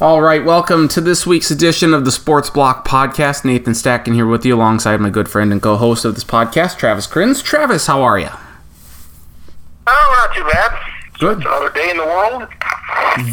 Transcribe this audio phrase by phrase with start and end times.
[0.00, 3.44] All right, welcome to this week's edition of the Sports Block Podcast.
[3.44, 6.78] Nathan Stacken here with you alongside my good friend and co host of this podcast,
[6.78, 7.42] Travis Kriens.
[7.42, 8.30] Travis, how are you?
[9.86, 10.78] Oh, not too bad.
[11.18, 11.38] Good.
[11.38, 12.48] It's another day in the world.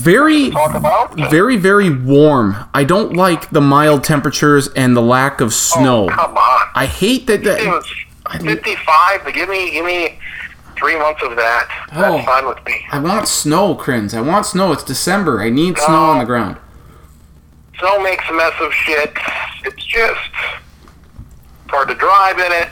[0.04, 1.16] Very, Talk about.
[1.32, 2.56] very, very warm.
[2.74, 6.06] I don't like the mild temperatures and the lack of oh, snow.
[6.06, 6.68] Oh, come on.
[6.76, 7.46] I hate that.
[7.46, 7.90] It was
[8.32, 10.20] 55, but give me, give me
[10.80, 11.68] three months of that.
[11.94, 12.26] That's Oh.
[12.26, 12.86] fine with me.
[12.92, 14.14] I want snow, Kriens.
[14.18, 14.72] I want snow.
[14.72, 15.42] It's December.
[15.42, 16.58] I need snow on the ground.
[17.80, 19.14] Snow makes a mess of shit.
[19.66, 20.32] It's just
[21.68, 22.70] hard to drive in it.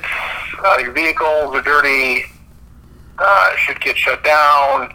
[0.65, 2.25] Uh, your vehicles are dirty.
[3.19, 4.93] Uh, shit gets shut down.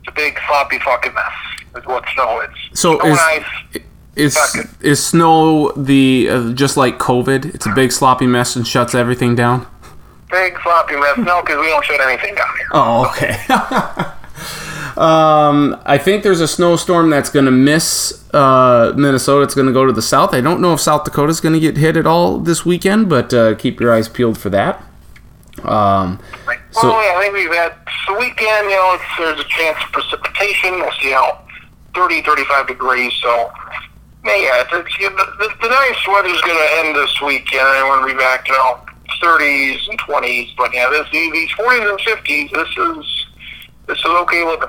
[0.00, 1.32] It's a big sloppy fucking mess.
[1.76, 2.50] Is what snow is.
[2.78, 3.44] So snow is ice.
[4.16, 4.36] is
[4.80, 7.52] is snow the uh, just like COVID?
[7.54, 9.66] It's a big sloppy mess and shuts everything down.
[10.34, 11.16] Big sloppy mess.
[11.18, 12.68] No, because we don't shut anything down here.
[12.72, 13.36] Oh, okay.
[14.96, 19.44] um, I think there's a snowstorm that's going to miss uh, Minnesota.
[19.44, 20.34] It's going to go to the south.
[20.34, 23.32] I don't know if South Dakota's going to get hit at all this weekend, but
[23.32, 24.82] uh, keep your eyes peeled for that.
[25.62, 26.18] Um,
[26.72, 27.74] So- well, yeah, I think we've had
[28.08, 28.70] the weekend.
[28.70, 30.72] You know, it's, there's a chance of precipitation.
[30.80, 31.46] We'll see how
[31.94, 33.12] 30, 35 degrees.
[33.22, 33.52] So,
[34.24, 38.00] yeah, it's, it's, know, the, the nice weather's going to end this weekend, and we're
[38.08, 38.80] to be back, you know,
[39.22, 40.56] 30s and 20s.
[40.56, 42.50] But yeah, this these 40s and 50s.
[42.52, 43.26] This is
[43.86, 44.68] this is okay living.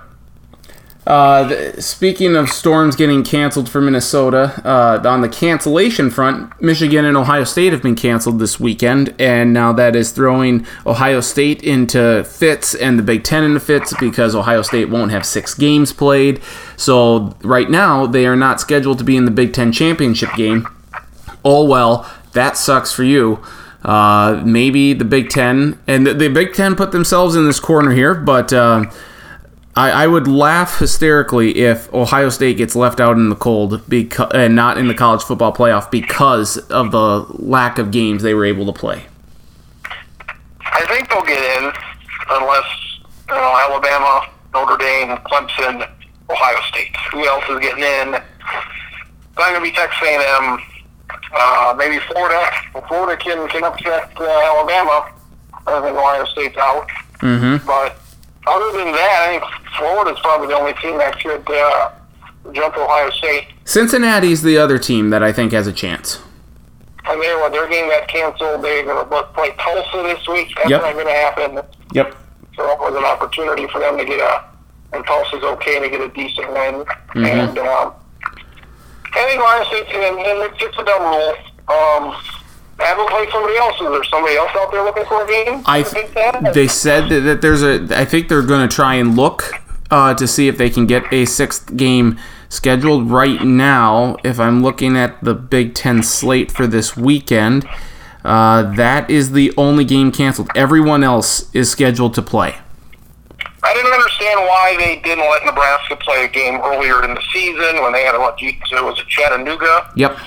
[1.07, 7.05] Uh, th- speaking of storms getting canceled for Minnesota, uh, on the cancellation front, Michigan
[7.05, 11.61] and Ohio State have been canceled this weekend, and now that is throwing Ohio State
[11.61, 15.93] into fits and the Big Ten into fits because Ohio State won't have six games
[15.93, 16.41] played.
[16.75, 20.67] So right now they are not scheduled to be in the Big Ten championship game.
[21.43, 23.43] Oh well, that sucks for you.
[23.85, 27.91] Uh, maybe the Big Ten and the, the Big Ten put themselves in this corner
[27.91, 28.51] here, but.
[28.51, 28.85] Uh,
[29.77, 33.81] I, I would laugh hysterically if Ohio State gets left out in the cold
[34.33, 38.45] and not in the college football playoff because of the lack of games they were
[38.45, 39.03] able to play.
[40.61, 41.73] I think they'll get in
[42.29, 42.65] unless
[43.27, 45.89] you know Alabama, Notre Dame, Clemson,
[46.29, 46.95] Ohio State.
[47.11, 48.13] Who else is getting in?
[48.15, 50.59] It's not going to be Texas A&M.
[51.33, 52.49] Uh, maybe Florida.
[52.73, 55.11] Well, Florida can can upset uh, Alabama.
[55.67, 56.87] I think Ohio State's out.
[57.19, 57.65] Mm-hmm.
[57.65, 57.97] But
[58.47, 59.43] other than that, I think
[59.77, 61.91] Florida's probably the only team that should uh,
[62.53, 63.47] jump Ohio State.
[63.65, 66.19] Cincinnati's the other team that I think has a chance.
[67.07, 68.63] And they what their game got canceled.
[68.63, 70.49] They're going to play Tulsa this week.
[70.55, 70.81] That's Yep.
[70.81, 71.59] not going to happen.
[71.93, 72.15] Yep.
[72.55, 74.43] So it was an opportunity for them to get a,
[74.93, 76.85] and Tulsa's okay to get a decent win.
[77.15, 77.93] And um,
[79.15, 81.35] I think and, and it's just a dumb rule.
[81.67, 82.15] Um,
[82.79, 83.75] have them play somebody else.
[83.75, 85.63] Is there somebody else out there looking for a game?
[85.65, 85.83] I
[86.53, 87.87] they said that, that there's a.
[87.97, 89.51] I think they're going to try and look
[89.89, 94.17] uh, to see if they can get a sixth game scheduled right now.
[94.23, 97.67] If I'm looking at the Big Ten slate for this weekend,
[98.25, 100.49] uh, that is the only game canceled.
[100.55, 102.57] Everyone else is scheduled to play.
[103.63, 107.81] I didn't understand why they didn't let Nebraska play a game earlier in the season
[107.81, 108.39] when they had a what?
[108.39, 109.91] So it was at Chattanooga.
[109.95, 110.17] Yep.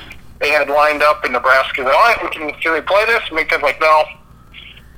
[0.40, 1.82] They had lined up in Nebraska.
[1.82, 3.22] All right, we can can we play this?
[3.28, 4.04] And McDonald's like, no,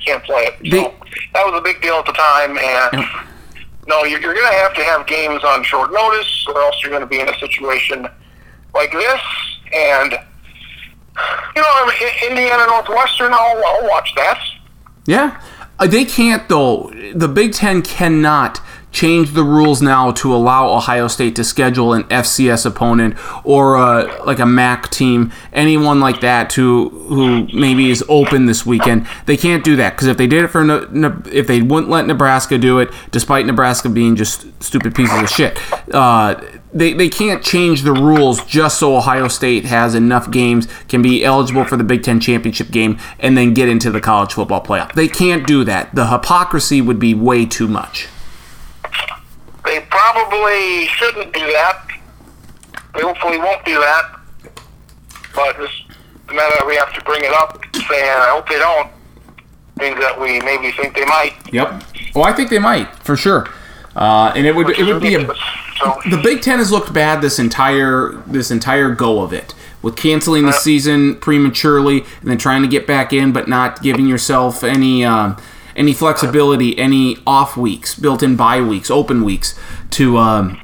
[0.05, 0.55] can't play it.
[0.71, 0.95] They- so
[1.35, 3.07] that was a big deal at the time, and
[3.89, 6.91] no, you're, you're going to have to have games on short notice, or else you're
[6.91, 8.07] going to be in a situation
[8.75, 9.21] like this.
[9.75, 10.13] And
[11.57, 11.91] you know,
[12.29, 14.41] Indiana Northwestern, I'll, I'll watch that.
[15.07, 15.41] Yeah.
[15.79, 16.93] Uh, They can't, though.
[17.15, 18.61] The Big Ten cannot
[18.93, 24.25] change the rules now to allow Ohio State to schedule an FCS opponent or uh,
[24.25, 29.07] like a MAC team, anyone like that, to who maybe is open this weekend.
[29.27, 30.61] They can't do that because if they did it for
[31.29, 35.59] if they wouldn't let Nebraska do it, despite Nebraska being just stupid pieces of shit,
[35.95, 36.41] uh,
[36.73, 41.25] they, they can't change the rules just so Ohio State has enough games, can be
[41.25, 44.93] eligible for the Big Ten championship game, and then get into the college football playoff.
[44.93, 45.95] They can't do that.
[45.95, 48.09] The hypocrisy would be way too much.
[49.65, 51.87] They probably shouldn't do that.
[52.95, 54.21] They hopefully won't do that.
[55.35, 55.85] But just
[56.27, 58.91] the matter that we have to bring it up, saying I hope they don't,
[59.81, 61.33] Things that we maybe think they might.
[61.55, 61.83] Yep.
[62.15, 63.49] Well, I think they might for sure.
[63.97, 65.27] Uh, and it would it would be a
[65.79, 69.97] So the Big Ten has looked bad this entire this entire go of it with
[69.97, 74.63] canceling the season prematurely and then trying to get back in, but not giving yourself
[74.63, 75.39] any um,
[75.81, 80.61] any flexibility, any off weeks, built-in bye weeks, open weeks to um,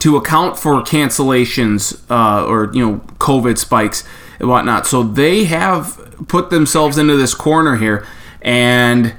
[0.00, 4.02] to account for cancellations uh, or you know COVID spikes
[4.40, 4.88] and whatnot.
[4.88, 8.04] So they have put themselves into this corner here,
[8.42, 9.14] and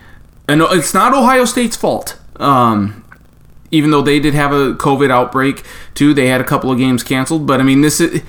[0.49, 2.19] and it's not Ohio State's fault.
[2.35, 3.05] Um,
[3.71, 5.63] even though they did have a COVID outbreak
[5.95, 7.47] too, they had a couple of games canceled.
[7.47, 8.21] But I mean, this is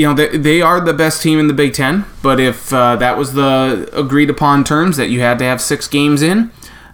[0.00, 2.04] you know they, they are the best team in the Big Ten.
[2.22, 5.86] But if uh, that was the agreed upon terms that you had to have six
[5.88, 6.50] games in,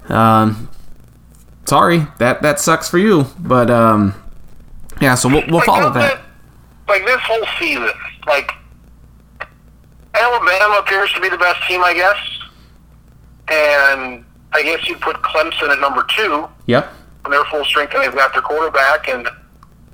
[0.09, 0.69] um,
[1.65, 3.27] sorry that that sucks for you.
[3.39, 4.15] But um,
[5.01, 6.21] yeah, so we'll, we'll Like, follow that.
[6.89, 7.91] like this whole season,
[8.27, 8.51] like
[10.15, 12.17] Alabama appears to be the best team, I guess,
[13.49, 16.91] and I guess you put Clemson at number two Yep.
[17.23, 19.09] when they're full strength and they've got their quarterback.
[19.09, 19.29] And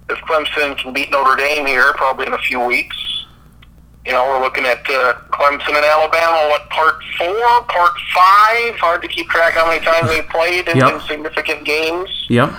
[0.09, 2.97] if Clemson can beat Notre Dame here, probably in a few weeks,
[4.05, 6.49] you know, we're looking at uh, Clemson and Alabama.
[6.51, 8.75] What part four, part five?
[8.79, 10.93] Hard to keep track how many times they played in, Yep.
[10.95, 12.51] in significant games Yep.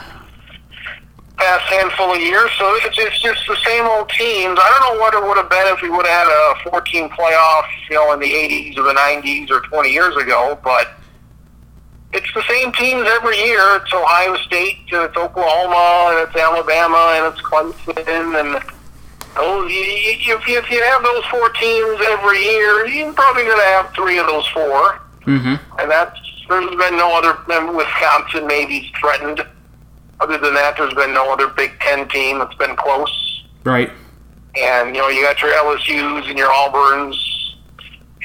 [1.37, 2.49] past handful of years.
[2.57, 4.57] So it's, it's just the same old teams.
[4.61, 7.09] I don't know what it would have been if we would have had a 14
[7.09, 10.93] playoff, you know, in the 80s or the 90s or 20 years ago, but
[12.13, 13.59] it's the same teams every year.
[13.83, 18.63] It's Ohio State, and it's Oklahoma, and it's Alabama, and it's Clemson, and
[19.35, 23.43] those, you, you, if, you, if you have those four teams every year, you're probably
[23.43, 25.01] going to have three of those four.
[25.25, 25.79] Mm-hmm.
[25.79, 26.19] And that's
[26.49, 27.37] there's been no other.
[27.49, 29.45] and Wisconsin maybe threatened.
[30.19, 33.43] Other than that, there's been no other Big Ten team that's been close.
[33.63, 33.91] Right.
[34.59, 37.15] And you know, you got your LSU's and your Auburns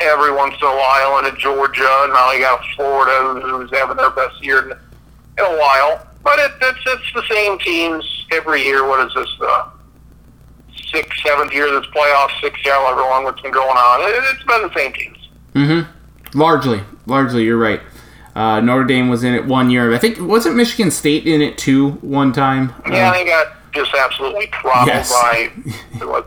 [0.01, 1.89] every once in a while, and a Georgia.
[2.03, 6.07] And now you got Florida, who's having their best year in, in a while.
[6.23, 8.87] But it, it's it's the same teams every year.
[8.87, 9.29] What is this?
[9.39, 9.65] The
[10.87, 14.01] sixth, seventh year of this playoff, sixth year, however long it's been going on.
[14.03, 15.29] It, it's been the same teams.
[15.55, 16.39] Mm-hmm.
[16.39, 17.81] Largely, largely, you're right.
[18.35, 19.93] Uh, Notre Dame was in it one year.
[19.95, 22.73] I think wasn't Michigan State in it too one time.
[22.89, 25.13] Yeah, Uh, they got just absolutely throttled Yes.
[25.13, 25.51] by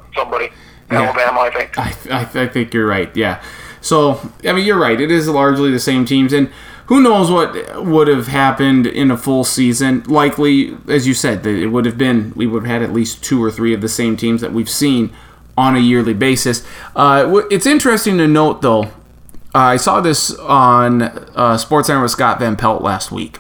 [0.16, 0.50] somebody.
[0.92, 1.04] Yeah.
[1.04, 1.78] Alabama, I think.
[1.78, 3.16] I, I, I think you're right.
[3.16, 3.42] Yeah.
[3.80, 5.00] So I mean, you're right.
[5.00, 6.50] It is largely the same teams, and
[6.92, 10.04] who knows what would have happened in a full season?
[10.08, 13.24] Likely, as you said, that it would have been we would have had at least
[13.24, 15.10] two or three of the same teams that we've seen
[15.58, 16.68] on a yearly basis.
[16.94, 18.92] Uh, it's interesting to note, though.
[19.56, 23.40] I saw this on uh, SportsCenter with Scott Van Pelt last week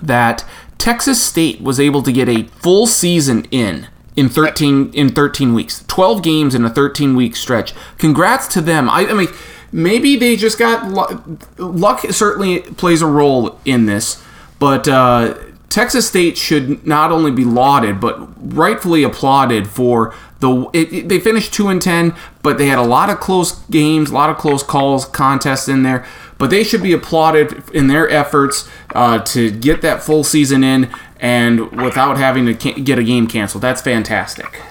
[0.00, 0.44] that
[0.78, 5.84] Texas State was able to get a full season in in 13 in 13 weeks.
[5.88, 7.74] 12 games in a 13 week stretch.
[7.98, 8.88] Congrats to them.
[8.88, 9.28] I, I mean
[9.72, 11.22] maybe they just got luck,
[11.58, 14.22] luck certainly plays a role in this,
[14.58, 15.34] but uh,
[15.68, 18.18] Texas State should not only be lauded but
[18.56, 22.82] rightfully applauded for the it, it- they finished 2 and 10, but they had a
[22.82, 26.06] lot of close games, a lot of close calls, contests in there.
[26.38, 30.88] But they should be applauded in their efforts uh, to get that full season in
[31.18, 33.62] and without having to ca- get a game canceled.
[33.62, 34.62] That's fantastic.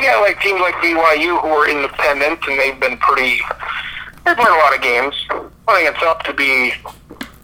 [0.00, 3.40] Yeah, like teams like BYU who are independent and they've been pretty.
[4.28, 5.14] They've won a lot of games.
[5.30, 6.74] I think it's up to be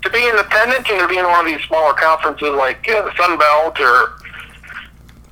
[0.02, 3.16] to be independent and to be in one of these smaller conferences like yeah, the
[3.16, 4.12] Sun Belt or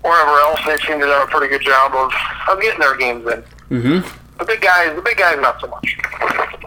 [0.00, 0.60] wherever else.
[0.64, 2.10] They seem to do a pretty good job of,
[2.48, 3.44] of getting their games in.
[3.68, 4.38] Mm-hmm.
[4.38, 5.98] The big guys, the big guys, not so much.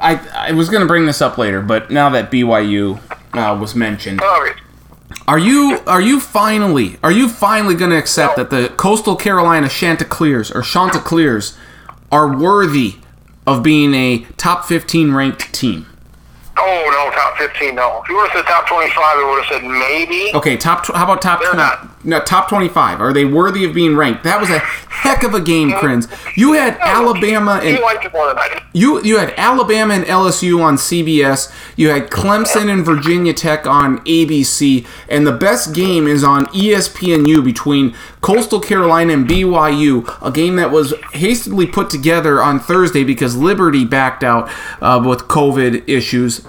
[0.02, 3.00] I, I was going to bring this up later, but now that BYU
[3.34, 4.56] uh, was mentioned, All right.
[5.28, 9.68] are you are you finally are you finally going to accept that the Coastal Carolina
[9.68, 11.58] Chanticleers or Chanticleers
[12.12, 12.98] are worthy
[13.48, 15.86] of being a top 15 ranked team?
[16.58, 17.76] Oh no, top fifteen.
[17.76, 18.02] No.
[18.02, 20.32] If you would have said top twenty-five, I would have said maybe.
[20.34, 20.86] Okay, top.
[20.86, 21.42] Tw- how about top?
[21.42, 21.95] They're 20, not.
[22.06, 23.02] No, top twenty-five.
[23.02, 24.24] Are they worthy of being ranked?
[24.24, 26.08] That was a heck of a game, Kriens.
[26.38, 28.62] You had Alabama and You liked it more than I did.
[28.74, 31.52] you had Alabama and LSU on CBS.
[31.76, 37.44] You had Clemson and Virginia Tech on ABC, and the best game is on ESPNU
[37.44, 40.08] between Coastal Carolina and BYU.
[40.26, 44.50] A game that was hastily put together on Thursday because Liberty backed out
[44.82, 46.46] uh, with COVID issues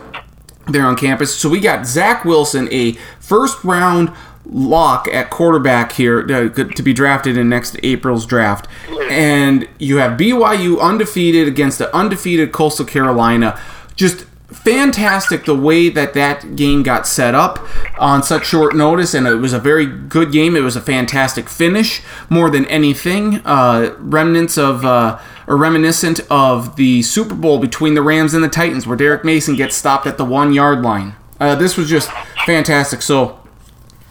[0.69, 1.35] there on campus.
[1.35, 4.13] So we got Zach Wilson, a first round
[4.51, 8.69] lock at quarterback here uh, to be drafted in next April's draft.
[9.11, 13.61] And you have BYU undefeated against the undefeated Coastal Carolina.
[13.97, 17.59] Just fantastic the way that that game got set up
[17.99, 21.49] on such short notice and it was a very good game it was a fantastic
[21.49, 22.01] finish
[22.31, 28.03] more than anything uh, remnants of uh, or reminiscent of the super bowl between the
[28.03, 31.57] rams and the titans where derek mason gets stopped at the one yard line uh,
[31.57, 32.09] this was just
[32.45, 33.41] fantastic so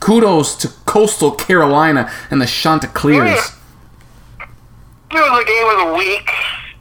[0.05, 3.55] kudos to coastal carolina and the chanticleers mm.
[5.15, 6.29] It was a game of the week,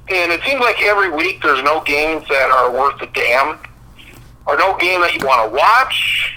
[0.08, 3.58] and it seems like every week there's no games that are worth a damn,
[4.46, 6.34] or no game that you want to watch.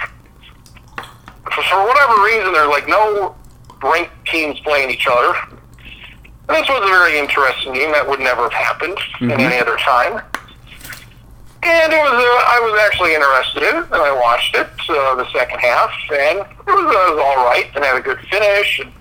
[1.46, 3.36] For, for whatever reason, there's like no
[3.82, 5.34] ranked teams playing each other.
[6.50, 9.40] And this was a very interesting game that would never have happened in mm-hmm.
[9.40, 10.22] any other time.
[11.68, 15.16] And it was, uh, I was actually interested in it, and I watched it uh,
[15.16, 18.20] the second half, and it was, uh, it was all right, and had a good
[18.32, 18.80] finish.
[18.80, 18.92] And,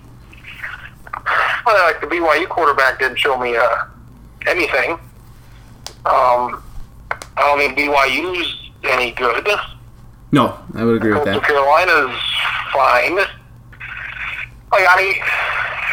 [1.65, 3.85] well, like the BYU quarterback didn't show me uh,
[4.47, 4.99] anything.
[6.05, 6.61] Um,
[7.37, 9.47] I don't think BYU's any good.
[10.31, 11.41] No, I would agree with that.
[11.43, 12.19] Carolina's
[12.73, 13.15] fine.
[13.15, 15.21] Like I,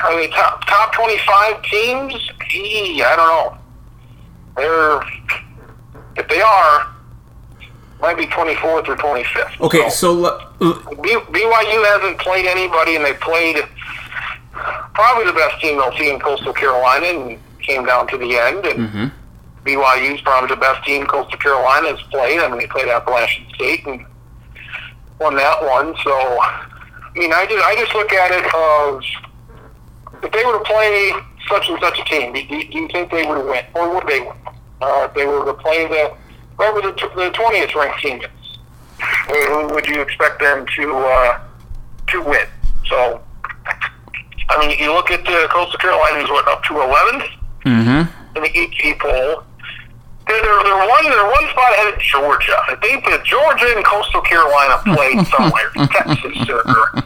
[0.05, 2.15] I mean, top top twenty five teams.
[2.49, 3.59] Gee, I don't know.
[4.57, 5.01] They're
[6.17, 6.87] if they are,
[8.01, 9.61] might be twenty fourth or twenty fifth.
[9.61, 13.57] Okay, so l- B- BYU hasn't played anybody, and they played
[14.95, 18.67] probably the best team they'll see in Coastal Carolina, and came down to the end.
[18.67, 19.13] And Mhm.
[19.65, 22.39] BYU's probably the best team Coastal Carolina has played.
[22.41, 24.05] I mean, they played Appalachian State and
[25.19, 25.95] won that one.
[26.05, 30.65] So, I mean, I just I just look at it as if they were to
[30.65, 31.13] play
[31.49, 34.07] such and such a team, do, do, do you think they would win, or would
[34.07, 34.33] they win?
[34.81, 36.15] Uh, if they were to play the
[36.57, 38.59] whoever the the twentieth ranked team is,
[39.29, 41.41] who would you expect them to uh,
[42.09, 42.47] to win?
[42.87, 43.23] So,
[44.51, 47.25] I mean, you look at the Coastal Carolina's what up to eleventh
[47.65, 48.09] mhm.
[48.37, 49.45] in the AP poll.
[50.27, 52.57] They're, they're, they're one they're one spot ahead of Georgia.
[52.69, 57.05] I think that Georgia and Coastal Carolina played somewhere, Texas or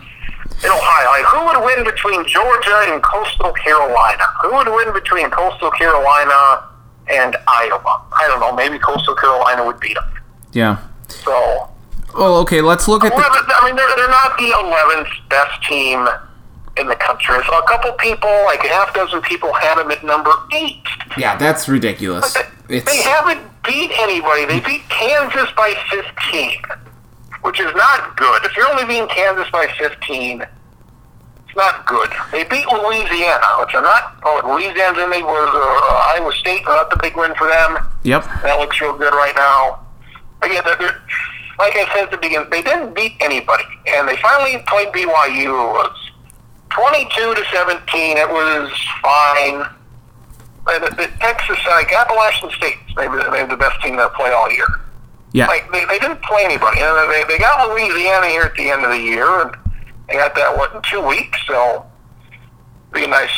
[0.65, 1.07] in Ohio.
[1.15, 4.25] Like, who would win between Georgia and Coastal Carolina?
[4.43, 6.67] Who would win between Coastal Carolina
[7.11, 8.03] and Iowa?
[8.13, 8.55] I don't know.
[8.55, 10.05] Maybe Coastal Carolina would beat them.
[10.53, 10.79] Yeah.
[11.09, 11.69] So,
[12.15, 13.17] Well, okay, let's look at the.
[13.23, 16.07] I mean, they're, they're not the 11th best team
[16.77, 17.37] in the country.
[17.47, 20.83] So a couple people, like a half dozen people, had them at number eight.
[21.17, 22.35] Yeah, that's ridiculous.
[22.69, 24.45] They It's haven't beat anybody.
[24.47, 26.63] They beat Kansas by 15,
[27.43, 28.45] which is not good.
[28.45, 30.45] If you're only beating Kansas by 15,
[31.49, 32.11] it's not good.
[32.31, 34.21] They beat Louisiana, which are not.
[34.23, 35.11] Oh, Louisiana's in.
[35.11, 36.65] They were uh, Iowa State.
[36.67, 37.79] Not the big win for them.
[38.05, 38.25] yep.
[38.43, 39.81] That looks real good right now.
[40.43, 41.01] Again, they're, they're,
[41.59, 45.49] like I said at the beginning, they didn't beat anybody, and they finally played BYU.
[45.49, 46.11] It was
[46.71, 48.19] 22 to 17.
[48.19, 48.71] It was
[49.03, 49.65] fine.
[50.69, 54.53] And the, the Texas, like Appalachian State, maybe they're the best team that play all
[54.53, 54.69] year.
[55.33, 55.47] Yeah.
[55.47, 56.81] Like they, they didn't play anybody.
[56.81, 59.68] And they, they got Louisiana here at the end of the year, and they
[60.15, 61.39] got that what in two weeks.
[61.47, 61.85] So
[62.93, 63.31] be a nice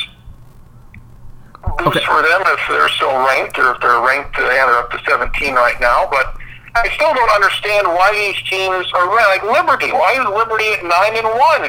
[1.79, 2.05] boost Okay.
[2.07, 4.37] for them if they're still ranked, or if they're ranked.
[4.39, 6.09] Yeah, they're up to 17 right now.
[6.11, 6.35] But
[6.75, 9.45] I still don't understand why these teams are ranked.
[9.45, 11.69] Like Liberty, why is Liberty at nine and one?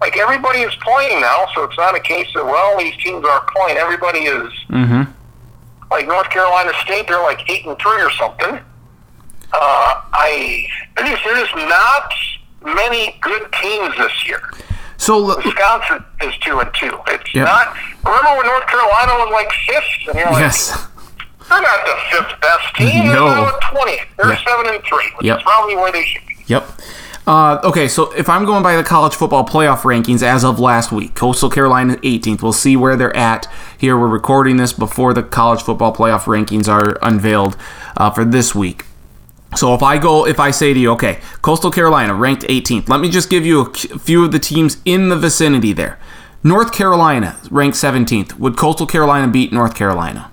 [0.00, 3.46] Like everybody is playing now, so it's not a case of well, these teams aren't
[3.48, 3.76] playing.
[3.76, 5.10] Everybody is Mm-hmm.
[5.90, 8.60] like North Carolina State, they're like eight and three or something.
[9.52, 12.10] Uh, I there's there's not
[12.64, 14.40] many good teams this year.
[14.96, 16.98] So Wisconsin is two and two.
[17.08, 17.46] It's Yep.
[17.46, 17.74] not.
[18.04, 20.86] Remember when North Carolina was like fifth, and you're like, yes.
[21.48, 23.06] they're not the fifth best team.
[23.06, 23.28] No.
[23.34, 24.06] They're twentieth.
[24.18, 25.38] They're seven and three, which Yep.
[25.38, 26.36] is probably where they should be.
[26.46, 26.68] Yep.
[27.26, 30.90] Uh, okay, so if I'm going by the college football playoff rankings as of last
[30.90, 32.42] week, Coastal Carolina 18th.
[32.42, 33.46] We'll see where they're at
[33.78, 33.96] here.
[33.96, 37.56] We're recording this before the college football playoff rankings are unveiled
[37.96, 38.84] uh, for this week.
[39.56, 43.00] So if I go, if I say to you, okay, Coastal Carolina ranked 18th, let
[43.00, 45.98] me just give you a few of the teams in the vicinity there.
[46.44, 48.38] North Carolina ranked 17th.
[48.38, 50.30] Would Coastal Carolina beat North Carolina?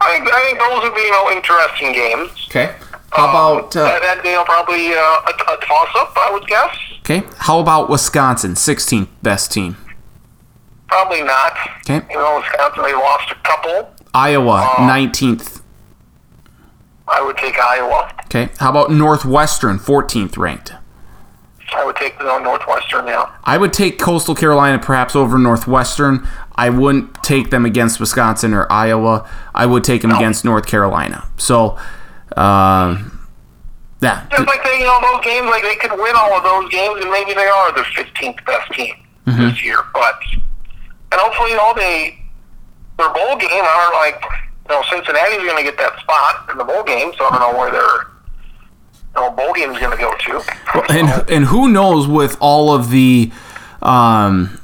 [0.00, 2.30] I think I think those would be you know interesting games.
[2.48, 2.74] Okay.
[3.12, 6.12] How about that, uh, that you know probably uh, a, a toss up?
[6.16, 6.76] I would guess.
[7.00, 7.22] okay?
[7.38, 9.76] How about Wisconsin, 16th best team?
[10.88, 11.52] Probably not.
[11.80, 12.06] Okay.
[12.10, 13.94] You know, Wisconsin, they lost a couple.
[14.14, 15.60] Iowa, 19th.
[17.08, 18.12] I would take Iowa.
[18.24, 18.48] Okay.
[18.58, 20.72] How about Northwestern, 14th ranked?
[21.74, 23.34] I would take the Northwestern now.
[23.44, 26.26] I would take Coastal Carolina perhaps over Northwestern.
[26.54, 29.28] I wouldn't take them against Wisconsin or Iowa.
[29.54, 31.26] I would take them against North Carolina.
[31.36, 31.76] So,
[32.36, 33.28] um,
[34.00, 34.26] yeah.
[34.30, 37.00] Just like they, you know, those games, like they could win all of those games,
[37.02, 38.94] and maybe they are the 15th best team
[39.26, 39.78] this year.
[39.92, 40.14] But
[41.12, 42.18] and hopefully, you know, they
[42.98, 44.22] their bowl game are like,
[44.68, 47.52] you know, Cincinnati's going to get that spot in the bowl game, so I don't
[47.52, 48.16] know where their
[49.14, 50.92] you know, bowl going to go to.
[50.92, 53.30] and and who knows with all of the
[53.82, 54.60] um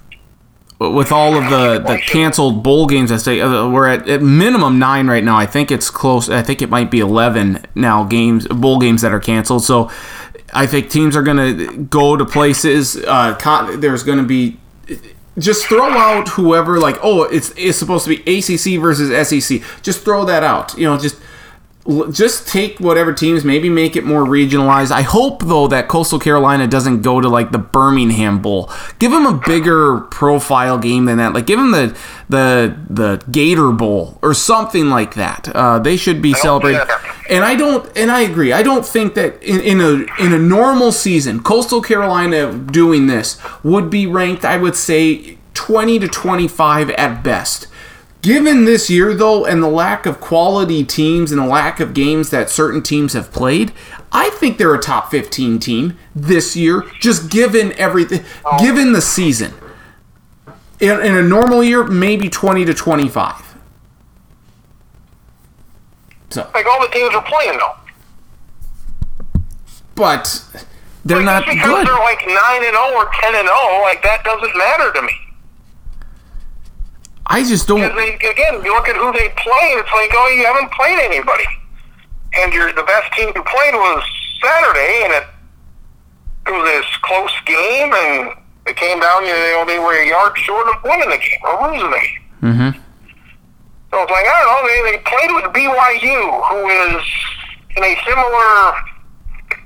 [0.78, 4.78] with all of the the canceled bowl games I say uh, we're at, at minimum
[4.78, 8.48] 9 right now I think it's close I think it might be 11 now games
[8.48, 9.90] bowl games that are canceled so
[10.52, 13.34] I think teams are going to go to places uh
[13.76, 14.58] there's going to be
[15.38, 20.02] just throw out whoever like oh it's it's supposed to be ACC versus SEC just
[20.02, 21.16] throw that out you know just
[22.12, 24.92] just take whatever teams, maybe make it more regionalized.
[24.92, 28.70] I hope though that Coastal Carolina doesn't go to like the Birmingham Bowl.
[29.00, 31.32] Give them a bigger profile game than that.
[31.32, 31.96] Like give them the
[32.28, 35.48] the the Gator Bowl or something like that.
[35.54, 36.86] Uh, they should be celebrated.
[36.88, 36.98] yeah.
[37.30, 38.52] And I don't, and I agree.
[38.52, 43.38] I don't think that in, in a in a normal season, Coastal Carolina doing this
[43.64, 44.44] would be ranked.
[44.44, 47.66] I would say twenty to twenty five at best.
[48.22, 52.30] Given this year, though, and the lack of quality teams and the lack of games
[52.30, 53.72] that certain teams have played,
[54.12, 58.24] I think they're a top 15 team this year, just given everything,
[58.60, 59.52] given the season.
[60.78, 63.56] In, in a normal year, maybe 20 to 25.
[66.30, 67.74] So, Like all the teams are playing though.
[69.96, 70.44] but
[71.04, 71.86] they're Like, not because good.
[71.88, 75.12] they're like nine and zero or ten and zero, like that doesn't matter to me.
[77.26, 77.80] I just don't.
[77.80, 81.46] they again, you look at who they play, it's like, oh, you haven't played anybody,
[82.34, 84.02] and you're the best team you played was
[84.42, 85.26] Saturday, and it
[86.46, 88.34] it was this close game, and
[88.66, 91.70] it came down, you know, they were a yard short of winning the game or
[91.70, 92.22] losing the game.
[92.42, 92.70] Mm-hmm.
[93.90, 94.62] So it's like I don't know.
[94.66, 97.04] They they played with BYU, who is
[97.76, 98.74] in a similar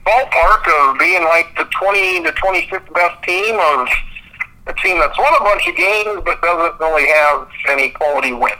[0.04, 3.88] ballpark of being like the 20 to 25th best team of
[4.66, 8.56] a team that's won a bunch of games but doesn't really have any quality wins.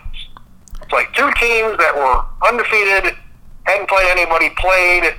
[0.82, 3.16] It's like two teams that were undefeated,
[3.64, 5.14] hadn't played anybody played.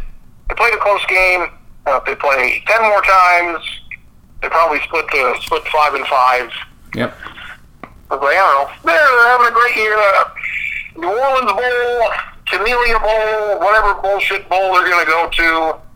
[0.48, 1.50] They played a close game.
[1.86, 3.63] Uh, if they play ten more times,
[4.41, 6.51] they probably split to split five and five.
[6.96, 7.13] Yep.
[8.10, 8.72] I was like, I don't know.
[8.86, 9.98] They're, they're having a great year.
[10.96, 12.12] New Orleans Bowl,
[12.48, 15.87] Camellia Bowl, whatever bullshit bowl they're going to go to.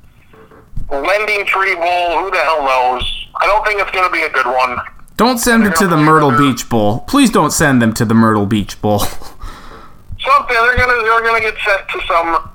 [0.91, 3.27] LendingTree Bowl, who the hell knows?
[3.39, 4.77] I don't think it's going to be a good one.
[5.17, 7.01] Don't send it to the Myrtle Beach Bowl.
[7.01, 8.99] Please don't send them to the Myrtle Beach Bowl.
[8.99, 12.51] Something they're going to they're to get sent to some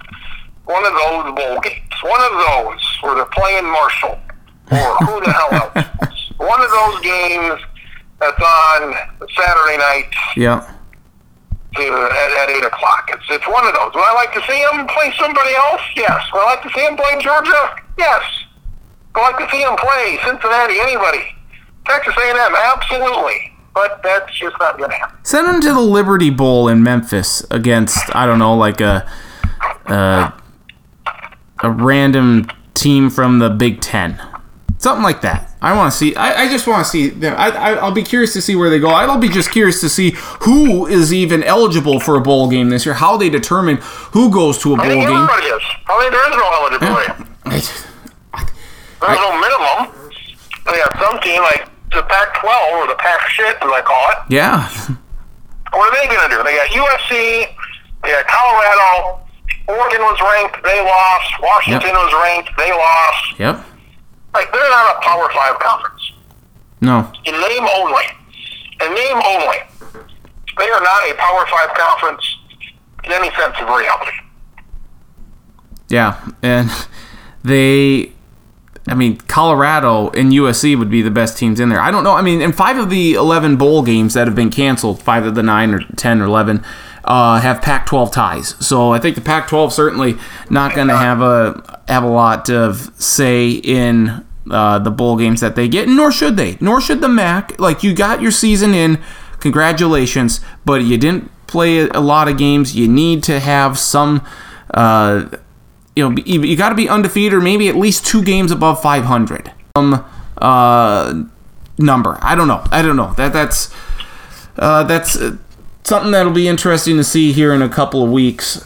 [0.64, 1.80] one of those bowl games.
[2.02, 4.18] One of those where they're playing Marshall
[4.70, 6.32] or who the hell else.
[6.38, 7.60] One of those games
[8.20, 8.94] that's on
[9.36, 10.75] Saturday night yeah.
[11.76, 13.10] To, at, at 8 o'clock.
[13.12, 13.94] It's, it's one of those.
[13.94, 15.82] Would I like to see him play somebody else?
[15.94, 16.20] Yes.
[16.32, 17.76] Would I like to see him play Georgia?
[17.98, 18.24] Yes.
[19.14, 20.80] Would I like to see him play Cincinnati?
[20.80, 21.36] Anybody?
[21.86, 22.54] Texas A&M?
[22.74, 23.52] Absolutely.
[23.74, 25.18] But that's just not going to happen.
[25.22, 29.06] Send him to the Liberty Bowl in Memphis against I don't know, like a
[29.86, 30.32] a,
[31.62, 34.20] a random team from the Big Ten,
[34.86, 35.50] something like that.
[35.60, 36.14] I want to see.
[36.14, 37.34] I, I just want to see them.
[37.36, 38.88] I, I I'll be curious to see where they go.
[38.88, 40.12] I'll be just curious to see
[40.46, 42.94] who is even eligible for a bowl game this year.
[42.94, 43.78] How they determine
[44.14, 45.10] who goes to a bowl think game.
[45.10, 45.28] is.
[45.28, 47.10] I think there is no eligibility.
[49.02, 50.12] There's no minimum.
[50.70, 54.18] They have some team like the Pac-12 or the Pac shit, as I call it.
[54.30, 54.66] Yeah,
[55.74, 56.42] What are they going to do?
[56.42, 57.54] They got USC,
[58.02, 59.20] they got Colorado,
[59.68, 61.30] Oregon was ranked, they lost.
[61.42, 63.38] Washington was ranked, they lost.
[63.38, 63.75] yep.
[64.36, 66.12] Like they're not a Power Five conference
[66.82, 68.04] No, in name only.
[68.84, 69.56] In name only,
[70.58, 72.36] they are not a Power Five conference
[73.04, 74.12] in any sense of reality.
[75.88, 76.70] Yeah, and
[77.42, 78.12] they,
[78.86, 81.80] I mean, Colorado and USC would be the best teams in there.
[81.80, 82.12] I don't know.
[82.12, 85.34] I mean, in five of the 11 bowl games that have been canceled, five of
[85.34, 86.62] the nine or 10 or 11,
[87.04, 88.66] uh, have Pac-12 ties.
[88.66, 90.18] So I think the Pac-12 certainly
[90.50, 95.40] not going to have a have a lot of say in uh, the bowl games
[95.40, 96.56] that they get, nor should they.
[96.60, 97.58] Nor should the MAC.
[97.58, 99.02] Like you got your season in,
[99.40, 102.76] congratulations, but you didn't play a lot of games.
[102.76, 104.26] You need to have some.
[104.72, 105.28] Uh,
[105.94, 109.50] you know, you, got to be undefeated or maybe at least two games above 500.
[109.74, 110.04] Um,
[110.36, 111.24] uh,
[111.78, 112.18] number.
[112.20, 112.62] I don't know.
[112.70, 113.14] I don't know.
[113.14, 113.74] That that's
[114.58, 115.36] uh, that's uh,
[115.84, 118.64] something that'll be interesting to see here in a couple of weeks.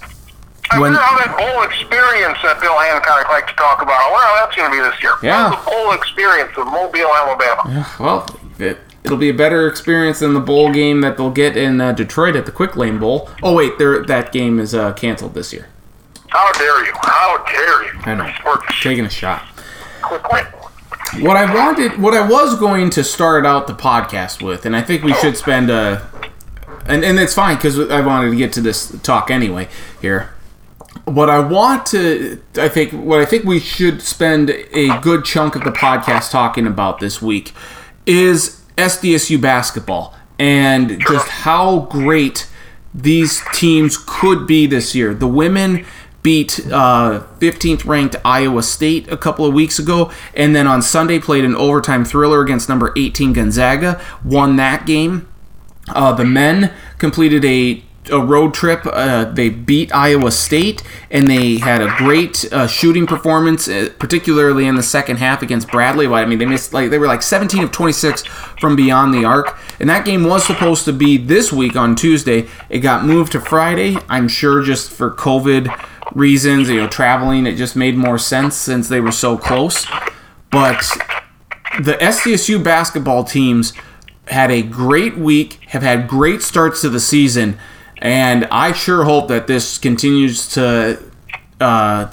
[0.72, 4.00] I When- wonder how that bowl experience that Bill Hancock likes to talk about.
[4.00, 5.12] I wonder how that's going to be this year.
[5.22, 5.50] Yeah.
[5.50, 7.62] The bowl experience of Mobile, Alabama?
[7.68, 8.26] Yeah, Well,
[8.58, 11.90] it, it'll be a better experience than the bowl game that they'll get in uh,
[11.92, 13.28] Detroit at the Quick Lane Bowl.
[13.42, 15.66] Oh wait, that game is uh, canceled this year.
[16.28, 16.92] How dare you?
[17.02, 18.00] How dare you?
[18.04, 18.32] I know.
[18.46, 19.42] We're Taking a shot.
[21.18, 24.82] What I wanted, what I was going to start out the podcast with, and I
[24.82, 26.06] think we should spend a,
[26.86, 29.68] and and it's fine because I wanted to get to this talk anyway
[30.00, 30.30] here.
[31.04, 35.56] What I want to, I think, what I think we should spend a good chunk
[35.56, 37.52] of the podcast talking about this week
[38.06, 42.48] is SDSU basketball and just how great
[42.94, 45.14] these teams could be this year.
[45.14, 45.84] The women
[46.22, 51.18] beat uh, 15th ranked Iowa State a couple of weeks ago, and then on Sunday
[51.18, 55.28] played an overtime thriller against number 18 Gonzaga, won that game.
[55.88, 58.82] Uh, the men completed a a road trip.
[58.84, 64.66] Uh, they beat Iowa State, and they had a great uh, shooting performance, uh, particularly
[64.66, 66.06] in the second half against Bradley.
[66.06, 68.22] I mean, they missed like they were like 17 of 26
[68.58, 72.48] from beyond the arc, and that game was supposed to be this week on Tuesday.
[72.68, 73.96] It got moved to Friday.
[74.08, 75.68] I'm sure just for COVID
[76.14, 79.86] reasons, you know, traveling, it just made more sense since they were so close.
[80.50, 80.80] But
[81.80, 83.72] the SDSU basketball teams
[84.26, 87.58] had a great week, have had great starts to the season,
[88.00, 91.02] and I sure hope that this continues to.
[91.60, 92.12] Uh,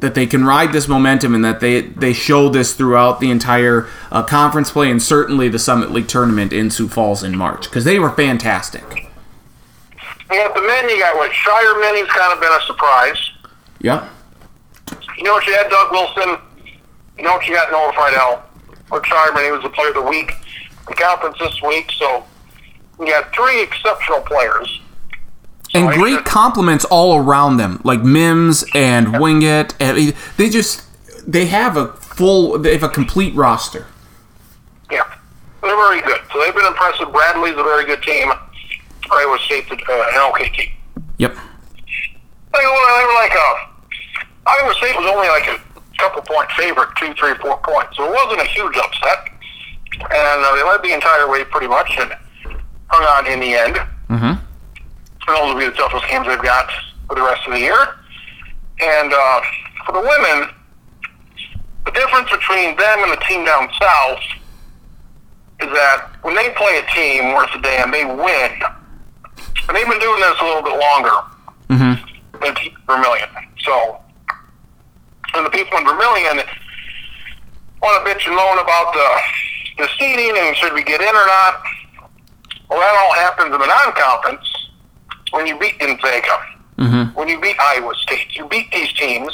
[0.00, 3.86] that they can ride this momentum and that they they show this throughout the entire
[4.10, 7.84] uh, conference play and certainly the Summit League tournament in Sioux Falls in March because
[7.84, 9.10] they were fantastic.
[10.32, 13.30] Yeah, the men you got what Scheierman, he's kind of been a surprise.
[13.80, 14.08] Yep.
[15.18, 16.38] You know what you had, Doug Wilson.
[17.18, 18.42] You know what you got, Noah Freidel.
[18.90, 20.32] Or Scheierman, he was the player of the week.
[20.88, 22.24] The conference this week, so
[22.98, 24.80] you got three exceptional players.
[25.74, 29.74] And I great compliments all around them, like Mims and Wingett.
[29.80, 30.84] And they just
[31.26, 33.86] they have a full, they have a complete roster.
[34.90, 35.02] Yeah,
[35.62, 36.20] they're very good.
[36.32, 37.12] So they've been impressive.
[37.12, 38.32] Bradley's a very good team.
[39.10, 40.70] Iowa State's uh, an okay team.
[41.18, 41.34] Yep.
[41.34, 43.70] They were, they were like a
[44.46, 45.58] Iowa State was only like a
[45.98, 47.96] couple point favorite, two, three, four points.
[47.96, 49.28] So it wasn't a huge upset,
[50.00, 52.12] and uh, they led the entire way pretty much and
[52.88, 53.76] hung on in the end.
[54.08, 54.44] Mm-hmm.
[55.34, 56.70] Those will be the toughest games they've got
[57.06, 57.76] for the rest of the year.
[58.80, 59.40] And uh,
[59.86, 60.48] for the women,
[61.84, 64.20] the difference between them and the team down south
[65.60, 68.52] is that when they play a team worth a damn, they win.
[69.68, 71.10] And they've been doing this a little bit longer
[71.70, 72.42] Mm-hmm.
[72.42, 73.28] than Team Vermilion.
[73.62, 74.00] So,
[75.34, 76.42] and the people in Vermilion
[77.80, 81.26] want to bitch and moan about the, the seeding and should we get in or
[81.30, 81.62] not.
[82.68, 84.49] Well, that all happens in the non-conference
[85.30, 86.38] when you beat Gonzaga,
[86.78, 87.12] Mm-hmm.
[87.18, 88.34] when you beat Iowa State.
[88.36, 89.30] You beat these teams.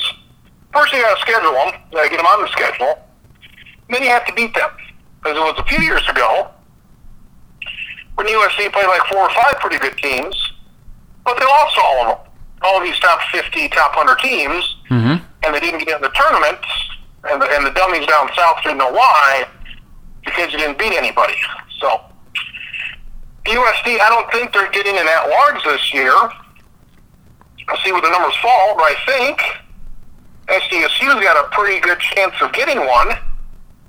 [0.73, 1.81] First, you got to schedule them.
[1.93, 2.99] You got to get them on the schedule.
[3.89, 4.69] Then you have to beat them.
[5.23, 6.51] Because it was a few years ago
[8.17, 10.35] when USD played like four or five pretty good teams,
[11.25, 12.33] but they lost all of them.
[12.63, 15.25] All of these top 50, top 100 teams, Mm-hmm.
[15.45, 16.59] and they didn't get in the tournament,
[17.31, 19.47] and the, and the dummies down south didn't know why,
[20.25, 21.35] because you didn't beat anybody.
[21.81, 22.01] So,
[23.47, 26.13] USD, I don't think they're getting in at large this year.
[27.69, 29.41] I'll see where the numbers fall, but I think
[30.49, 33.09] SDSU's got a pretty good chance of getting one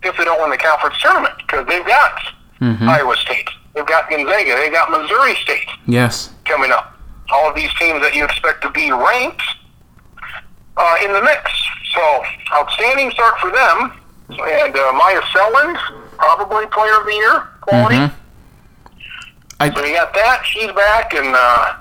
[0.03, 2.13] if they don't win the conference tournament, because they've got
[2.59, 2.89] Mm-hmm.
[2.89, 6.31] Iowa State, they've got Gonzaga, they've got Missouri State Yes.
[6.45, 6.97] coming up.
[7.29, 9.43] All of these teams that you expect to be ranked
[10.75, 11.51] uh, in the mix.
[11.93, 13.93] So, outstanding start for them.
[14.29, 15.77] And uh, Myah Selland,
[16.17, 17.95] probably player of the year, quality.
[17.97, 18.11] Mhm.
[19.59, 20.43] I- So you got that.
[20.45, 21.73] She's back, and uh,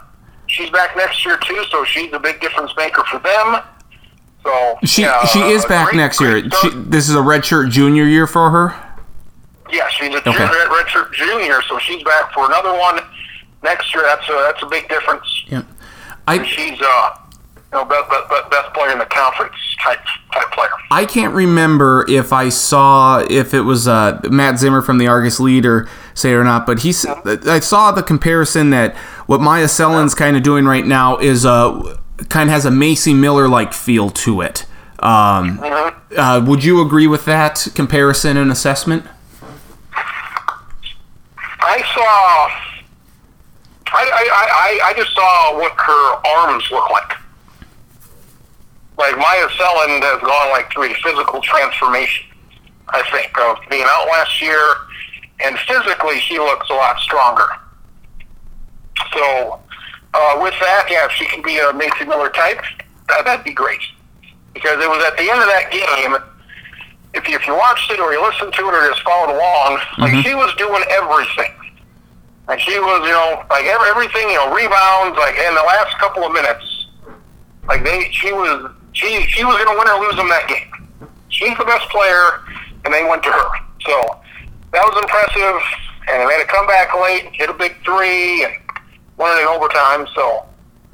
[0.47, 1.63] she's back next year too.
[1.71, 3.63] So she's a big difference maker for them.
[4.43, 6.43] So She yeah, she is uh, back great- next year.
[6.63, 8.75] She, this is a redshirt junior year for her.
[9.71, 10.33] Yeah, she's a Okay.
[10.33, 13.01] junior, redshirt junior, so she's back for another one
[13.65, 14.05] next year.
[14.05, 15.45] That's a that's a big difference.
[15.49, 15.63] Yeah,
[16.29, 17.19] I She's uh,
[17.73, 19.99] you know, best, best, best player in the conference type
[20.33, 20.71] type player.
[20.93, 25.41] I can't remember if I saw if it was uh, Matt Zimmer from the Argus
[25.41, 26.89] Leader say it or not, but he
[27.47, 31.97] I saw the comparison that what Myah Selland's kind of doing right now is uh
[32.29, 34.67] kind of has a Macy Miller like feel to it.
[34.99, 36.19] Um, Mm-hmm.
[36.19, 39.05] uh, would you agree with that comparison and assessment?
[41.61, 42.49] I saw.
[43.89, 47.13] I, I, I, I just saw what her arms look like.
[48.99, 52.25] Like Myah Selland has gone like through a physical transformation.
[52.89, 54.59] I think of being out last year,
[55.41, 57.49] and physically she looks a lot stronger.
[59.13, 59.61] So,
[60.15, 62.63] uh, with that, yeah, if she can be a Macy Miller type,
[63.09, 63.81] that, that'd be great.
[64.55, 66.17] Because it was at the end of that game,
[67.15, 69.81] if you, if you watched it or you listened to it or just followed along,
[69.99, 71.53] like she was doing everything.
[72.49, 75.99] And she was, you know, like every, everything, you know, rebounds, like in the last
[75.99, 76.87] couple of minutes,
[77.69, 81.09] like they, she was, she, she was going to win or lose them that game.
[81.29, 82.41] She's the best player,
[82.85, 83.49] and they went to her.
[83.85, 84.16] So
[84.77, 85.57] that was impressive,
[86.09, 88.53] and they made a comeback late, hit a big three, and
[89.17, 90.07] won it in overtime.
[90.15, 90.45] So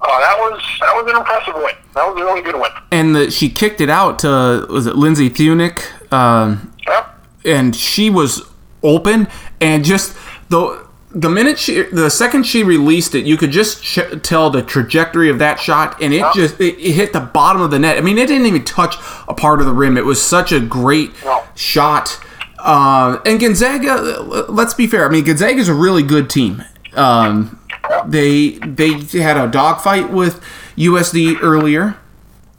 [0.00, 1.74] uh, that was that was an impressive win.
[1.94, 2.70] That was a really good win.
[2.92, 5.82] And the, she kicked it out to was it Lindsey Theuninck?
[6.12, 7.06] Um, Yep.
[7.44, 8.42] and she was
[8.82, 9.28] open
[9.60, 10.16] and just
[10.48, 14.62] the the minute she the second she released it you could just ch- tell the
[14.62, 17.96] trajectory of that shot and it just it, it hit the bottom of the net
[17.96, 18.96] i mean it didn't even touch
[19.28, 21.44] a part of the rim it was such a great No.
[21.54, 22.18] shot
[22.62, 27.58] uh, and gonzaga let's be fair i mean Gonzaga is a really good team um,
[28.06, 30.42] they they had a dogfight with
[30.76, 31.96] usd earlier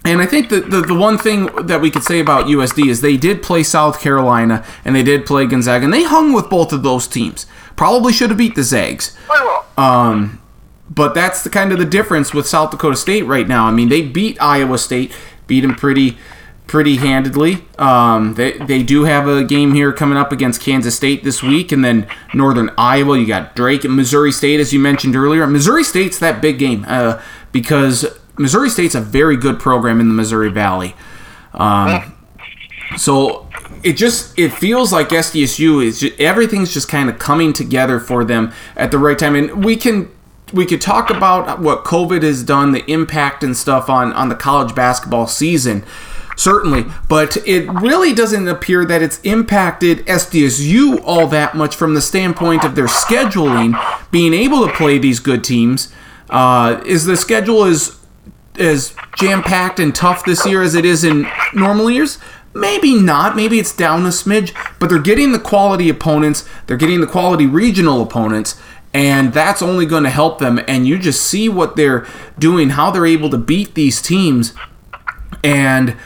[0.05, 2.99] and I think that the, the one thing that we could say about USD is
[2.99, 6.73] they did play South Carolina and they did play Gonzaga, and they hung with both
[6.73, 7.45] of those teams.
[7.75, 9.17] Probably should have beat the Zags.
[9.77, 10.41] Um,
[10.89, 13.65] but that's the kind of the difference with South Dakota State right now.
[13.65, 15.15] I mean, they beat Iowa State,
[15.47, 16.17] beat them pretty
[16.73, 17.63] pretty handedly.
[17.77, 21.71] Um, they, they do have a game here coming up against Kansas State this week,
[21.71, 23.15] and then Northern Iowa.
[23.19, 25.45] You got Drake and Missouri State, as you mentioned earlier.
[25.45, 28.07] Missouri State's that big game uh, because
[28.39, 30.95] Missouri State's a very good program in the Missouri Valley.
[31.53, 32.15] Um,
[32.97, 33.47] so
[33.83, 38.25] it just it feels like SDSU is just, everything's just kind of coming together for
[38.25, 40.09] them at the right time, and we can
[40.51, 44.35] we could talk about what COVID has done, the impact and stuff on on the
[44.35, 45.85] college basketball season
[46.35, 52.01] certainly, but it really doesn't appear that it's impacted SDSU all that much from the
[52.01, 53.73] standpoint of their scheduling,
[54.11, 55.93] being able to play these good teams.
[56.29, 57.99] Uh, is the schedule as
[58.59, 62.19] as jam packed and tough this year as it is in normal years?
[62.55, 63.35] Maybe not.
[63.35, 66.47] Maybe it's down a smidge, but they're getting the quality opponents.
[66.67, 68.59] They're getting the quality regional opponents,
[68.93, 70.59] and that's only going to help them.
[70.67, 72.05] And you just see what they're
[72.37, 74.53] doing, how they're able to beat these teams,
[75.43, 75.97] and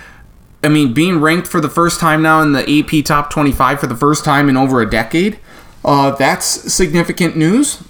[0.68, 3.88] I mean, being ranked for the first time now in the AP top 25 for
[3.88, 5.40] the first time in over a decade,
[5.86, 7.82] uh, that's significant news.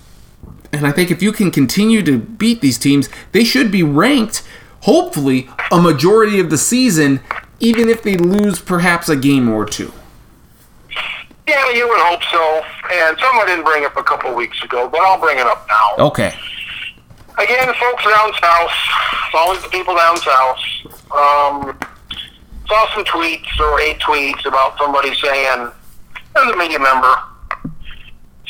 [0.72, 4.44] And I think if you can continue to beat these teams, they should be ranked,
[4.82, 7.20] hopefully, a majority of the season,
[7.60, 9.92] even if they lose perhaps a game or two.
[11.48, 12.62] Yeah, you would hope so.
[12.94, 15.68] And someone didn't bring it up a couple weeks ago, but I'll bring it up
[15.68, 16.06] now.
[16.06, 16.32] Okay.
[17.40, 18.72] Again, folks down south,
[19.26, 20.60] it's always the people down south.
[21.12, 21.80] Um,
[22.68, 25.72] saw some tweets or eight tweets about somebody saying,
[26.36, 27.16] as a media member,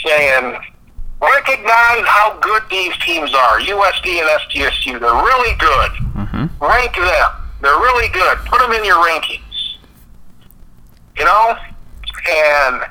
[0.04, 0.60] saying,
[1.22, 3.60] recognize how good these teams are.
[3.60, 5.92] USD and SDSU, they're really good.
[6.18, 6.64] Mm-hmm.
[6.64, 7.32] Rank them.
[7.62, 8.38] They're really good.
[8.46, 9.42] Put them in your rankings.
[11.18, 11.56] You know?
[12.30, 12.84] And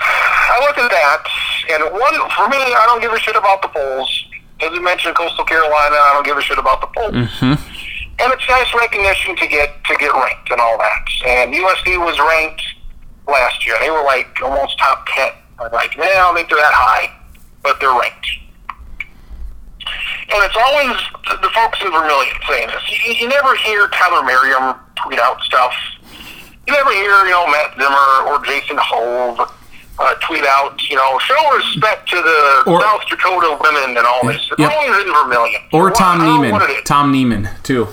[0.00, 1.24] I look at that,
[1.70, 4.24] and one, for me, I don't give a shit about the polls.
[4.60, 7.14] As you mentioned, Coastal Carolina, I don't give a shit about the polls.
[7.14, 7.67] Mm-hmm
[8.20, 11.04] and it's nice recognition to get to get ranked and all that.
[11.26, 12.62] And USD was ranked
[13.26, 13.76] last year.
[13.80, 15.30] They were like almost top ten.
[15.60, 17.14] I'm like, yeah, I don't think they're that high,
[17.62, 18.28] but they're ranked.
[20.30, 20.94] And it's always
[21.40, 22.84] the folks in Vermilion saying this.
[22.90, 25.72] You, you never hear Tyler Merriam tweet out stuff.
[26.66, 29.40] You never hear, you know, Matt Zimmer or Jason Hove
[29.98, 34.26] uh, tweet out, you know, show respect to the or, South Dakota women and all
[34.26, 34.46] this.
[34.52, 34.70] It's yep.
[34.70, 35.62] always in Vermilion.
[35.72, 36.84] Or Tom Niemann.
[36.84, 37.88] Tom Niemann, too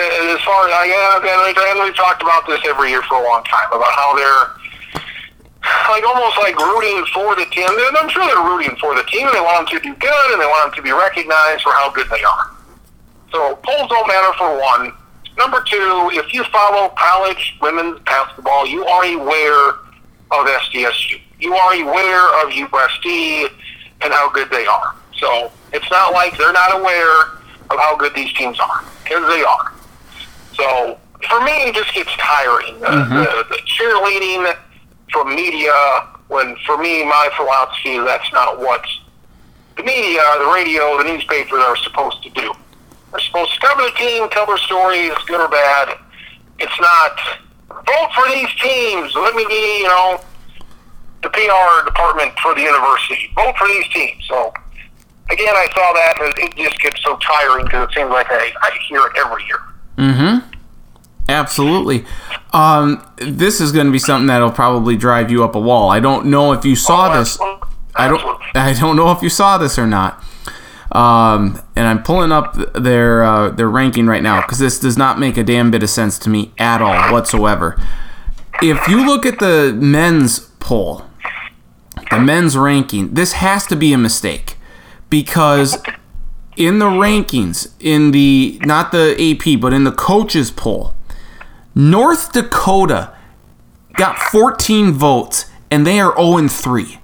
[0.00, 3.24] Uh, as far as I yeah, and we've talked about this every year for a
[3.28, 4.48] long time about how they're
[5.92, 7.68] like almost like rooting for the team.
[7.68, 9.28] And I'm sure they're rooting for the team.
[9.28, 11.92] They want them to do good, and they want them to be recognized for how
[11.92, 12.48] good they are.
[13.28, 14.96] So polls don't matter for one.
[15.36, 19.68] Number two, if you follow college women's basketball, you are aware
[20.32, 21.20] of SDSU.
[21.40, 23.52] You are aware of USD
[24.00, 24.96] and how good they are.
[25.18, 27.36] So it's not like they're not aware
[27.68, 29.72] of how good these teams are, because they are.
[30.60, 32.74] So for me, it just gets tiring.
[32.80, 33.14] Mm-hmm.
[33.14, 34.54] the, the cheerleading
[35.10, 35.72] from media,
[36.28, 38.84] when for me, my philosophy is that's not what
[39.76, 42.52] the media, the radio, the newspaper are supposed to do.
[43.10, 45.98] They're supposed to cover the team, tell their stories, good or bad.
[46.58, 47.18] It's not
[47.68, 49.14] vote for these teams.
[49.14, 50.20] Let me be, you know,
[51.22, 53.32] the PR department for the university.
[53.34, 54.24] Vote for these teams.
[54.28, 54.52] So
[55.30, 58.52] again, I saw that, and it just gets so tiring because it seems like I,
[58.60, 59.60] I hear it every year.
[59.96, 60.49] Mm-hmm.
[61.30, 62.04] Absolutely.
[62.52, 65.88] Um, this is going to be something that'll probably drive you up a wall.
[65.90, 67.38] I don't know if you saw oh, this.
[67.94, 68.40] I don't.
[68.54, 70.24] I don't know if you saw this or not.
[70.90, 75.20] Um, and I'm pulling up their uh, their ranking right now because this does not
[75.20, 77.80] make a damn bit of sense to me at all whatsoever.
[78.60, 81.04] If you look at the men's poll,
[82.10, 84.56] the men's ranking, this has to be a mistake
[85.08, 85.80] because
[86.56, 90.94] in the rankings, in the not the AP, but in the coaches poll,
[91.74, 93.14] North Dakota
[93.94, 96.98] got 14 votes and they are 0 3.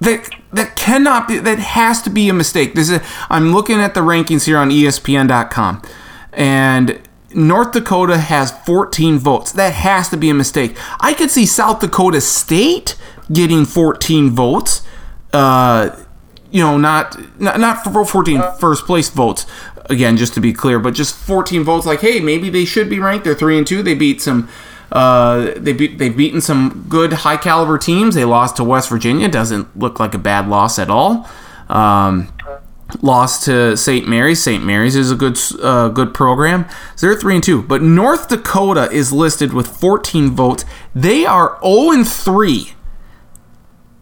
[0.00, 2.74] That that cannot be that has to be a mistake.
[2.74, 5.82] This is I'm looking at the rankings here on ESPN.com
[6.32, 7.00] and
[7.34, 9.52] North Dakota has 14 votes.
[9.52, 10.76] That has to be a mistake.
[11.00, 12.96] I could see South Dakota State
[13.32, 14.82] getting 14 votes.
[15.32, 15.96] Uh,
[16.50, 19.46] you know, not not, not for 14 first place votes,
[19.86, 21.86] again, just to be clear, but just 14 votes.
[21.86, 23.24] Like, hey, maybe they should be ranked.
[23.24, 23.82] They're three and two.
[23.82, 24.48] They beat some.
[24.90, 28.14] Uh, they beat they've beaten some good high caliber teams.
[28.14, 29.28] They lost to West Virginia.
[29.28, 31.28] Doesn't look like a bad loss at all.
[31.68, 32.30] Um,
[33.00, 34.06] lost to St.
[34.06, 34.42] Mary's.
[34.42, 34.62] St.
[34.62, 36.66] Mary's is a good uh, good program.
[36.96, 37.62] So they're three and two.
[37.62, 40.64] But North Dakota is listed with 14 votes.
[40.94, 42.74] They are 0 and three,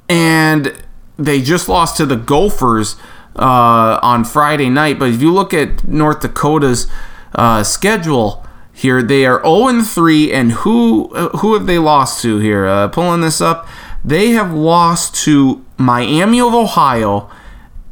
[0.08, 0.74] and
[1.16, 2.96] they just lost to the Gophers
[3.36, 4.98] uh, on Friday night.
[4.98, 6.86] But if you look at North Dakota's
[7.34, 12.38] uh, schedule here, they are 0 3, and who uh, who have they lost to
[12.38, 12.66] here?
[12.66, 13.68] Uh, pulling this up,
[14.04, 17.30] they have lost to Miami of Ohio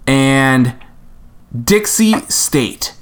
[0.06, 0.74] and
[1.64, 2.94] Dixie State.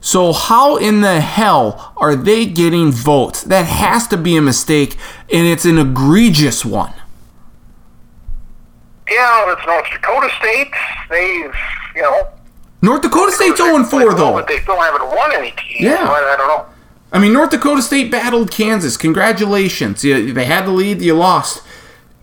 [0.00, 3.42] So how in the hell are they getting votes?
[3.42, 4.96] That has to be a mistake,
[5.32, 6.94] and it's an egregious one.
[9.10, 10.72] Yeah, it's North Dakota State.
[11.08, 11.54] They've,
[11.96, 12.28] you know.
[12.82, 14.32] North Dakota State's 0 4, though.
[14.32, 15.80] But they still haven't won any teams.
[15.80, 16.08] Yeah.
[16.08, 16.66] I, I don't know.
[17.12, 18.96] I mean, North Dakota State battled Kansas.
[18.96, 20.04] Congratulations.
[20.04, 21.62] You, they had the lead, you lost.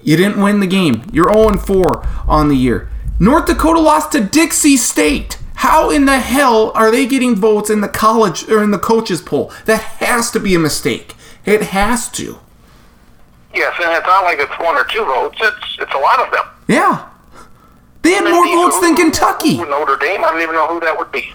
[0.02, 1.04] You didn't win the game.
[1.12, 2.90] You're 0 4 on the year.
[3.20, 5.38] North Dakota lost to Dixie State.
[5.56, 9.22] How in the hell are they getting votes in the college or in the coaches
[9.22, 9.52] poll?
[9.66, 11.16] That has to be a mistake.
[11.46, 12.40] It has to.
[13.54, 15.38] Yes, and it's not like it's one or two votes.
[15.42, 16.46] It's it's a lot of them.
[16.68, 17.10] Yeah.
[18.02, 19.58] They had more votes than Kentucky.
[19.58, 20.24] Notre Dame.
[20.24, 21.34] I don't even know who that would be.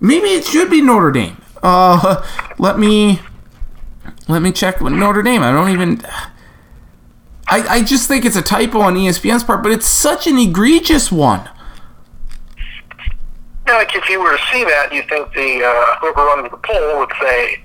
[0.00, 1.36] Maybe it should be Notre Dame.
[1.62, 2.24] Uh,
[2.58, 3.20] let me
[4.28, 5.42] let me check with Notre Dame.
[5.42, 6.00] I don't even.
[7.48, 11.12] I, I just think it's a typo on ESPN's part, but it's such an egregious
[11.12, 11.48] one.
[13.66, 16.56] Now, like if you were to see that, you think the uh, whoever runs the
[16.56, 17.60] poll would say,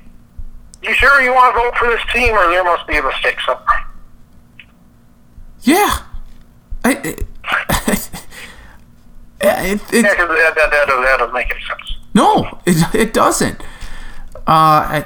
[0.83, 3.37] "You sure you want to vote for this team, or there must be a mistake
[3.45, 3.90] somewhere?"
[5.63, 6.03] Yeah,
[6.83, 6.93] I.
[6.93, 7.03] It,
[9.41, 11.97] it, it, Yeah, that, that, that, that doesn't make any sense.
[12.13, 13.61] No, it, it doesn't.
[14.35, 15.05] Uh, I,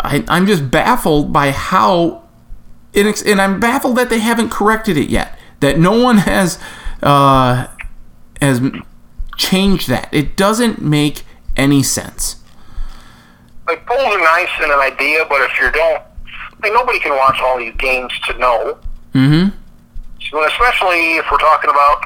[0.00, 2.22] I, I'm just baffled by how,
[2.92, 5.38] inex- and I'm baffled that they haven't corrected it yet.
[5.60, 6.58] That no one has,
[7.02, 7.66] uh,
[8.40, 8.60] has
[9.36, 10.08] changed that.
[10.12, 11.24] It doesn't make
[11.56, 12.36] any sense.
[13.66, 16.02] Like polls are nice and an idea, but if you don't,
[16.62, 18.78] like nobody can watch all these games to know.
[19.14, 19.56] Mm-hmm.
[20.30, 22.02] So especially if we're talking about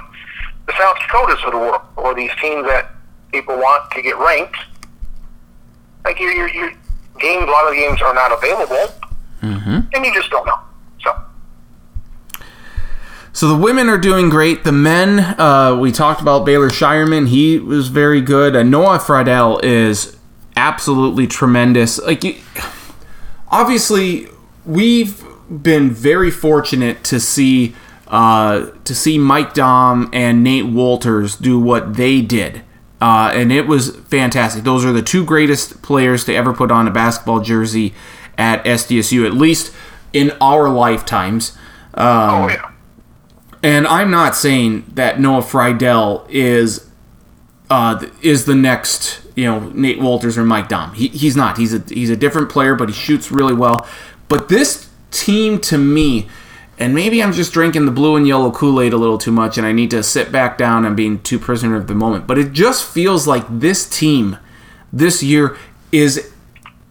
[0.66, 2.90] the South Dakotas of the world, or these teams that
[3.32, 4.56] people want to get ranked.
[6.04, 6.70] Like your your, your
[7.20, 8.94] games, a lot of the games are not available,
[9.42, 9.80] Mm-hmm.
[9.92, 10.58] and you just don't know.
[11.02, 11.10] So
[13.32, 14.62] So the women are doing great.
[14.62, 17.26] The men, uh, we talked about Baylor Scheierman.
[17.28, 18.54] He was very good.
[18.54, 20.16] Uh, Noah Freidel is
[20.54, 21.98] absolutely tremendous.
[22.00, 22.36] Like, you,
[23.48, 24.28] obviously,
[24.64, 27.74] we've been very fortunate to see
[28.12, 32.62] uh, to see Mike Daum and Nate Wolters do what they did.
[33.00, 34.62] Uh, and it was fantastic.
[34.62, 37.94] Those are the two greatest players to ever put on a basketball jersey
[38.38, 39.74] at SDSU, at least
[40.12, 41.56] in our lifetimes.
[41.94, 42.06] Um,
[42.44, 42.70] oh yeah,
[43.62, 46.88] and I'm not saying that Noah Freidel is
[47.70, 50.94] uh, is the next, you know, Nate Wolters or Mike Daum.
[50.94, 51.58] He, he's not.
[51.58, 53.86] He's a he's a different player, but he shoots really well.
[54.28, 56.28] But this team, to me,
[56.82, 59.56] and maybe I'm just drinking the blue and yellow Kool Aid a little too much,
[59.56, 62.26] and I need to sit back down and being too prisoner of the moment.
[62.26, 64.36] But it just feels like this team
[64.92, 65.56] this year
[65.92, 66.32] is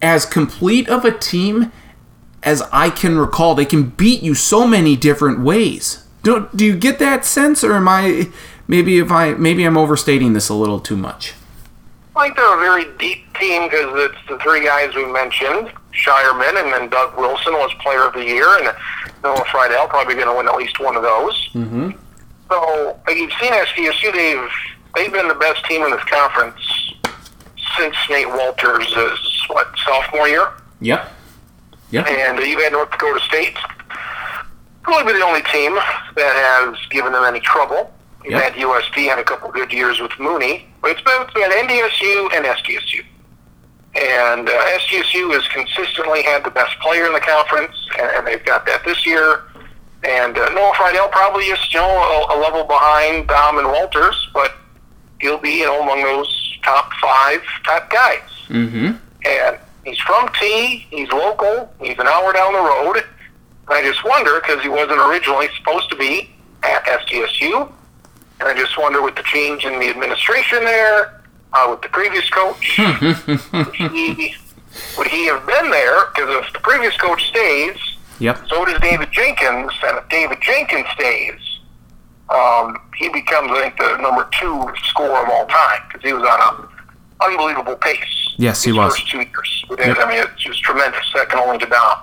[0.00, 1.70] as complete of a team
[2.42, 3.54] as I can recall.
[3.54, 6.06] They can beat you so many different ways.
[6.22, 8.30] Do, do you get that sense, or am I
[8.66, 11.34] maybe if I maybe I'm overstating this a little too much?
[12.16, 16.62] I think they're a very deep team because it's the three guys we mentioned: Scheierman,
[16.62, 18.74] and then Doug Wilson was Player of the Year, and
[19.22, 21.48] Noah Freidel probably going to win at least one of those.
[21.54, 21.90] Mm-hmm.
[22.50, 24.48] So you've seen SDSU; they've
[24.94, 26.60] they've been the best team in this conference
[27.78, 30.48] since Nate Wolters' what sophomore year,
[30.80, 31.10] Yep.
[31.90, 32.06] Yep.
[32.06, 33.56] and you've had North Dakota State.
[34.82, 37.92] Probably be the only team that has given them any trouble.
[38.24, 38.42] You've Yep.
[38.42, 42.34] had USD had a couple good years with Mooney, but it's been, it's been NDSU
[42.36, 43.04] and SDSU.
[43.94, 48.44] And uh, SDSU has consistently had the best player in the conference, and, and they've
[48.44, 49.42] got that this year.
[50.04, 54.56] And uh, Noah Freidel probably is still a, a level behind Daum and Wolters, but
[55.20, 58.20] he'll be you know among those top five top guys.
[58.48, 58.92] Mm-hmm.
[59.24, 60.86] And he's from T.
[60.90, 61.72] He's local.
[61.80, 62.96] He's an hour down the road.
[62.96, 66.30] And I just wonder because he wasn't originally supposed to be
[66.62, 67.70] at SDSU.
[68.40, 71.21] And I just wonder with the change in the administration there,
[71.54, 74.34] uh, with the previous coach, would, he,
[74.96, 76.06] would he have been there?
[76.14, 77.76] Because if the previous coach stays,
[78.18, 78.46] Yep.
[78.48, 79.72] so does David Jenkins.
[79.84, 81.40] And if David Jenkins stays,
[82.28, 86.22] um, he becomes, I think, the number two scorer of all time because he was
[86.22, 86.68] on a
[87.26, 88.34] unbelievable pace.
[88.36, 88.94] Yes, he was.
[88.96, 89.64] First two years.
[89.78, 89.98] Yep.
[90.00, 91.98] I mean, it's just tremendous, second only to Daum.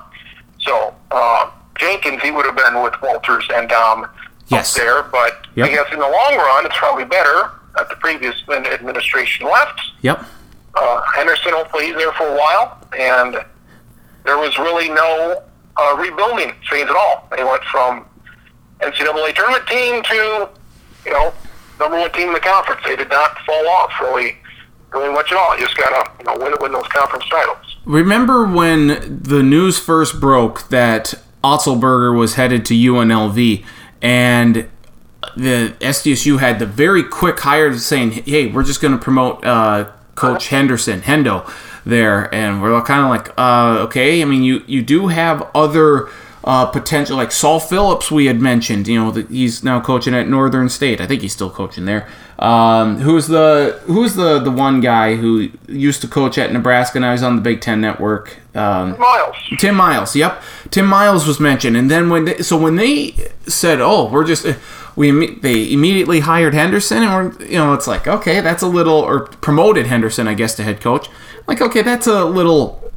[0.59, 4.09] So uh, Jenkins, he would have been with Wolters and Daum
[4.47, 4.75] Yes.
[4.75, 5.67] up there, but Yep.
[5.67, 9.81] I guess in the long run, it's probably better that the previous administration left.
[10.01, 10.23] Yep.
[10.75, 13.43] Uh, Henderson, hopefully, he's there for a while, and
[14.23, 15.43] there was really no
[15.77, 17.27] uh, rebuilding phase at all.
[17.35, 18.05] They went from
[18.81, 20.49] NCAA tournament team to,
[21.05, 21.33] you know,
[21.79, 22.81] number one team in the conference.
[22.85, 24.37] They did not fall off really,
[24.91, 25.57] really much at all.
[25.57, 27.77] You just gotta, you know, win win those conference titles.
[27.85, 31.13] Remember when the news first broke that
[31.43, 33.65] Otzelberger was headed to UNLV
[34.01, 34.69] and
[35.35, 39.89] the SDSU had the very quick hire saying, "Hey, we're just going to promote uh,
[40.15, 41.49] Coach Henderson, Hendo,
[41.85, 46.09] there," and we're kind of like, uh, "Okay." I mean, you you do have other
[46.43, 48.87] uh, potential, like Saul Phillips, we had mentioned.
[48.87, 51.01] You know, that he's now coaching at Northern State.
[51.01, 52.07] I think he's still coaching there.
[52.39, 56.99] Um, who's the who's the the one guy who used to coach at Nebraska?
[56.99, 58.37] Now he's on the Big Ten Network.
[58.55, 59.35] Um, Miles.
[59.59, 60.15] Tim Miles.
[60.15, 63.13] Yep, Tim Miles was mentioned, and then when they, so when they
[63.45, 64.47] said, "Oh, we're just,"
[64.95, 68.97] we they immediately hired Henderson, and we're you know it's like okay, that's a little
[68.97, 71.09] or promoted Henderson, I guess, to head coach.
[71.45, 72.89] Like okay, that's a little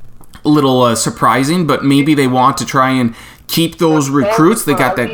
[0.45, 3.15] a little uh, surprising, but maybe they want to try and
[3.47, 4.65] keep those recruits.
[4.65, 5.09] They got that.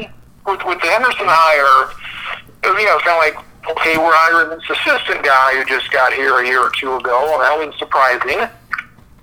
[0.47, 1.93] With, with the Henderson hire,
[2.65, 6.13] you know, it's kind of like, okay, we're hiring this assistant guy who just got
[6.13, 8.49] here a year or two ago, and that was surprising.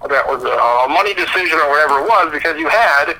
[0.06, 3.18] That was a money decision or whatever it was because you had,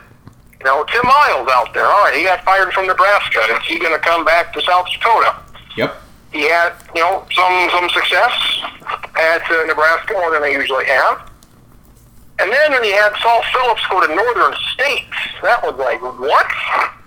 [0.60, 1.86] you know, Tim Miles out there.
[1.86, 3.42] All right, he got fired from Nebraska.
[3.58, 5.34] Is he going to come back to South Dakota?
[5.78, 5.98] Yep.
[6.32, 8.34] He had, you know, some some success
[9.18, 11.32] at uh, Nebraska more than they usually have.
[12.38, 15.08] And then when you had Saul Phillips go to Northern State,
[15.42, 16.46] that was like, what?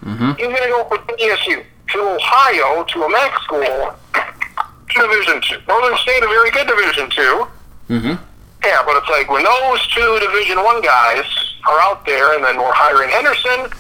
[0.03, 0.33] Mm-hmm.
[0.41, 1.62] He's going to go from ESU
[1.93, 5.59] to Ohio to a MAC school to Division Two.
[5.68, 7.47] Northern State, a very good Division Two.
[7.89, 8.24] Mm-hmm.
[8.64, 11.24] Yeah, but it's like when those two Division One guys
[11.68, 13.70] are out there, and then we're hiring Henderson.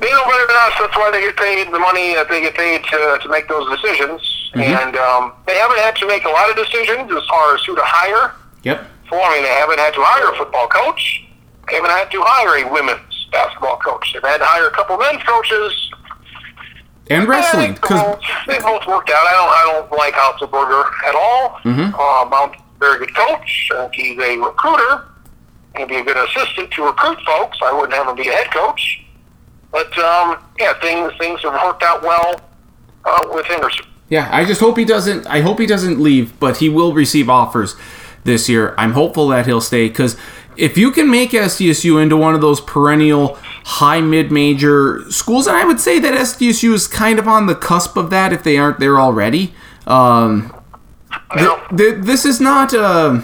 [0.00, 0.74] They know better than us.
[0.78, 3.68] That's why they get paid the money that they get paid to, to make those
[3.68, 4.22] decisions.
[4.54, 7.74] And um, they haven't had to make a lot of decisions as far as who
[7.74, 8.32] to hire.
[8.62, 8.86] Yep.
[9.08, 11.24] For I mean, they haven't had to hire a football coach.
[11.68, 14.12] They haven't had to hire a women's basketball coach.
[14.12, 15.87] They've had to hire a couple men's coaches.
[17.10, 19.26] And wrestling, because they, both, worked out.
[19.26, 21.58] I don't, I don't like Otzelberger at all.
[21.64, 21.94] Mhm.
[21.94, 23.70] Um, I'm a very good coach.
[23.72, 25.04] I think he's a recruiter.
[25.76, 27.58] He'd be a good assistant to recruit folks.
[27.62, 29.02] I wouldn't have him be a head coach.
[29.70, 32.40] But um, yeah, things things have worked out well
[33.04, 33.84] uh, with Henderson.
[34.08, 35.26] Yeah, I just hope he doesn't.
[35.26, 37.76] I hope he doesn't leave, but he will receive offers
[38.24, 38.74] this year.
[38.78, 40.16] I'm hopeful that he'll stay because
[40.56, 43.38] if you can make SDSU into one of those perennial
[43.68, 47.54] high mid major schools, and I would say that SDSU is kind of on the
[47.54, 49.52] cusp of that if they aren't there already.
[49.86, 50.54] Um,
[51.36, 52.72] You know, th- th- this is not.
[52.72, 53.20] Uh,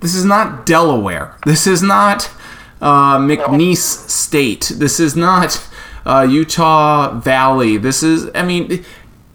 [0.00, 1.36] this is not Delaware.
[1.46, 2.30] This is not
[2.82, 4.72] uh, McNeese State.
[4.76, 5.66] This is not
[6.04, 7.76] uh, Utah Valley.
[7.78, 8.30] This is.
[8.34, 8.84] I mean.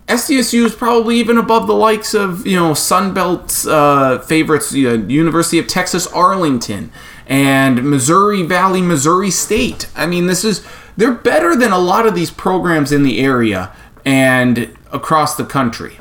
[0.08, 5.08] SDSU is probably even above the likes of you know Sunbelt uh, favorites, you know,
[5.08, 6.92] University of Texas Arlington
[7.28, 9.88] and Missouri Valley, Missouri State.
[9.96, 10.66] I mean, this is
[10.98, 13.72] they're better than a lot of these programs in the area
[14.06, 15.98] and across the country.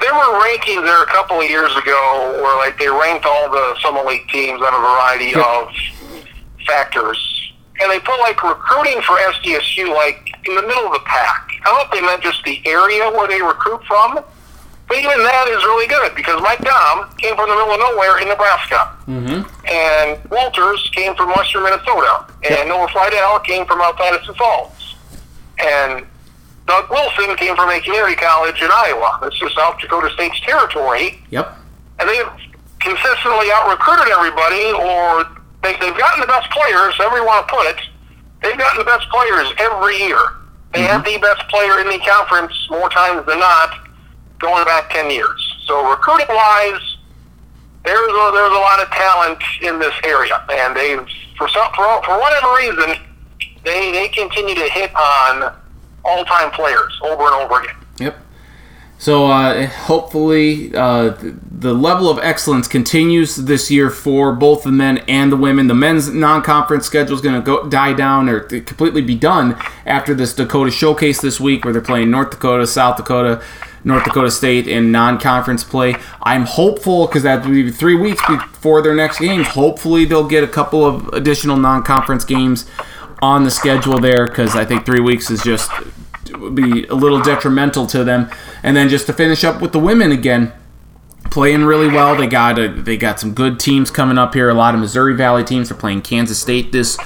[0.00, 3.76] there were rankings there a couple of years ago where like they ranked all the
[3.80, 5.36] summer league teams on a variety Yep.
[5.46, 5.68] of
[6.66, 11.48] factors, and they put like recruiting for SDSU like in the middle of the pack.
[11.62, 14.18] I don't know if they meant just the area where they recruit from,
[14.92, 18.20] but even that is really good because Mike Daum came from the middle of nowhere
[18.20, 19.40] in Nebraska, Mm-hmm.
[19.64, 24.94] and Wolters came from western Minnesota, and Noah Freidel came from outside of Sioux Falls,
[25.58, 26.04] and
[26.68, 29.18] Doug Wilson came from a community college in Iowa.
[29.24, 31.56] This is South Dakota State's territory, Yep.
[31.98, 32.28] and they've
[32.80, 35.24] consistently out recruited everybody, or
[35.64, 37.80] they, they've gotten the best players, however you want to put it.
[38.42, 40.20] They've gotten the best players every year.
[40.74, 43.88] They have the best player in the conference more times than not,
[44.42, 45.56] going back 10 years.
[45.66, 46.98] So recruiting wise,
[47.84, 52.02] there's a, there's a lot of talent in this area, and they've for some for,
[52.04, 53.02] for whatever reason
[53.64, 55.54] they they continue to hit on
[56.04, 57.76] all time players over and over again.
[57.98, 58.16] Yep.
[58.98, 61.16] So uh, hopefully uh,
[61.50, 65.66] the level of excellence continues this year for both the men and the women.
[65.66, 70.14] The men's non-conference schedule is going to go die down or completely be done after
[70.14, 73.42] this Dakota Showcase this week, where they're playing North Dakota, South Dakota,
[73.84, 75.96] North Dakota State in non-conference play.
[76.22, 79.48] I'm hopeful because that will be three weeks before their next games.
[79.48, 82.68] Hopefully they'll get a couple of additional non-conference games
[83.20, 85.70] on the schedule there because I think three weeks is just
[86.32, 88.30] would be a little detrimental to them.
[88.62, 90.52] And then just to finish up with the women again,
[91.30, 92.16] playing really well.
[92.16, 94.50] They got a, they got some good teams coming up here.
[94.50, 96.98] A lot of Missouri Valley teams are playing Kansas State this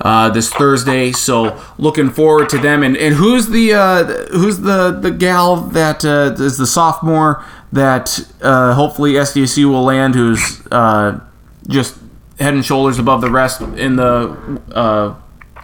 [0.00, 1.12] uh, this Thursday.
[1.12, 2.82] So looking forward to them.
[2.82, 8.20] And, and who's the uh, who's the the gal that uh, is the sophomore that
[8.40, 10.14] uh, hopefully SDSU will land?
[10.14, 11.20] Who's uh,
[11.66, 11.98] just
[12.38, 15.14] head and shoulders above the rest in the uh,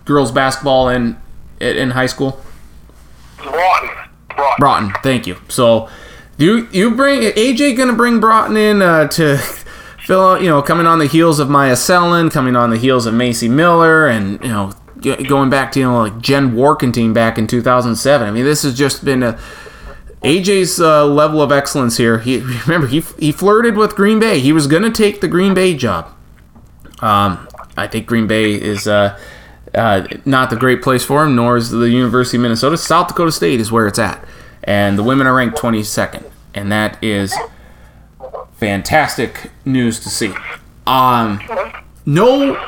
[0.05, 1.16] girls basketball in
[1.61, 2.41] in high school?
[3.37, 3.91] Broughton.
[4.28, 4.57] Broughton.
[4.59, 4.93] Broughton.
[5.03, 5.37] Thank you.
[5.49, 5.89] So
[6.37, 9.39] you you bring AJ going to bring Broughton in uh, to
[10.11, 13.14] out, you know, coming on the heels of Myah Selland, coming on the heels of
[13.14, 17.46] Macy Miller, and you know, going back to you know like Jen Warkentine back in
[17.46, 18.26] 2007.
[18.26, 19.38] I mean, this has just been a
[20.22, 22.18] AJ's uh, level of excellence here.
[22.18, 24.40] He remember he he flirted with Green Bay.
[24.40, 26.07] He was going to take the Green Bay job.
[27.00, 29.18] Um, I think Green Bay is uh,
[29.74, 32.76] uh, not the great place for him, nor is the University of Minnesota.
[32.78, 34.24] South Dakota State is where it's at,
[34.62, 37.34] and the women are ranked 22nd, and that is
[38.64, 40.32] fantastic news to see.
[40.86, 41.38] Um,
[42.06, 42.58] no,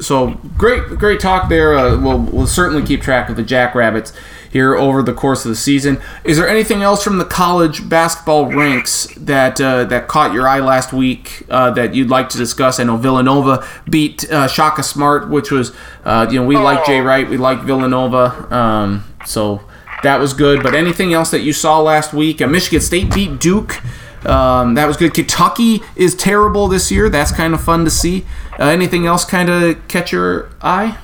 [0.00, 1.78] so great, great talk there.
[1.78, 4.12] Uh, we'll, we'll certainly keep track of the Jackrabbits
[4.50, 6.00] here over the course of the season.
[6.24, 10.58] Is there anything else from the college basketball ranks that uh, that caught your eye
[10.58, 12.80] last week uh, that you'd like to discuss?
[12.80, 15.72] I know Villanova beat uh, Shaka Smart, which was
[16.04, 19.60] uh, you know we like Jay Wright, we like Villanova, um, so
[20.02, 20.60] that was good.
[20.64, 22.42] But anything else that you saw last week?
[22.42, 23.80] Uh, Michigan State beat Duke.
[24.26, 25.14] Um, that was good.
[25.14, 27.08] Kentucky is terrible this year.
[27.08, 28.26] That's kind of fun to see.
[28.58, 30.98] Uh, anything else kind of catch your eye?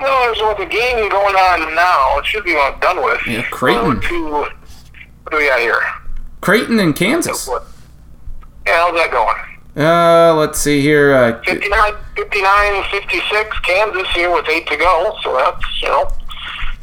[0.00, 2.18] No, there's with the game going on now.
[2.18, 3.20] It should be done with.
[3.26, 4.00] Yeah, Creighton.
[4.00, 4.52] To, what
[5.30, 5.80] do we got here?
[6.40, 7.48] Creighton and Kansas.
[7.48, 7.58] Yeah,
[8.66, 9.36] how's that going?
[9.76, 11.14] Uh, let's see here.
[11.14, 15.16] Uh, 59, 59, 56, Kansas here with eight to go.
[15.22, 16.10] So that's, you know,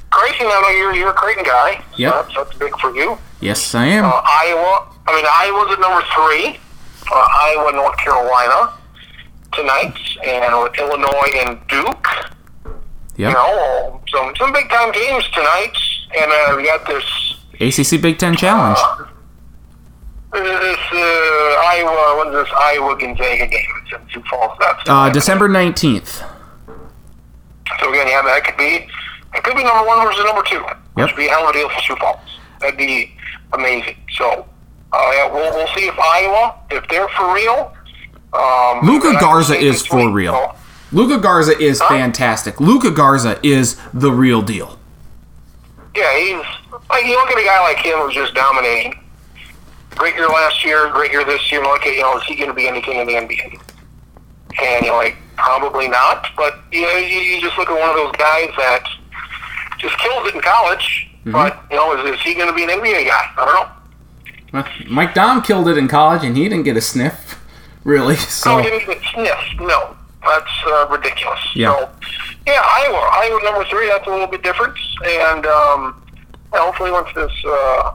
[0.09, 1.83] Creighton, I know you're, you're a Creighton guy.
[1.95, 2.11] Yeah.
[2.11, 3.17] So that's, that's big for you.
[3.41, 4.05] Yes, I am.
[4.05, 6.59] Uh, Iowa, I mean, Iowa's at number three.
[7.09, 8.73] Uh, Iowa, North Carolina
[9.53, 12.07] tonight, and with Illinois and Duke.
[13.15, 13.29] Yep.
[13.29, 15.75] You know, some some big time games tonight,
[16.19, 17.05] and uh, we got this
[17.59, 18.77] ACC Big Ten Challenge.
[18.77, 19.05] uh,
[20.33, 22.15] this uh, Iowa.
[22.25, 23.65] When's this Iowa Gonzaga game?
[23.83, 24.51] It's in Sioux Falls.
[24.59, 26.21] That's Uh, December nineteenth.
[27.79, 28.87] So again, yeah, that could be
[29.33, 31.07] it could be number one versus number two, which Yep.
[31.09, 32.19] would be a hell of a deal for Sioux Falls.
[32.59, 33.15] That'd be
[33.53, 33.95] amazing.
[34.15, 34.45] So
[34.93, 37.73] uh, we'll we'll see if Iowa, if they're for real.
[38.33, 40.55] Um, Luka Garza is for real.
[40.91, 42.59] Luka Garza is fantastic.
[42.61, 44.79] Luka Garza is the real deal.
[45.95, 46.45] Yeah, he's
[46.89, 48.99] like you look at a guy like him who's just dominating.
[49.91, 51.63] Great year last year, great year this year.
[51.63, 53.59] Look at you know, is he going to be anything in the NBA?
[54.61, 56.27] And you're like, probably not.
[56.37, 58.83] But you know, you, you just look at one of those guys that
[59.79, 61.09] just kills it in college.
[61.25, 63.31] But you know, is, is he going to be an NBA guy?
[63.37, 63.76] I don't know.
[64.53, 67.43] Well, Mike Daum killed it in college, and he didn't get a sniff,
[67.83, 68.15] really.
[68.15, 69.59] No, So he didn't get sniffed.
[69.59, 71.39] No, that's uh, ridiculous.
[71.55, 71.73] Yeah.
[71.73, 71.89] So,
[72.45, 73.87] yeah, Iowa, Iowa number three.
[73.87, 74.77] That's a little bit different.
[75.05, 76.01] And um,
[76.53, 77.93] hopefully, once this uh,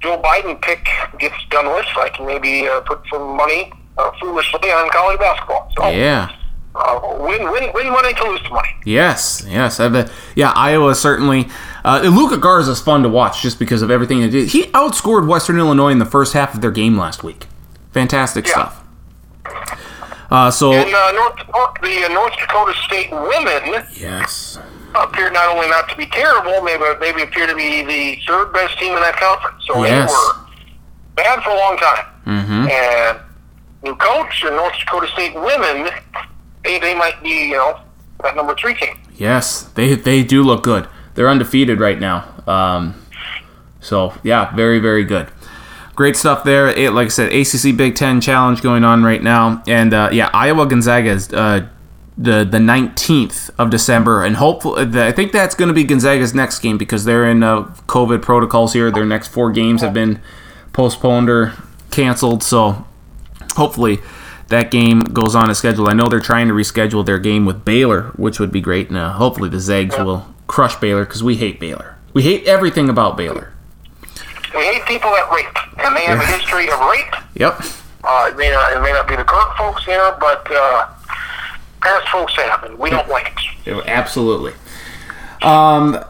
[0.00, 0.86] Joe Biden pick
[1.18, 5.72] gets done with, I can maybe uh, put some money uh, foolishly on college basketball.
[5.76, 6.32] So, yeah.
[6.78, 8.68] Uh, win, win, win money to lose money.
[8.84, 9.80] Yes, yes.
[9.80, 10.10] I bet.
[10.34, 11.48] Yeah, Iowa certainly.
[11.84, 14.48] Uh, Luka Garza is fun to watch just because of everything he did.
[14.48, 17.46] He outscored Western Illinois in the first half of their game last week.
[17.92, 18.52] Fantastic Yeah.
[18.52, 18.82] stuff.
[20.30, 21.36] Uh, so And uh, North,
[21.82, 24.58] the uh, North Dakota State women yes,
[24.94, 28.76] appear not only not to be terrible, maybe maybe appear to be the third best
[28.78, 29.64] team in that conference.
[29.66, 30.10] So Yes.
[30.10, 30.34] they were
[31.14, 32.04] bad for a long time.
[32.26, 32.70] Mhm.
[32.70, 33.18] And
[33.84, 35.90] new coach and North Dakota State women,
[36.66, 37.80] they, they might be you know
[38.22, 38.98] that number three team.
[39.16, 40.88] yes, they they do look good.
[41.14, 42.28] They're undefeated right now.
[42.46, 42.94] Um,
[43.80, 45.28] so yeah, very very good.
[45.94, 46.68] Great stuff there.
[46.68, 50.28] It, like I said, ACC Big Ten Challenge going on right now, and uh, yeah,
[50.34, 51.68] Iowa Gonzaga is uh,
[52.18, 56.58] the the nineteenth of December, and hopefully, I think that's going to be Gonzaga's next
[56.58, 58.90] game because they're in uh, COVID protocols here.
[58.90, 60.20] Their next four games have been
[60.74, 61.54] postponed or
[61.90, 62.84] canceled, so
[63.54, 64.00] hopefully
[64.48, 65.88] that game goes on a schedule.
[65.88, 68.96] I know they're trying to reschedule their game with Baylor, which would be great, and
[68.96, 71.96] uh, hopefully the Zags will crush Baylor because we hate Baylor.
[72.12, 73.52] We hate everything about Baylor.
[74.54, 77.14] We hate people that rape, and they have a history of rape.
[77.34, 77.60] Yep.
[78.04, 80.88] Uh, it may not it may not be the current folks there, but uh,
[81.82, 83.32] past folks have, and we don't like
[83.66, 83.86] it.
[83.86, 84.52] Absolutely.
[85.42, 86.02] Um,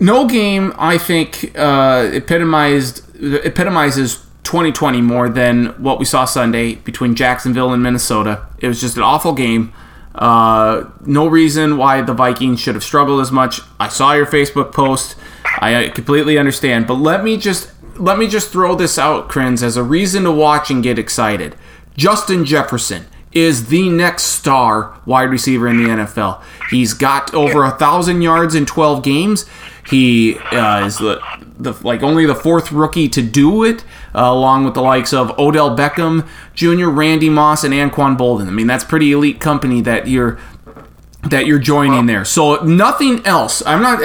[0.00, 7.14] no game, I think, uh, epitomized epitomizes 2020 more than what we saw Sunday between
[7.14, 8.46] Jacksonville and Minnesota.
[8.58, 9.72] It was just an awful game.
[10.14, 13.60] Uh, no reason why the Vikings should have struggled as much.
[13.78, 15.16] I saw your Facebook post.
[15.44, 19.76] I completely understand, but let me just let me just throw this out, Kriens, as
[19.76, 21.54] a reason to watch and get excited.
[21.96, 26.42] Justin Jefferson is the next star wide receiver in the NFL.
[26.70, 29.46] He's got over a thousand yards in 12 games.
[29.88, 31.20] He uh, is the,
[31.58, 33.84] the like only the fourth rookie to do it,
[34.14, 38.46] uh, along with the likes of Odell Beckham Jr., Randy Moss, and Anquan Boldin.
[38.46, 40.38] I mean, that's pretty elite company that you're
[41.24, 42.24] that you're joining there.
[42.24, 43.62] So nothing else.
[43.66, 44.00] I'm not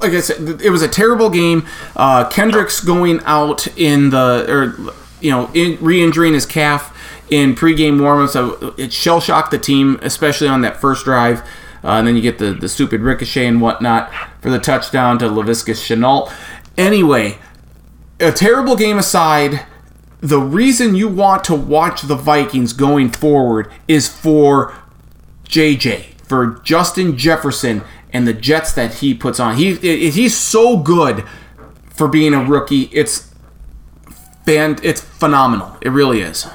[0.00, 0.60] like I said.
[0.60, 1.66] It was a terrible game.
[1.96, 6.94] Uh, Kendricks going out in the or you know in, re-injuring his calf
[7.30, 8.30] in pregame warmups.
[8.30, 11.40] So it shell shocked the team, especially on that first drive.
[11.84, 15.26] Uh, and then you get the, the stupid ricochet and whatnot for the touchdown to
[15.26, 16.32] Laviska Shenault.
[16.76, 17.38] Anyway,
[18.20, 19.64] a terrible game aside,
[20.20, 24.74] the reason you want to watch the Vikings going forward is for
[25.44, 29.56] JJ, for Justin Jefferson and the Jets that he puts on.
[29.56, 31.24] He he's so good
[31.90, 32.84] for being a rookie.
[32.92, 33.32] It's
[34.44, 35.76] fan, it's phenomenal.
[35.80, 36.48] It really is.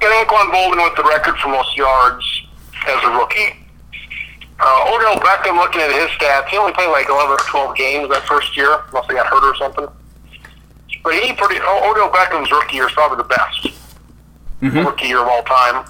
[0.00, 2.46] Get Anquan Boldin with the record for most yards
[2.86, 3.67] as a rookie.
[4.60, 8.08] Uh, Odell Beckham, looking at his stats, he only played like 11 or 12 games
[8.10, 9.86] that first year, unless he got hurt or something.
[11.04, 13.68] But he pretty, Odell Beckham's rookie year is probably the best
[14.60, 14.78] mm-hmm.
[14.78, 15.84] rookie year of all time.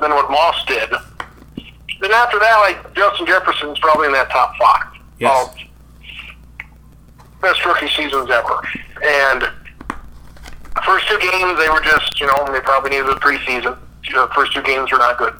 [0.00, 0.90] Then what Moss did.
[2.00, 4.86] Then after that, like Justin Jefferson's probably in that top five.
[5.18, 5.48] Yes.
[5.48, 5.56] Of
[7.40, 8.62] best rookie seasons ever.
[9.04, 13.78] And the first two games, they were just, you know, they probably needed a preseason.
[14.12, 15.34] The first two games were not good.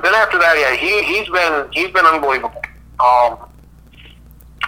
[0.00, 2.62] But then after that, yeah, he he's been he's been unbelievable.
[3.00, 3.36] Um,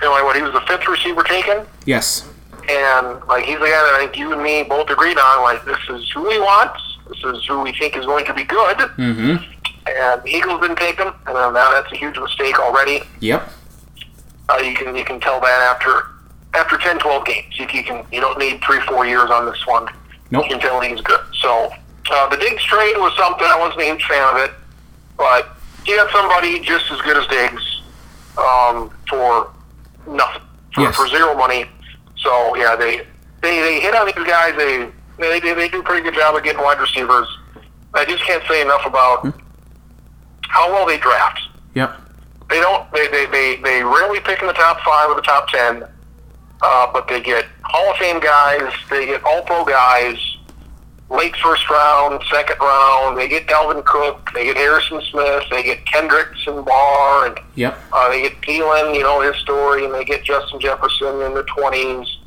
[0.02, 1.64] like what he was the fifth receiver taken.
[1.86, 2.28] Yes.
[2.68, 5.42] And like he's the guy that I think you and me both agreed on.
[5.42, 6.98] Like this is who he wants.
[7.08, 8.76] This is who we think is going to be good.
[8.76, 9.42] Mm-hmm.
[9.86, 13.00] And Eagles been taken, and now that's a huge mistake already.
[13.20, 13.48] Yep.
[14.50, 16.08] Uh, you can you can tell that after
[16.52, 17.58] after 10, 12 games.
[17.58, 19.88] You, you can you don't need three four years on this one.
[20.30, 20.44] Nope.
[20.44, 21.20] You can tell he's good.
[21.40, 21.72] So
[22.10, 24.50] uh, the Diggs trade was something I wasn't a huge fan of it.
[25.22, 25.56] But
[25.86, 27.82] you got somebody just as good as Diggs
[28.36, 29.52] um, for
[30.04, 30.42] nothing,
[30.74, 30.96] for, yes.
[30.96, 31.66] for zero money.
[32.16, 33.06] So yeah, they
[33.40, 34.56] they, they hit on these guys.
[34.56, 37.28] They they they do a pretty good job of getting wide receivers.
[37.94, 39.30] I just can't say enough about hmm.
[40.48, 41.40] how well they draft.
[41.74, 41.94] Yep.
[42.50, 42.92] They don't.
[42.92, 45.84] They they they, they rarely pick in the top five or the top ten,
[46.62, 48.72] uh, but they get Hall of Fame guys.
[48.90, 50.18] They get All Pro guys
[51.12, 53.18] late first round, second round.
[53.18, 57.78] They get Dalvin Cook, they get Harrison Smith, they get Kendricks and Barr, and yep.
[57.92, 61.44] uh, they get Thielen, you know his story, and they get Justin Jefferson in the
[61.44, 62.18] twenties,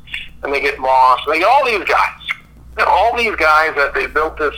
[0.42, 2.20] and they get Moss, and they get all these guys,
[2.78, 4.54] and all these guys that they built this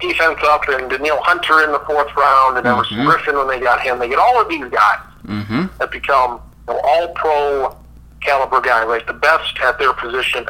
[0.00, 3.08] defense up, and Danielle Hunter in the fourth round, and Everson mm-hmm.
[3.08, 3.98] Griffen when they got him.
[4.00, 5.66] They get all of these guys mm-hmm.
[5.78, 7.76] that become you know, all pro
[8.20, 10.44] caliber guys, like the best at their position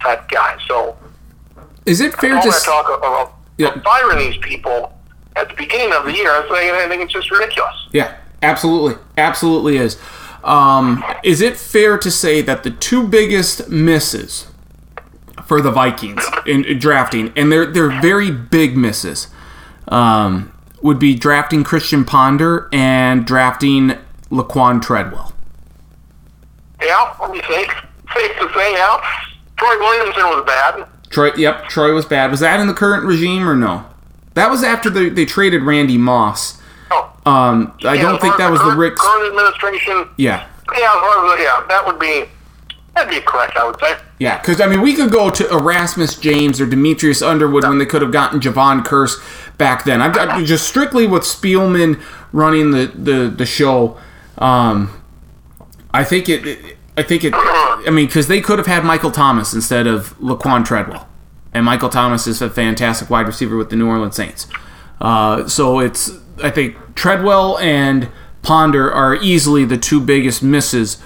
[0.00, 0.58] type guys.
[0.66, 0.96] So
[1.86, 3.80] is it fair to that talk about yeah.
[3.82, 4.92] firing these people
[5.36, 6.30] at the beginning of the year?
[6.30, 7.88] I think, I think it's just ridiculous.
[7.92, 9.98] Yeah, absolutely, absolutely is.
[10.42, 14.46] Um, is it fair to say that the two biggest misses
[15.46, 19.28] for the Vikings in, in drafting, and they're they're very big misses,
[19.88, 23.98] um, would be drafting Christian Ponder and drafting
[24.30, 25.32] Laquan Treadwell?
[26.82, 27.72] Yeah, let me think.
[28.14, 29.00] Safe to say, yeah.
[29.56, 30.86] Troy Williamson was bad.
[31.14, 32.30] Troy, yep, Troy was bad.
[32.30, 33.86] Was that in the current regime or no?
[34.34, 36.60] That was after they, they traded Randy Moss.
[36.90, 37.12] Oh.
[37.24, 38.96] Um, I yeah, don't think that was current, the Rick.
[38.96, 40.08] Current administration.
[40.16, 40.48] Yeah.
[40.76, 42.24] Yeah, yeah, that would be
[42.96, 43.56] that'd be correct.
[43.56, 43.96] I would say.
[44.18, 47.86] Yeah, because I mean, we could go to Erasmus James or Demetrius Underwood when they
[47.86, 49.22] could have gotten Jevon Kearse
[49.56, 50.00] back then.
[50.00, 52.02] I've got just strictly with Spielman
[52.32, 53.98] running the the the show.
[54.38, 55.00] Um,
[55.92, 57.32] I think it, it I think it.
[57.34, 61.08] I mean, because they could have had Michael Thomas instead of Laquan Treadwell,
[61.52, 64.46] and Michael Thomas is a fantastic wide receiver with the New Orleans Saints.
[65.00, 68.10] Uh, so it's I think Treadwell and
[68.42, 71.02] Ponder are easily the two biggest misses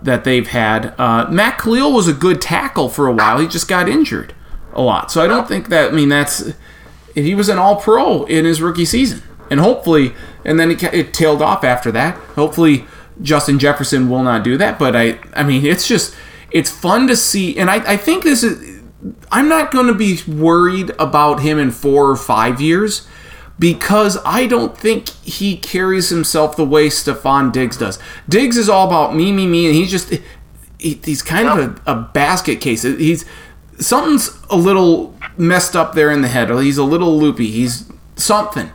[0.00, 0.94] that they've had.
[0.98, 3.38] Uh, Matt Kalil was a good tackle for a while.
[3.38, 4.34] He just got injured
[4.72, 5.92] a lot, so I don't think that.
[5.92, 6.52] I mean, that's
[7.14, 10.14] he was an All Pro in his rookie season, and hopefully,
[10.44, 12.14] and then it, it tailed off after that.
[12.36, 12.86] Hopefully
[13.22, 14.78] Justin Jefferson will not do that.
[14.78, 16.14] But I, I mean, it's just
[16.50, 18.80] it's fun to see, and I, I think this is.
[19.32, 23.08] I'm not going to be worried about him in four or five years
[23.58, 27.98] because I don't think he carries himself the way Stefon Diggs does.
[28.28, 30.12] Diggs is all about me, me, me, and he's just
[30.78, 32.82] he, he's kind of a, a basket case.
[32.82, 33.24] He's
[33.78, 37.50] something's a little messed up there in the head, he's a little loopy.
[37.50, 38.70] He's something.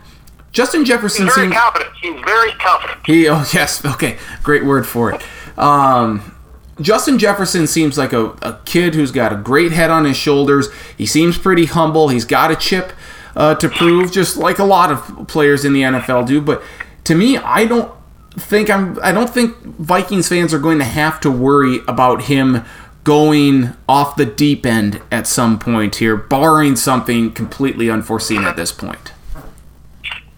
[0.52, 1.90] Justin Jefferson He's very seems confident.
[2.00, 3.06] He's very confident.
[3.06, 3.28] he.
[3.28, 5.22] Oh yes, okay, great word for it.
[5.58, 6.34] Um,
[6.80, 10.68] Justin Jefferson seems like a, a kid who's got a great head on his shoulders.
[10.96, 12.08] He seems pretty humble.
[12.08, 12.92] He's got a chip
[13.34, 16.40] uh, to prove, just like a lot of players in the NFL do.
[16.40, 16.62] But
[17.04, 17.92] to me, I don't
[18.32, 18.98] think I'm.
[19.02, 22.64] I don't think Vikings fans are going to have to worry about him
[23.04, 28.70] going off the deep end at some point here, barring something completely unforeseen at this
[28.70, 29.12] point.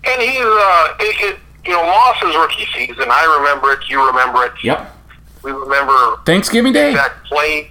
[0.05, 3.05] And he's, uh, it, it, you know, Moss's rookie season.
[3.11, 3.89] I remember it.
[3.89, 4.53] You remember it.
[4.65, 4.97] Yep.
[5.43, 6.95] We remember Thanksgiving Day.
[6.95, 7.71] that plays.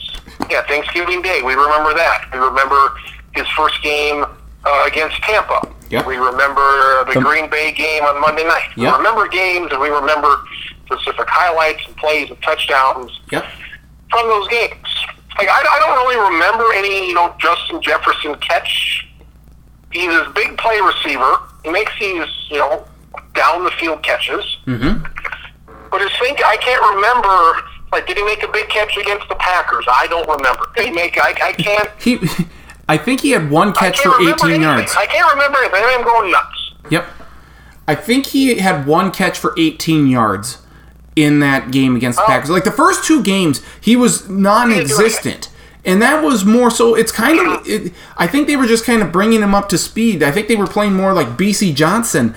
[0.49, 1.41] Yeah, Thanksgiving Day.
[1.43, 2.25] We remember that.
[2.33, 2.93] We remember
[3.33, 4.25] his first game
[4.65, 5.67] uh, against Tampa.
[5.89, 6.05] Yep.
[6.05, 8.69] We remember the The- Green Bay game on Monday night.
[8.77, 8.91] Yep.
[8.91, 10.39] We remember games, and we remember
[10.85, 13.45] specific highlights and plays and touchdowns Yep.
[14.11, 14.87] from those games.
[15.37, 19.07] Like I, I don't really remember any, you know, Justin Jefferson catch.
[19.91, 21.37] He's a big play receiver.
[21.63, 22.85] He makes these, you know,
[23.33, 24.57] down the field catches.
[24.65, 25.03] Mm-hmm.
[25.91, 27.61] But his think I can't remember.
[27.91, 29.85] Like, did he make a big catch against the Packers?
[29.87, 30.67] I don't remember.
[30.75, 31.17] Did he make?
[31.17, 31.89] I, I can't.
[31.99, 32.19] He,
[32.87, 34.61] I think he had one catch for 18 anything.
[34.61, 34.95] yards.
[34.95, 35.81] I can't remember anything.
[35.83, 36.73] I'm going nuts.
[36.91, 37.05] Yep.
[37.87, 40.59] I think he had one catch for 18 yards
[41.15, 42.27] in that game against the Oh.
[42.27, 42.49] Packers.
[42.51, 45.49] Like the first two games, he was non-existent.
[45.89, 46.93] And that was more so.
[46.93, 47.67] It's kind of.
[47.67, 50.21] It, I think they were just kind of bringing him up to speed.
[50.21, 52.35] I think they were playing more like Bisi Johnson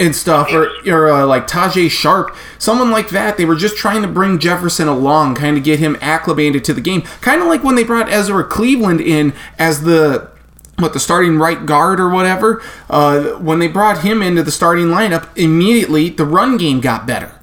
[0.00, 3.36] and stuff, or or uh, like Tajae Sharpe, someone like that.
[3.36, 6.80] They were just trying to bring Jefferson along, kind of get him acclimated to the
[6.80, 7.02] game.
[7.20, 10.28] Kind of like when they brought Ezra Cleveland in as the
[10.80, 12.60] what the starting right guard or whatever.
[12.88, 17.38] Uh, when they brought him into the starting lineup, immediately the run game got better,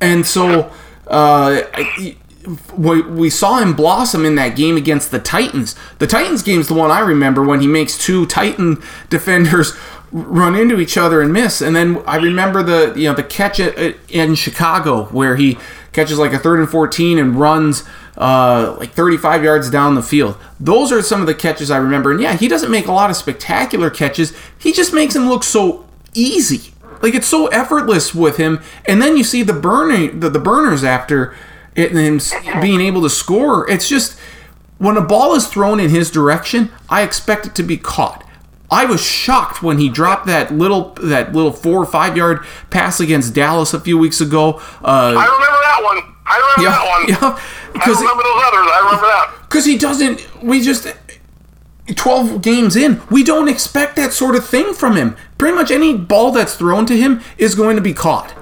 [0.00, 0.70] and so
[1.08, 2.16] uh, I-
[2.76, 5.74] we, saw him blossom in that game against the Titans.
[5.98, 9.72] The Titans game's the one I remember when he makes two Titan defenders
[10.12, 11.60] run into each other and miss.
[11.60, 15.58] And then I remember the you know the catch in Chicago where he
[15.92, 17.82] catches like a third and 14 and runs
[18.16, 20.36] uh, like 35 yards down the field.
[20.60, 22.12] Those are some of the catches I remember.
[22.12, 24.32] And yeah, he doesn't make a lot of spectacular catches.
[24.58, 26.72] He just makes them look so easy.
[27.02, 28.60] Like it's so effortless with him.
[28.86, 31.34] And then you see the burning the, the burners after
[31.76, 33.68] and him being able to score.
[33.70, 34.18] It's just
[34.78, 38.22] when a ball is thrown in his direction, I expect it to be caught.
[38.70, 42.98] I was shocked when he dropped that little that little four or five yard pass
[42.98, 44.60] against Dallas a few weeks ago.
[44.82, 46.14] I Uh, remember that one.
[46.26, 47.08] I remember that one.
[47.08, 48.68] yeah, I remember those others.
[48.72, 49.30] I remember that.
[49.42, 50.42] because he doesn't.
[50.42, 50.88] We just.
[51.94, 55.16] 12 games in, we don't expect that sort of thing from him.
[55.38, 58.34] Pretty much any ball that's thrown to him is going to be caught.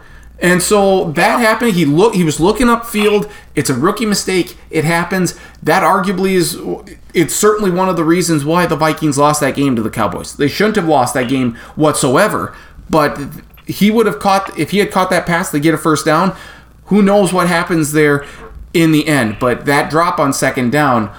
[0.45, 1.72] And so that happened.
[1.72, 3.30] He look he was looking upfield.
[3.55, 4.59] It's a rookie mistake.
[4.68, 5.40] It happens.
[5.62, 6.61] That arguably is
[7.14, 10.36] it's certainly one of the reasons why the Vikings lost that game to the Cowboys.
[10.36, 12.55] They shouldn't have lost that game whatsoever,
[12.90, 13.18] but
[13.66, 16.36] he would have caught if he had caught that pass to get a first down,
[16.86, 18.26] who knows what happens there
[18.74, 19.38] in the end.
[19.40, 21.11] But that drop on second down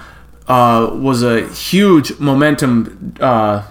[0.46, 3.66] uh, was a huge momentum uh,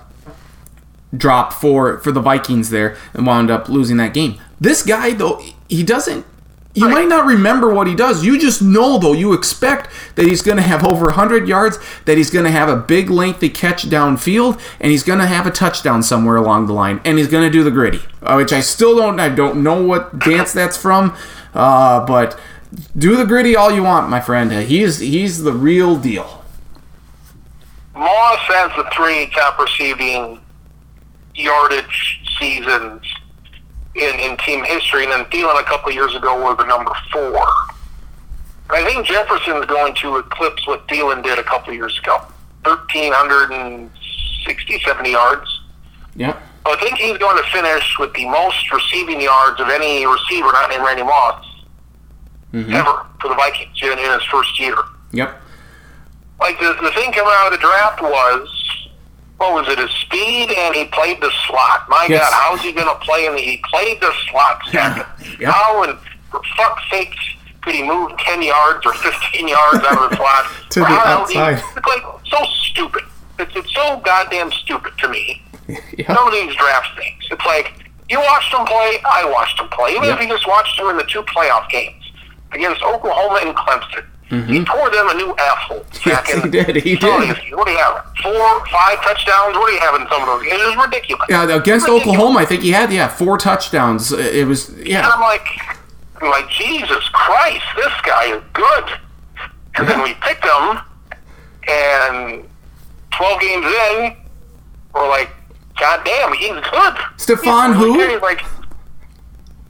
[1.16, 4.42] drop for for the Vikings there, and wound up losing that game.
[4.60, 6.26] This guy though, he doesn't.
[6.76, 8.26] You might not remember what he does.
[8.26, 9.14] You just know though.
[9.14, 12.68] You expect that he's going to have over 100 yards, that he's going to have
[12.68, 16.74] a big lengthy catch downfield, and he's going to have a touchdown somewhere along the
[16.74, 19.22] line, and he's going to do the gritty, uh, which I still don't.
[19.22, 21.16] I don't know what dance that's from,
[21.54, 22.38] uh, but
[22.98, 24.52] do the gritty all you want, my friend.
[24.52, 26.44] Uh, He's he's the real deal.
[27.94, 30.42] Moss has the three top receiving
[31.34, 33.06] yardage seasons
[33.96, 37.46] in, in team history, and then Thielen a couple years ago was the number four.
[38.70, 42.22] I think Jefferson's going to eclipse what Thielen did a couple years ago.
[42.64, 45.62] 1,360, 70 yards.
[46.16, 46.42] Yep.
[46.66, 50.70] I think he's going to finish with the most receiving yards of any receiver not
[50.72, 51.46] named Randy Moss
[52.52, 52.74] mm-hmm.
[52.74, 54.76] ever for the Vikings in, in his first year.
[55.12, 55.40] Yep.
[56.40, 58.55] Like the, the thing coming out of the draft was,
[59.38, 59.78] what was it?
[59.80, 61.88] His speed, and he played the slot.
[61.90, 62.22] My Yes.
[62.22, 63.42] God, how's he going to play in the?
[63.42, 65.06] He played the slot second.
[65.40, 65.52] Yeah.
[65.52, 65.98] How and
[66.32, 67.16] for fuck's sakes
[67.62, 70.46] could he move ten yards or fifteen yards out of the slot?
[70.72, 71.64] To Or the he- outside.
[71.78, 73.04] It's like so stupid.
[73.40, 75.42] It's, it's so goddamn stupid to me.
[75.98, 76.08] Yep.
[76.08, 77.24] Some of these draft things.
[77.32, 77.74] It's like
[78.10, 79.92] you watched him play, I watched him play.
[79.92, 80.16] Even Yeah.
[80.16, 82.04] if you just watched him in the two playoff games
[82.52, 85.82] against Oklahoma and Clemson, he tore them a new asshole.
[85.82, 86.10] Mm-hmm.
[86.10, 86.76] Yes, in- he did.
[86.78, 87.54] He did.
[87.54, 88.06] What do you have?
[88.24, 89.56] Four, five touchdowns?
[89.56, 90.62] What do you have in some of those games?
[90.62, 91.26] It was ridiculous.
[91.30, 92.02] Yeah, against Ridiculous.
[92.02, 94.12] Oklahoma, I think he had yeah four touchdowns.
[94.12, 95.06] It was yeah.
[95.06, 95.08] And.
[95.08, 95.48] I'm like,
[96.22, 99.00] I'm like Jesus Christ, this guy is good.
[99.78, 100.80] And then we picked him,
[101.68, 102.48] and
[103.12, 104.16] 12 games in,
[104.94, 105.30] we're like,
[105.78, 106.96] God damn, he's good.
[107.18, 108.20] He's who?
[108.22, 108.42] like,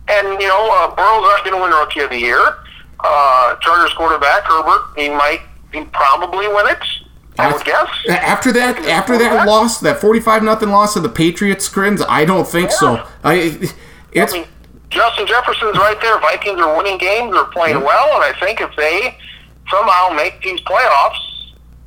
[0.08, 2.58] and you know, uh, Burrow's not going to win Rookie of the Year.
[3.00, 5.42] Uh, Chargers quarterback Herbert, he might,
[5.74, 6.80] he probably win it.
[7.38, 7.90] I would guess.
[8.10, 12.48] After that, after that loss, that forty-five nothing loss to the Patriots, Kriens, I don't
[12.48, 13.06] think so.
[13.26, 13.58] I
[14.14, 14.48] it's I mean,
[14.90, 16.18] Justin Jefferson's right there.
[16.22, 17.34] Vikings are winning games.
[17.34, 19.18] They're playing well, and I think if they
[19.70, 21.20] somehow make these playoffs,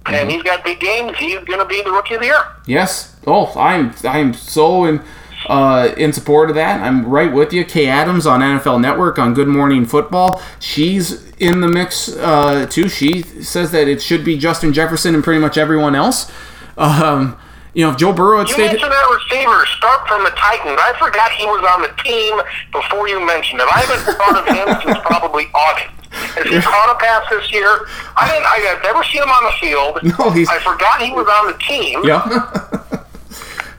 [0.05, 0.15] Mm-hmm.
[0.15, 2.43] and he's got big games, he's going to be the rookie of the year.
[2.67, 3.17] yes.
[3.27, 5.03] Oh, I'm I'm so in
[5.47, 6.81] uh, in support of that.
[6.81, 7.65] I'm right with you.
[7.65, 10.43] Kay Adams on NFL Network on Good Morning Football.
[10.59, 12.89] She's in the mix uh, too.
[12.89, 16.31] She says that it should be Justin Jefferson and pretty much everyone else.
[16.77, 17.39] Um,
[17.75, 18.67] you know, if Joe Burrow had You stayed.
[18.73, 20.79] mentioned that receiver, Stark from the Titans.
[20.81, 22.41] I forgot he was on the team
[22.73, 23.69] before you mentioned him.
[23.71, 25.95] I haven't thought of him since probably August.
[26.11, 27.87] Has he caught a pass this year?
[28.17, 28.47] I didn't.
[28.47, 30.19] I have never seen him on the field.
[30.19, 32.01] No, he's- I forgot he was on the team.
[32.03, 32.83] Yeah.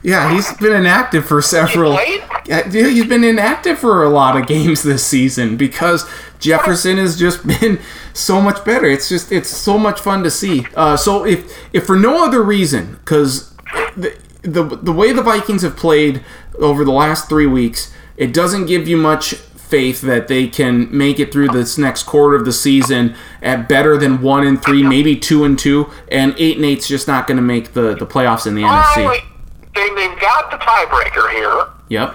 [0.02, 1.98] yeah, he's been inactive for several.
[2.44, 7.46] dude, he's been inactive for a lot of games this season because Jefferson has just
[7.60, 7.78] been
[8.14, 8.86] so much better.
[8.86, 10.66] It's just it's so much fun to see.
[10.74, 13.54] Uh, so if if for no other reason, because
[13.96, 16.24] the, the the way the Vikings have played
[16.58, 21.20] over the last three weeks, it doesn't give you much faith that they can make
[21.20, 25.14] it through this next quarter of the season at better than one and three, maybe
[25.16, 28.48] two and two, and eight and eight's just not going to make the, the playoffs
[28.48, 29.29] in the NFC.
[29.74, 32.14] They, they've got the tiebreaker here Yep.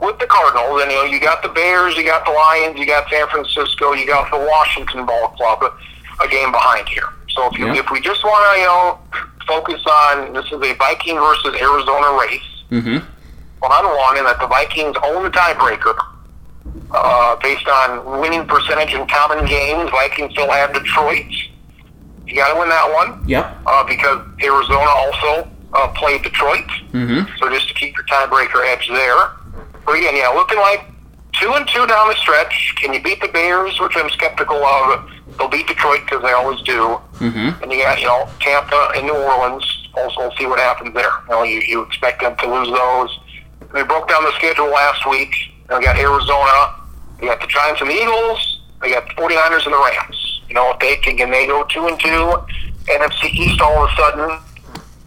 [0.00, 2.86] with the Cardinals, and you know you got the Bears, you got the Lions, you
[2.86, 5.62] got San Francisco, you got the Washington Ball Club,
[6.22, 7.08] a game behind here.
[7.30, 7.80] So if you, Yeah.
[7.80, 8.98] if we just want to you know
[9.46, 12.42] focus on this is a Viking versus Arizona race.
[12.70, 12.98] Mm-hmm.
[13.62, 15.98] Well, I'm in that the Vikings own the tiebreaker.
[16.92, 21.26] Uh, based on winning percentage in common games, Vikings still have Detroit.
[22.26, 23.58] You got to win that one Yep.
[23.66, 26.66] uh, because Arizona also uh, played Detroit.
[26.92, 27.36] Mm-hmm.
[27.38, 29.30] So just to keep your tiebreaker edge there.
[29.84, 30.86] But again, yeah, looking like
[31.32, 32.74] two and two down the stretch.
[32.76, 35.10] Can you beat the Bears, which I'm skeptical of?
[35.38, 37.00] They'll beat Detroit because they always do.
[37.18, 37.62] Mm-hmm.
[37.62, 39.88] And you got you know Tampa and New Orleans.
[39.94, 41.10] Also, we'll see what happens there.
[41.24, 43.18] You know, you, you expect them to lose those.
[43.72, 45.34] They broke down the schedule last week.
[45.68, 46.74] They got Arizona.
[47.18, 48.60] They got the Giants and the Eagles.
[48.80, 50.40] They got the 49ers and the Rams.
[50.48, 52.34] You know, if they can, can they go two and two?
[52.86, 54.38] NFC East all of a sudden.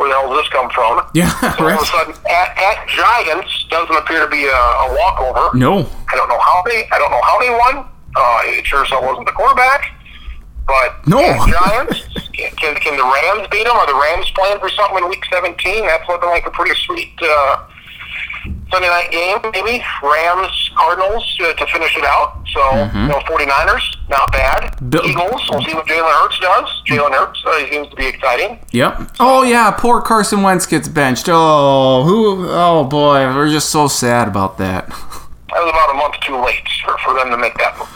[0.03, 0.99] Where the hell does this come from?
[1.15, 4.87] Yeah, So all of a sudden, at, at Giants doesn't appear to be a, a
[4.99, 5.55] walkover.
[5.55, 5.87] No.
[6.11, 6.83] I don't know how they.
[6.91, 7.87] I don't know how they won.
[8.13, 9.95] Uh, it sure so wasn't the quarterback.
[10.67, 11.19] But No.
[11.23, 12.03] at Giants,
[12.35, 13.75] can, can the Rams beat them?
[13.77, 15.55] Are the Rams playing for something in Week 17?
[15.87, 17.63] That's looking like a pretty sweet uh,
[18.71, 19.83] Sunday night game, maybe.
[20.01, 22.43] Rams, Cardinals uh, to finish it out.
[22.51, 22.59] So,
[22.99, 24.89] you know, 49ers, not bad.
[24.89, 26.81] Bill- Eagles, we'll see what Jalen Hurts does.
[26.87, 28.59] Jalen Hurts uh, seems to be exciting.
[28.71, 29.11] Yep.
[29.19, 31.25] Oh yeah, poor Carson Wentz gets benched.
[31.29, 32.47] Oh, who?
[32.49, 34.87] Oh boy, we're just so sad about that.
[35.53, 37.87] That was about a month too late for, for them to make that move.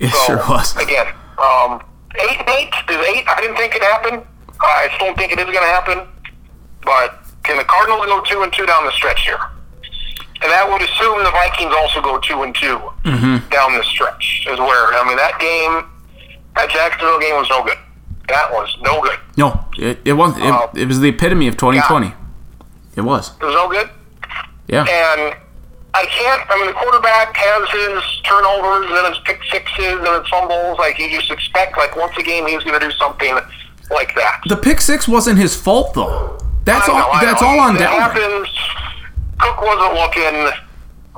[0.00, 0.74] It So, sure was.
[0.76, 1.06] Again,
[1.38, 1.80] um,
[2.18, 3.24] eight and eight is eight.
[3.28, 4.22] I didn't think it happened.
[4.60, 6.00] I still don't think it is going to happen.
[6.82, 9.38] But can the Cardinals go two and two down the stretch here?
[10.42, 12.66] And that would assume the Vikings also go two and 2
[13.04, 13.48] Mm-hmm.
[13.50, 14.46] down the stretch.
[14.50, 15.84] Is where I mean that game,
[16.56, 17.78] that Jacksonville game was no good.
[18.28, 19.18] That was no good.
[19.36, 20.36] No, it, it was.
[20.38, 22.12] It, Uh, it was the epitome of 2020.
[22.96, 23.32] It was.
[23.40, 23.88] It was no good.
[24.68, 24.80] Yeah.
[24.82, 25.36] And
[25.94, 26.42] I can't.
[26.50, 30.78] I mean, the quarterback has his turnovers and then his pick sixes and his fumbles.
[30.78, 33.34] Like you just expect, like once a game, he's going to do something
[33.90, 34.40] like that.
[34.46, 36.38] The pick six wasn't his fault though.
[36.64, 37.20] That's know, all.
[37.20, 37.98] That's all on It Dalvin.
[37.98, 38.48] happens.
[39.42, 40.34] Cook wasn't looking.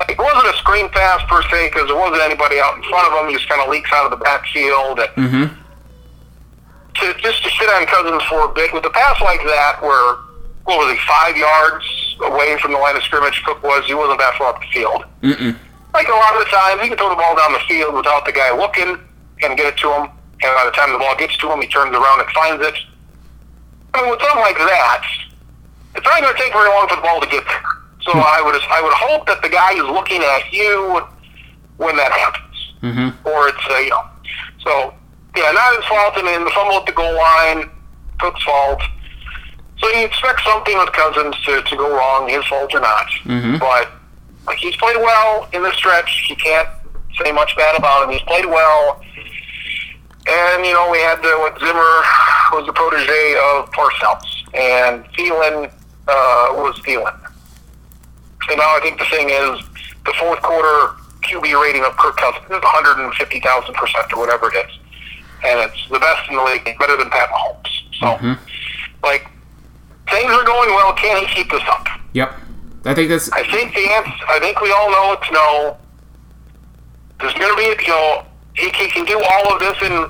[0.09, 3.13] It wasn't a screen pass per se because there wasn't anybody out in front of
[3.21, 3.29] him.
[3.29, 4.99] He just kind of leaks out of the backfield.
[5.15, 5.45] Mm-hmm.
[6.99, 10.17] to just to shit on Cousins for a bit with a pass like that, where
[10.65, 11.85] what was he five yards
[12.25, 13.41] away from the line of scrimmage?
[13.45, 13.85] Cook was.
[13.85, 15.05] He wasn't that far up the field.
[15.21, 15.55] Mm-mm.
[15.93, 18.25] Like a lot of the time, he can throw the ball down the field without
[18.25, 18.97] the guy looking
[19.43, 20.09] and get it to him.
[20.43, 22.75] And by the time the ball gets to him, he turns around and finds it.
[23.93, 25.03] I mean, with something like that,
[25.95, 27.63] it's not going to take very long for the ball to get there.
[28.05, 31.01] So I would I would hope that the guy is looking at you
[31.77, 33.27] when that happens, Mm-hmm.
[33.27, 34.03] or it's uh, you know.
[34.63, 34.93] So
[35.35, 36.13] yeah, not his fault.
[36.15, 37.69] I mean, the fumble at the goal line,
[38.19, 38.81] Cook's fault.
[39.79, 43.07] So you expect something with Cousins to, to go wrong, his fault or not.
[43.25, 43.59] Mhm.
[43.59, 43.91] But
[44.47, 46.27] like he's played well in the stretch.
[46.29, 46.69] You can't
[47.23, 48.11] say much bad about him.
[48.11, 49.01] He's played well.
[50.27, 52.01] And you know, we had the what Zimmer
[52.53, 54.25] was the protege of Parcells,
[54.55, 55.69] and Thielen
[56.07, 57.15] uh, was Thielen.
[58.49, 59.59] And now I think the thing is,
[60.05, 64.71] the fourth quarter QB rating of Kirk Cousins is 150,000 percent or whatever it is,
[65.43, 67.71] and it's the best in the league, better than Pat Mahomes.
[67.99, 68.37] So, Mhm.
[69.03, 69.27] like,
[70.09, 70.93] things are going well.
[70.93, 71.87] Can he keep this up?
[72.13, 72.33] Yep.
[72.85, 73.31] I think that's.
[73.31, 74.13] I think the answer.
[74.29, 75.77] I think we all know it's no.
[77.19, 78.23] There's going to be, you know,
[78.53, 80.07] he, he can do all of this in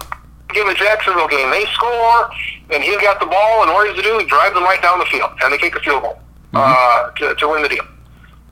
[0.53, 1.49] give the Jacksonville game.
[1.51, 2.29] They score,
[2.71, 4.17] and he's got the ball, and what does he do?
[4.19, 6.19] He drives them right down the field, and they kick a field goal
[6.53, 7.85] uh, to, to win the deal.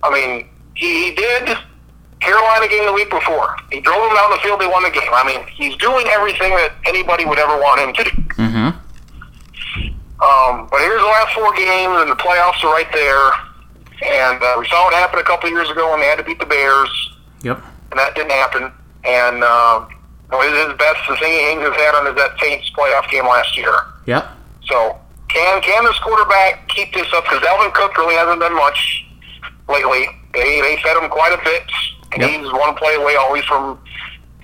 [0.03, 1.57] I mean, he, he did
[2.19, 3.55] Carolina game the week before.
[3.71, 4.59] He drove them down the field.
[4.61, 5.11] They won the game.
[5.11, 8.11] I mean, he's doing everything that anybody would ever want him to do.
[8.37, 8.69] Mm-hmm.
[10.23, 13.31] Um, but here's the last four games, and the playoffs are right there.
[14.03, 16.23] And uh, we saw what happened a couple of years ago when they had to
[16.23, 16.91] beat the Bears,
[17.43, 17.63] Yep.
[17.91, 18.71] and that didn't happen.
[19.03, 19.85] And uh,
[20.31, 23.73] his best the thing he his hat on is that Saints playoff game last year.
[24.07, 24.25] Yep.
[24.65, 24.97] So
[25.27, 27.23] can can this quarterback keep this up?
[27.25, 29.05] Because Dalvin Cook really hasn't done much
[29.67, 30.05] lately.
[30.33, 31.63] They they fed him quite a bit,
[32.17, 32.29] Yep.
[32.29, 33.79] he's one play away always from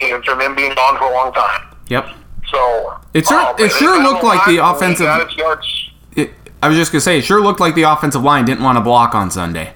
[0.02, 1.62] you know, from him being gone for a long time.
[1.88, 2.08] Yep.
[2.52, 5.90] So It sure- uh, it sure looked like the offensive- got his yards.
[6.16, 8.78] It, I was just gonna say, it sure looked like the offensive line didn't want
[8.78, 9.74] to block on Sunday.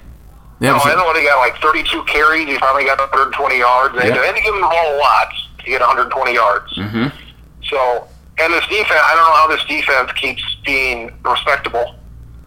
[0.60, 2.46] They No, have- I know he got like 32 carries.
[2.46, 3.94] He finally got 120 yards.
[4.00, 4.24] They Yep.
[4.24, 5.28] had to give him the ball a lot
[5.58, 6.72] to get 120 yards.
[6.78, 7.12] Mhm.
[7.68, 8.04] So,
[8.38, 11.96] and this defense, I don't know how this defense keeps being respectable.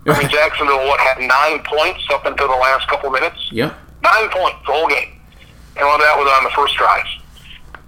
[0.07, 3.49] I mean, Jacksonville what had nine points up until the last couple minutes.
[3.51, 3.75] Yep.
[4.03, 5.19] Nine points the whole game,
[5.75, 7.05] and all that was on the first drive.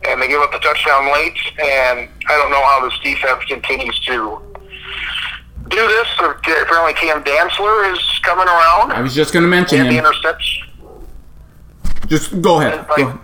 [0.07, 3.99] And they give up the touchdown late, and I don't know how this defense continues
[4.05, 4.41] to
[5.67, 6.07] do this.
[6.19, 8.91] Apparently, Cam Dantzler is coming around.
[8.91, 10.05] I was just gonna mention and the him.
[10.05, 10.67] interception.
[12.07, 12.87] Just go ahead.
[12.89, 13.19] Like, Go ahead.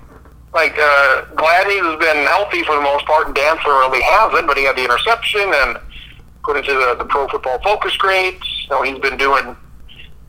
[0.53, 4.57] like uh, Gladney has been healthy for the most part, and Dantzler really hasn't, but
[4.57, 5.77] he had the interception, and
[6.45, 9.55] according to the, the Pro Football Focus grades, know, he's been doing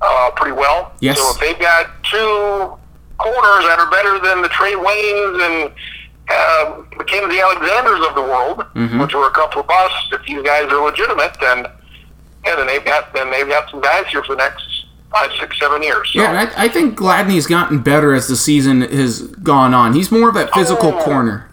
[0.01, 0.93] uh, pretty well.
[1.01, 1.19] Yes.
[1.19, 2.73] So if they've got two
[3.19, 5.73] corners that are better than the Trey Waynes and
[6.31, 9.01] uh, Mackensie Alexanders of the world, Mhm.
[9.03, 11.67] which were a couple of busts, if these guys are legitimate, then
[12.47, 15.59] yeah, then they've got then they've got some guys here for the next five, six,
[15.61, 16.11] seven years.
[16.15, 19.93] So, Yeah, I, I think Gladney's gotten better as the season has gone on.
[19.93, 21.03] He's more of that physical Oh.
[21.05, 21.49] corner.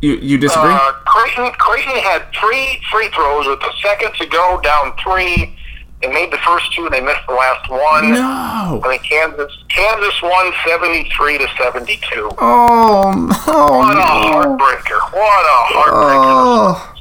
[0.00, 0.70] You you disagree?
[0.72, 5.54] Uh, Creighton, Creighton had three free throws with a second to go, down three.
[6.00, 8.12] They made the first two, they missed the last one.
[8.12, 8.80] no.
[8.84, 12.30] I think Kansas Kansas won seventy three to seventy two.
[12.38, 13.10] Oh,
[13.48, 15.00] oh What a heartbreaker!
[15.12, 16.22] What a heartbreaker!
[16.30, 16.94] Oh.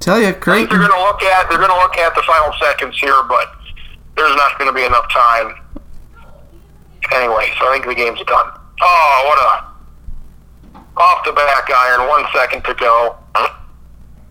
[0.00, 0.66] Tell you, They're Creighton.
[0.78, 3.52] going to look at they're going to look at the final seconds here, but
[4.16, 5.54] there's not going to be enough time.
[7.12, 8.50] Anyway, so I think the game's done.
[8.82, 9.69] Oh, what a
[11.00, 13.16] off the back iron, one second to go.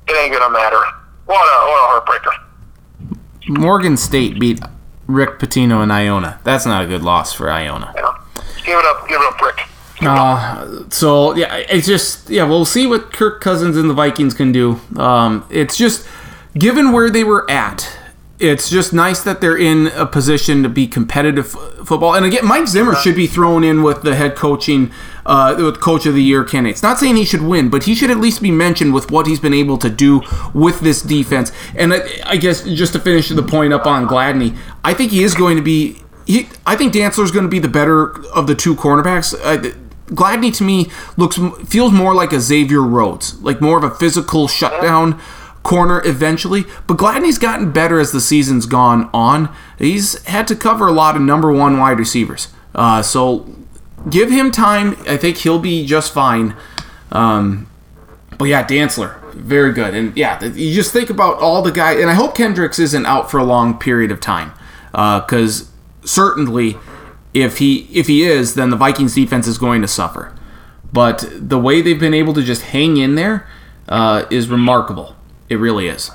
[0.07, 0.81] It ain't to matter.
[1.25, 3.59] What a what a heartbreaker.
[3.59, 4.59] Morgan State beat
[5.07, 6.39] Rick Pitino and Iona.
[6.43, 7.93] That's not a good loss for Iona.
[7.95, 8.15] Yeah.
[8.65, 9.59] Give it up, give it up, Rick.
[10.01, 14.51] Uh, so yeah, it's just yeah, we'll see what Kirk Cousins and the Vikings can
[14.51, 14.79] do.
[14.95, 16.07] Um, it's just
[16.57, 17.97] given where they were at,
[18.39, 22.15] it's just nice that they're in a position to be competitive f- football.
[22.15, 24.91] And again, Mike Zimmer should be thrown in with the head coaching,
[25.29, 26.81] uh, with coach of the year candidates.
[26.81, 29.39] Not saying he should win, but he should at least be mentioned with what he's
[29.39, 30.23] been able to do
[30.55, 31.51] with this defense.
[31.75, 35.23] And I, I guess just to finish the point up on Gladney, I think he
[35.23, 36.01] is going to be.
[36.25, 39.35] He, I think Dantzler's going to be the better of the two cornerbacks.
[39.35, 39.71] Uh,
[40.07, 44.47] Gladney to me looks feels more like a Xavier Rhodes, like more of a physical
[44.47, 45.19] shutdown
[45.61, 46.65] corner eventually.
[46.87, 49.53] But Gladney's gotten better as the season's gone on.
[49.77, 52.47] He's had to cover a lot of number one wide receivers.
[52.73, 53.58] Uh, so
[54.09, 54.95] give him time.
[55.07, 56.55] I think he'll be just fine.
[57.11, 57.69] Um,
[58.37, 59.93] but yeah, Dantzler, very good.
[59.93, 61.99] And yeah, you just think about all the guys.
[61.99, 64.53] And I hope Kendricks isn't out for a long period of time,
[64.91, 65.69] because
[66.05, 66.77] certainly,
[67.33, 70.33] if he if he is, then the Vikings defense is going to suffer.
[70.91, 73.47] But the way they've been able to just hang in there
[73.87, 75.15] uh, is remarkable.
[75.49, 76.11] It really is.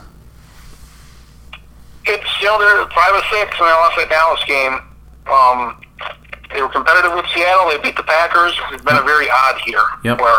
[2.07, 4.80] It's know they're five or six, and they lost that Dallas game.
[5.26, 5.80] Um,
[6.55, 7.68] they were competitive with Seattle.
[7.68, 8.55] They beat the Packers.
[8.72, 9.82] It's been a very odd year.
[10.05, 10.20] Yep.
[10.20, 10.38] Where,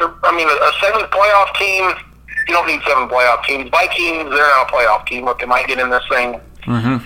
[0.00, 1.92] I mean, a, seventh playoff team.
[2.48, 3.68] You don't need seven playoff teams.
[3.70, 6.40] Vikings, they're not a playoff team, but they might get in this thing.
[6.62, 7.04] Mm-hmm.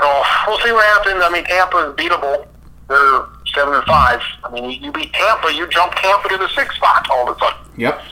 [0.00, 1.22] Oh, we'll see what happens.
[1.22, 2.46] I mean, Tampa is beatable.
[2.88, 4.20] They're seven and five.
[4.42, 7.36] I mean, you, you beat Tampa, you jump Tampa to the sixth spot all of
[7.36, 7.60] a sudden.
[7.76, 8.02] Yep.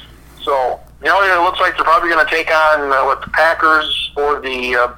[0.42, 3.30] So, you know, it looks like they're probably going to take on uh, what the
[3.30, 4.94] Packers or the uh,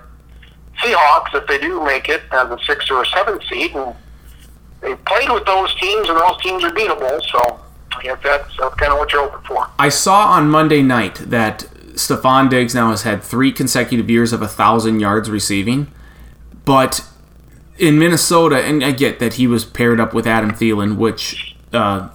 [0.83, 3.75] Seahawks if they do make it as a six or a seven seed.
[3.75, 3.95] And
[4.81, 7.23] they played with those teams, and those teams are beatable.
[7.31, 7.61] So,
[7.97, 9.69] I guess that's, that's kind of what you're hoping for.
[9.79, 11.61] I saw on Monday night that
[11.95, 15.91] Stefon Diggs now has had three consecutive years of a thousand yards receiving,
[16.65, 17.07] but
[17.79, 22.09] in Minnesota, and I get that he was paired up with Adam Thielen, which uh,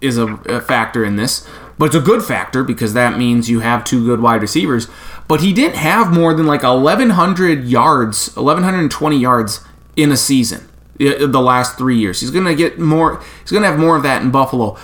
[0.00, 1.46] is a, a factor in this,
[1.78, 4.88] but it's a good factor because that means you have two good wide receivers.
[5.28, 9.64] But he didn't have more than like 1,100 yards, 1,120 yards
[9.96, 10.68] in a season
[10.98, 12.20] the last three years.
[12.20, 13.22] He's going to get more.
[13.40, 14.78] He's going to have more of that in Buffalo.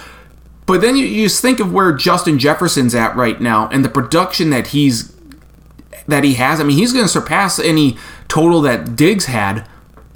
[0.67, 3.89] But then you, you just think of where Justin Jefferson's at right now and the
[3.89, 5.15] production that he's
[6.07, 6.61] that he has.
[6.61, 7.97] I mean, he's going to surpass any
[8.29, 9.67] total that Diggs had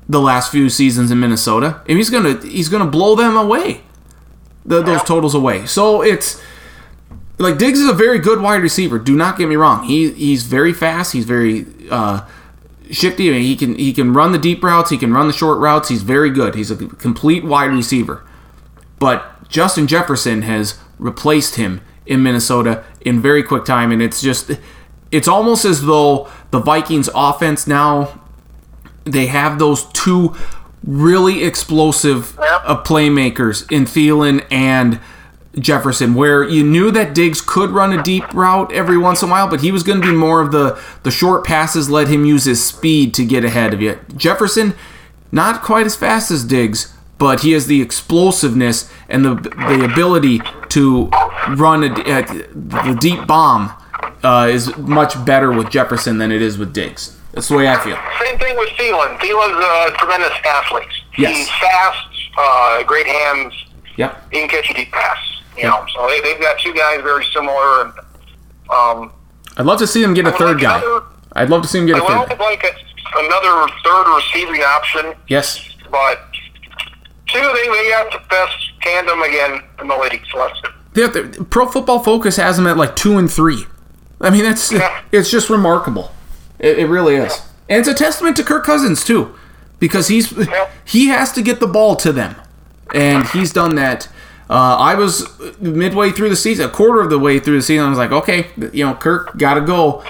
[0.09, 1.83] the last few seasons in Minnesota.
[1.89, 3.83] And he's going to he's going to blow them away.
[4.64, 5.64] The, those totals away.
[5.66, 6.43] So it's
[7.39, 8.99] like Diggs is a very good wide receiver.
[8.99, 9.84] Do not get me wrong.
[9.84, 11.12] He he's very fast.
[11.12, 12.26] He's very uh,
[12.91, 15.32] Shifty, I mean, he can he can run the deep routes, he can run the
[15.32, 15.89] short routes.
[15.89, 16.55] He's very good.
[16.55, 18.24] He's a complete wide receiver.
[19.01, 24.53] But Justin Jefferson has replaced him in Minnesota in very quick time, and it's just
[25.11, 28.20] it's almost as though the Vikings offense now
[29.05, 30.37] they have those two
[30.84, 35.01] really explosive uh, playmakers in Thielen and
[35.59, 39.33] Jefferson, where you knew that Diggs could run a deep route every once in a
[39.33, 42.25] while, but he was going to be more of the the short passes, let him
[42.25, 43.99] use his speed to get ahead of you.
[44.17, 44.75] Jefferson,
[45.33, 50.41] not quite as fast as Diggs, but he has the explosiveness and the the ability
[50.69, 51.09] to
[51.57, 53.73] run a, a, the deep bomb
[54.23, 57.17] uh, is much better with Jefferson than it is with Diggs.
[57.33, 57.99] That's the way I feel.
[58.25, 59.19] Same thing with Thielen.
[59.19, 60.89] Thielen's a tremendous athlete.
[61.19, 61.37] Yes.
[61.37, 63.55] He's fast, uh, great hands.
[63.97, 64.33] Yep.
[64.33, 65.36] He can catch a deep pass.
[65.57, 67.83] You know, so they, they've got two guys very similar.
[67.83, 67.93] And
[68.71, 69.13] um,
[69.57, 70.79] I'd love to see him get a third like guy.
[70.79, 72.29] another- I'd love to see him get a I third.
[72.31, 75.69] would like a, another third receiving option, Yes.
[75.91, 76.19] but
[77.29, 80.23] two, they, they got the best tandem again in the league.
[80.33, 80.61] So that's
[80.95, 83.67] Yeah, the, Pro Football Focus has them at like two and three.
[84.21, 85.03] I mean, that's Yeah.
[85.13, 86.11] it's just remarkable.
[86.59, 87.39] It, it really is,
[87.69, 89.35] and it's a testament to Kirk Cousins too,
[89.79, 90.33] because he's
[90.87, 92.35] he has to get the ball to them,
[92.95, 94.09] and he's done that.
[94.49, 95.27] Uh, I was
[95.61, 97.87] midway through the season, a quarter of the way through the season.
[97.87, 100.05] I was like, okay, you know, Kirk got to go,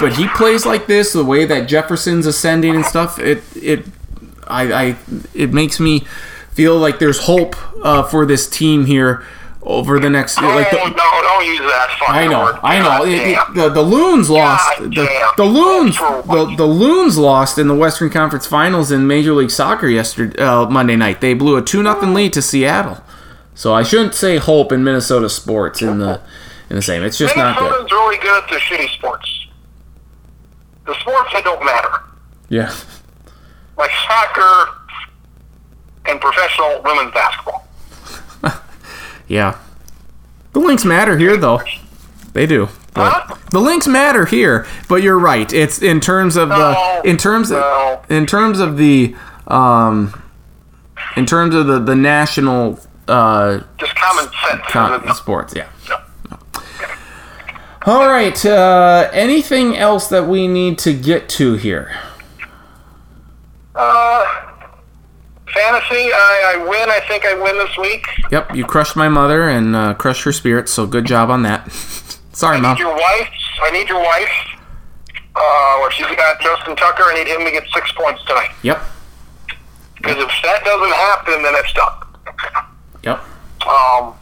[0.00, 3.18] but he plays like this, the way that Jefferson's ascending and stuff.
[3.18, 3.84] It it
[4.48, 4.96] I, I
[5.34, 6.00] it makes me
[6.52, 9.22] feel like there's hope uh, for this team here
[9.64, 12.58] over the next like oh, the, no, don't use that fucking I know, word.
[12.62, 13.04] I know.
[13.04, 14.78] It- it- the, the Loons lost.
[14.80, 19.50] The, the Loons, the, the Loons lost in the Western Conference Finals in Major League
[19.52, 21.20] Soccer yesterday, uh, Monday night.
[21.20, 23.02] They blew a two nothing lead to Seattle.
[23.54, 26.20] So I shouldn't say hope in Minnesota sports in the
[26.70, 27.02] in the same.
[27.02, 27.64] It's just not good.
[27.64, 29.46] Minnesota's really good at the shitty sports.
[30.86, 32.02] The sports that don't matter,
[32.48, 32.74] Yeah,
[33.78, 34.78] like soccer
[36.06, 37.68] and professional women's basketball.
[39.28, 39.58] yeah.
[40.52, 41.62] The Lynx matter here, though.
[42.32, 42.68] They do.
[42.96, 43.36] Huh?
[43.50, 45.50] the Lynx matter here, but you're right.
[45.52, 48.02] It's in terms of No, the in terms of no.
[48.10, 49.14] in terms of the
[49.46, 50.20] um
[51.16, 52.78] in terms of the the national
[53.08, 54.28] uh Just common
[55.02, 55.18] sense.
[55.18, 55.54] sports.
[55.56, 55.68] Yeah.
[55.88, 55.98] No.
[57.84, 58.44] All right.
[58.46, 61.90] Uh, anything else that we need to get to here?
[63.74, 64.24] Uh,
[65.52, 66.88] fantasy, I, I win.
[66.90, 68.06] I think I win this week.
[68.30, 70.68] Yep, you crushed my mother and uh, crushed her spirit.
[70.68, 71.70] So good job on that.
[72.32, 72.74] Sorry, I mom.
[72.74, 73.28] need your wife.
[73.62, 74.30] I need your wife.
[75.34, 77.02] Uh, where she's got Justin Tucker.
[77.04, 78.50] I need him to get six points tonight.
[78.62, 78.80] Yep.
[79.96, 82.71] Because if that doesn't happen, then it's done.
[83.02, 83.18] Yep.
[83.66, 84.14] Um,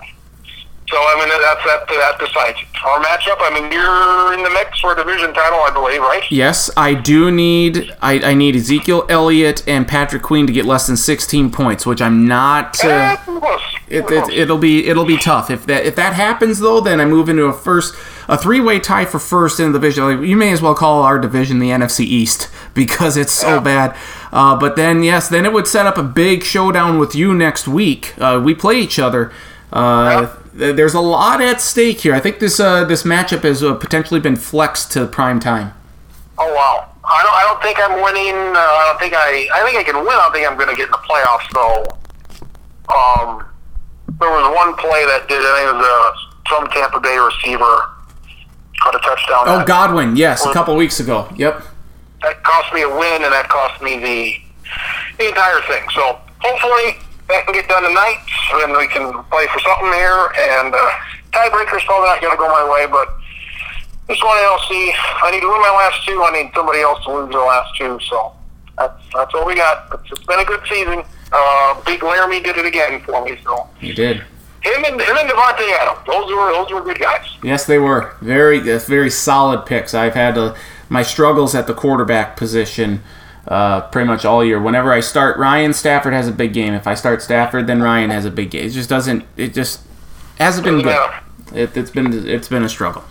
[0.88, 3.36] so I mean that's that to that decides our matchup.
[3.40, 6.22] I mean you're in the mix for a division title, I believe, right?
[6.30, 10.86] Yes, I do need I, I need Ezekiel Elliott and Patrick Queen to get less
[10.88, 12.82] than 16 points, which I'm not.
[12.84, 13.60] Eh, Uh, close.
[13.88, 16.80] it, it, it'll be it'll be tough if that if that happens though.
[16.80, 17.94] Then I move into a first
[18.28, 20.04] a three way tie for first in the division.
[20.18, 23.60] Like, you may as well call our division the NFC East because it's so Yeah.
[23.60, 23.96] bad.
[24.32, 27.66] Uh, but then yes, then it would set up a big showdown with you next
[27.66, 28.14] week.
[28.18, 29.32] Uh, we play each other.
[29.72, 32.14] Uh, th- There's a lot at stake here.
[32.14, 35.72] I think this uh, this matchup has uh, potentially been flexed to prime time.
[36.38, 36.86] Oh wow.
[37.02, 37.34] I don't.
[37.34, 38.36] I don't think I'm winning.
[38.54, 39.48] Uh, I don't think I.
[39.52, 40.08] I think I can win.
[40.08, 41.98] I don't think I'm going to get in the playoffs though.
[42.92, 43.44] Um,
[44.20, 45.40] there was one play that did.
[45.42, 47.90] I think it was a some Tampa Bay receiver
[48.80, 49.44] caught a touchdown.
[49.46, 51.28] Oh, Godwin, yes, a couple weeks ago.
[51.36, 51.62] Yep.
[52.22, 54.36] That cost me a win, and that cost me the
[55.18, 55.82] the entire thing.
[55.94, 56.96] So hopefully
[57.28, 58.20] that can get done tonight,
[58.64, 60.28] and we can play for something here.
[60.52, 60.78] And uh,
[61.32, 63.08] tiebreaker's probably not going to go my way, but
[64.08, 64.92] this one LC,
[65.22, 66.22] I need to win my last two.
[66.22, 67.98] I need somebody else to lose their last two.
[68.08, 68.32] So
[68.78, 69.88] that's that's what we got.
[69.94, 71.02] It's, it's been a good season.
[71.32, 73.38] Uh, Big Laramie did it again for me.
[73.44, 74.16] So You did.
[74.62, 77.24] him and him and Davante Adams, those were those were good guys.
[77.42, 79.94] Yes, they were very very solid picks.
[79.94, 80.54] I've had uh,
[80.90, 83.02] my struggles at the quarterback position
[83.48, 84.60] uh, pretty much all year.
[84.60, 86.74] Whenever I start Ryan, Stafford has a big game.
[86.74, 88.66] If I start Stafford, then Ryan has a big game.
[88.66, 89.24] It just doesn't.
[89.36, 89.80] It just
[90.38, 91.10] hasn't been good.
[91.54, 93.04] It, it's been it's been a struggle.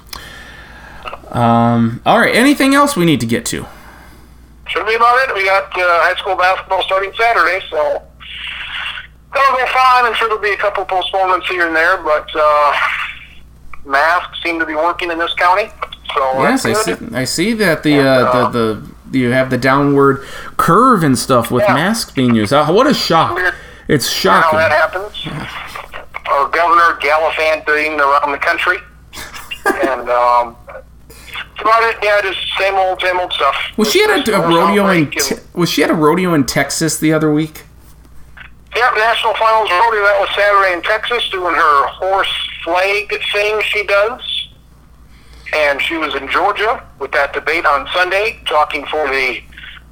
[1.32, 2.36] Um, all right.
[2.36, 3.66] Anything else we need to get to?
[4.68, 5.34] Should be about it.
[5.34, 8.04] We got uh, high school basketball starting Saturday, so
[9.34, 10.06] that'll go fine.
[10.06, 12.78] I'm sure there'll be a couple postponements here and there, but uh,
[13.86, 15.72] masks seem to be working in this county.
[16.16, 16.96] So Yes, I see.
[17.14, 18.82] I see that the uh, the
[19.12, 20.24] the you have the downward
[20.58, 21.74] curve and stuff with Yeah.
[21.76, 22.54] masks being used.
[22.54, 23.38] Uh, What a shock!
[23.88, 24.60] It's shocking.
[24.60, 24.70] How shocking.
[24.70, 25.50] that happens.
[26.30, 28.78] Our governor gallivanting around the country,
[29.66, 30.56] and um,
[31.60, 31.98] about it.
[32.04, 33.56] Yeah, just same old, same old stuff.
[33.78, 37.00] Was she at a, a rodeo in te- Was she at a rodeo in Texas
[37.00, 37.64] the other week?
[38.76, 40.04] Yeah, National Finals Rodeo.
[40.04, 42.32] That was Saturday in Texas, doing her horse
[42.64, 44.22] flag thing she does.
[45.54, 49.42] And she was in Georgia with that debate on Sunday, talking for the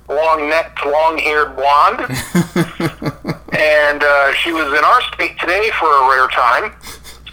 [0.07, 1.99] long-necked, long-haired blonde.
[3.57, 6.73] and uh, she was in our state today for a rare time,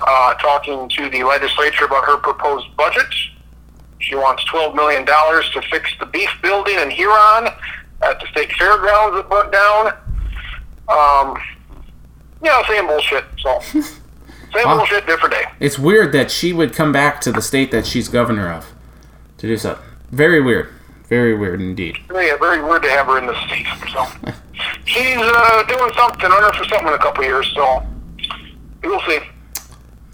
[0.00, 3.06] uh, talking to the legislature about her proposed budget.
[4.00, 7.48] She wants $12 million to fix the beef building in Huron
[8.02, 9.92] at the state fairgrounds that burnt down.
[10.88, 11.38] Um,
[12.42, 13.24] yeah, same bullshit.
[13.38, 13.60] So,
[14.54, 14.76] same Wow.
[14.78, 15.44] bullshit, different day.
[15.60, 18.72] It's weird that she would come back to the state that she's governor of
[19.38, 19.78] to do so.
[20.10, 20.68] Very weird.
[21.08, 21.98] Very weird indeed.
[22.12, 23.66] Yeah, very weird to have her in the state.
[23.92, 24.06] So,
[24.84, 27.50] she's uh, doing something, running for something in a couple years.
[27.54, 27.82] So,
[28.82, 29.18] we'll see.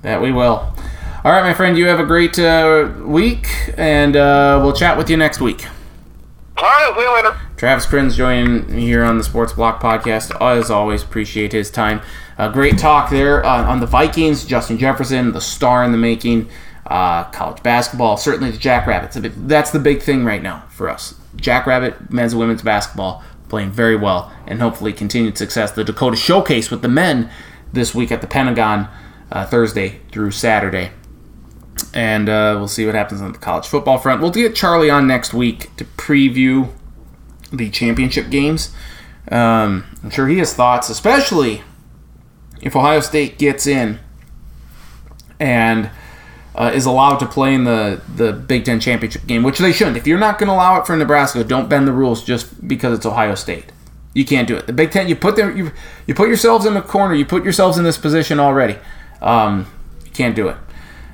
[0.02, 0.74] That we will.
[1.22, 1.76] All right, my friend.
[1.78, 3.46] You have a great uh, week,
[3.76, 5.66] and uh, we'll chat with you next week.
[6.56, 7.38] All right, see you later.
[7.56, 10.34] Travis Kriens joining here on the Sports Block podcast.
[10.40, 12.00] As always, appreciate his time.
[12.40, 16.48] Uh, great talk there uh, on the Vikings, Justin Jefferson, the star in the making,
[16.86, 19.18] uh, college basketball, certainly the Jackrabbits.
[19.20, 21.16] That's the big thing right now for us.
[21.36, 25.72] Jackrabbit, men's and women's basketball, playing very well, and hopefully continued success.
[25.72, 27.30] The Dakota Showcase with the men
[27.74, 28.88] this week at the Pentagon,
[29.30, 30.92] uh, Thursday through Saturday
[31.92, 34.22] and uh, we'll see what happens on the college football front.
[34.22, 36.72] We'll get Charlie on next week to preview
[37.52, 38.74] the championship games.
[39.30, 41.62] Um, I'm sure he has thoughts, especially
[42.62, 43.98] if Ohio State gets in
[45.38, 45.90] and
[46.54, 49.96] uh, is allowed to play in the, the Big Ten championship game, which they shouldn't.
[49.96, 52.96] If you're not going to allow it for Nebraska, don't bend the rules just because
[52.96, 53.72] it's Ohio State.
[54.12, 54.66] You can't do it.
[54.66, 55.70] The Big Ten, you put them, you,
[56.06, 57.14] you put yourselves in the corner.
[57.14, 58.76] You put yourselves in this position already.
[59.22, 59.66] Um,
[60.04, 60.56] you can't do it.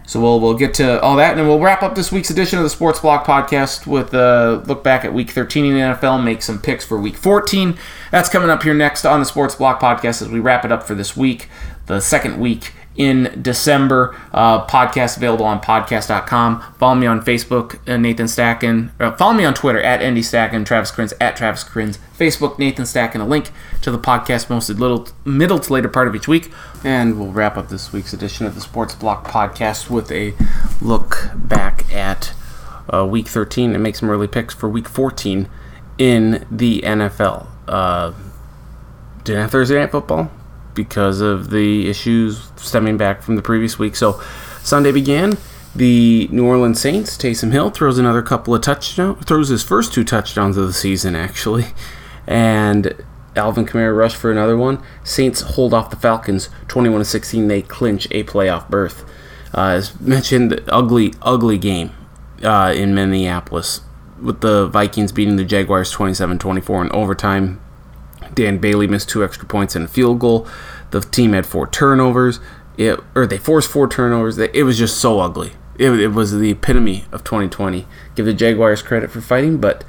[0.06, 2.58] So we'll we'll get to all that, and then we'll wrap up this week's edition
[2.58, 6.22] of the Sports Block podcast with a look back at Week 13 in the NFL,
[6.22, 7.76] make some picks for Week 14.
[8.12, 10.84] That's coming up here next on the Sports Block podcast as we wrap it up
[10.84, 11.48] for this week,
[11.86, 14.16] the second week in December.
[14.32, 16.62] Uh, podcast available on podcast.com.
[16.78, 18.90] Follow me on Facebook, uh, Nathan Stacken.
[19.00, 21.98] Uh, follow me on Twitter at NDStacken, Travis Kriens at Travis Kriens.
[22.18, 23.20] Facebook, Nathan Stacken.
[23.20, 23.50] A link
[23.82, 26.50] to the podcast posted little middle to later part of each week.
[26.84, 30.34] And we'll wrap up this week's edition of the Sports Block podcast with a
[30.80, 32.32] look back at
[32.92, 35.48] uh, Week 13 and make some early picks for Week 14
[35.98, 37.46] in the NFL.
[37.66, 38.12] Uh,
[39.24, 40.30] didn't have Thursday night football
[40.76, 43.96] because of the issues stemming back from the previous week.
[43.96, 44.20] So
[44.62, 45.36] Sunday began.
[45.74, 50.04] The New Orleans Saints, Taysom Hill throws another couple of touchdowns, throws his first two
[50.04, 51.66] touchdowns of the season actually,
[52.26, 52.94] and
[53.36, 54.82] Alvin Kamara rushed for another one.
[55.04, 57.48] Saints hold off the Falcons, 21 to 16.
[57.48, 59.04] They clinch a playoff berth.
[59.54, 61.90] Uh, as mentioned, ugly, ugly game
[62.42, 63.82] uh, in Minneapolis
[64.20, 67.60] with the Vikings beating the Jaguars 27-24 in overtime.
[68.36, 70.46] Dan Bailey missed two extra points and a field goal.
[70.92, 72.38] The team had four turnovers.
[72.78, 74.38] It, or they forced four turnovers.
[74.38, 75.52] It was just so ugly.
[75.78, 77.86] It, it was the epitome of 2020.
[78.14, 79.82] Give the Jaguars credit for fighting, but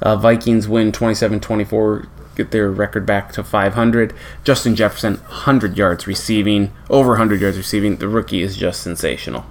[0.00, 4.14] uh, Vikings win 27-24, get their record back to 500.
[4.44, 7.96] Justin Jefferson, 100 yards receiving, over 100 yards receiving.
[7.96, 9.44] The rookie is just sensational.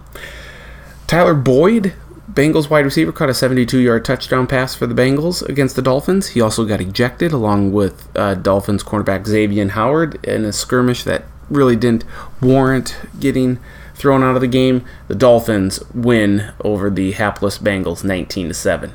[1.06, 1.94] Tyler Boyd,
[2.32, 6.30] Bengals wide receiver, caught a 72 yard touchdown pass for the Bengals against the Dolphins.
[6.30, 11.24] He also got ejected along with uh, Dolphins cornerback Xavier Howard in a skirmish that
[11.49, 12.04] really didn't
[12.41, 13.60] warrant getting
[13.95, 14.86] thrown out of the game.
[15.08, 18.94] The Dolphins win over the hapless Bengals 19 to 7.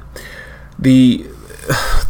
[0.78, 1.26] The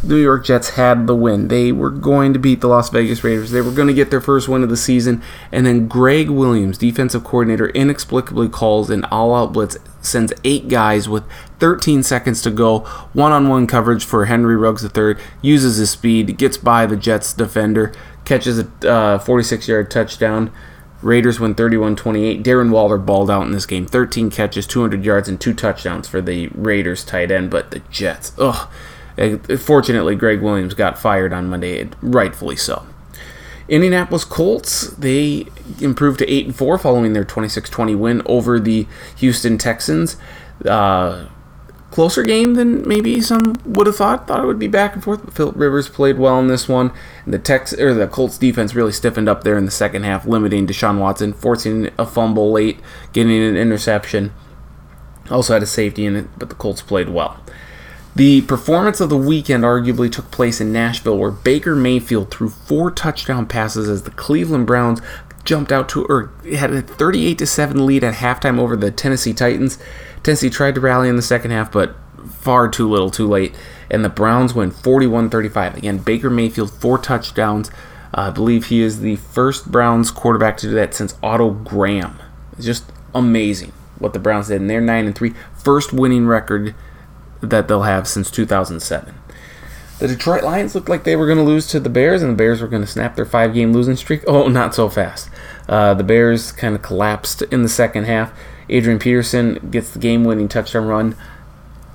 [0.03, 1.47] New York Jets had the win.
[1.47, 3.51] They were going to beat the Las Vegas Raiders.
[3.51, 5.21] They were going to get their first win of the season.
[5.51, 11.07] And then Gregg Williams, defensive coordinator, inexplicably calls an all out blitz, sends eight guys
[11.07, 11.23] with
[11.59, 12.79] 13 seconds to go,
[13.13, 17.33] one on one coverage for Henry Ruggs III, uses his speed, gets by the Jets
[17.33, 17.93] defender,
[18.25, 20.51] catches a uh, 46 yard touchdown.
[21.01, 22.43] Raiders win 31 28.
[22.43, 23.85] Darren Waller balled out in this game.
[23.85, 27.51] 13 catches, 200 yards, and two touchdowns for the Raiders tight end.
[27.51, 28.69] But the Jets, ugh.
[29.17, 32.85] Uh, Fortunately, Gregg Williams got fired on Monday, rightfully so.
[33.69, 35.47] Indianapolis Colts, they
[35.79, 38.87] improved to 8 and 4 following their 26 20 win over the
[39.17, 40.17] Houston Texans.
[40.65, 41.27] Uh,
[41.93, 44.27] closer game than maybe some would have thought.
[44.27, 46.91] Thought it would be back and forth, but Philip Rivers played well in this one.
[47.23, 50.25] And the Tex or the Colts defense really stiffened up there in the second half,
[50.25, 52.79] limiting Deshaun Watson, forcing a fumble late,
[53.13, 54.33] getting an interception.
[55.29, 57.39] Also had a safety in it, but the Colts played well.
[58.15, 62.91] The performance of the weekend arguably took place in Nashville, where Baker Mayfield threw four
[62.91, 65.01] touchdown passes as the Cleveland Browns
[65.43, 69.33] jumped out to or had a 38 to 7 lead at halftime over the Tennessee
[69.33, 69.79] Titans.
[70.21, 71.95] Tennessee tried to rally in the second half, but
[72.29, 73.55] far too little, too late.
[73.89, 75.77] And the Browns win 41-35.
[75.77, 77.69] Again, Baker Mayfield four touchdowns.
[78.15, 82.19] Uh, I believe he is the first Browns quarterback to do that since Otto Graham.
[82.53, 82.85] It's just
[83.15, 84.61] amazing what the Browns did.
[84.61, 86.75] And they're nine and three, first winning record
[87.49, 89.13] that they'll have since 2007.
[89.99, 92.35] The Detroit Lions looked like they were going to lose to the Bears, and the
[92.35, 94.23] Bears were going to snap their five game losing streak.
[94.27, 95.29] Oh, not so fast.
[95.69, 98.33] Uh, the Bears kind of collapsed in the second half.
[98.69, 101.15] Adrian Peterson gets the game winning touchdown run.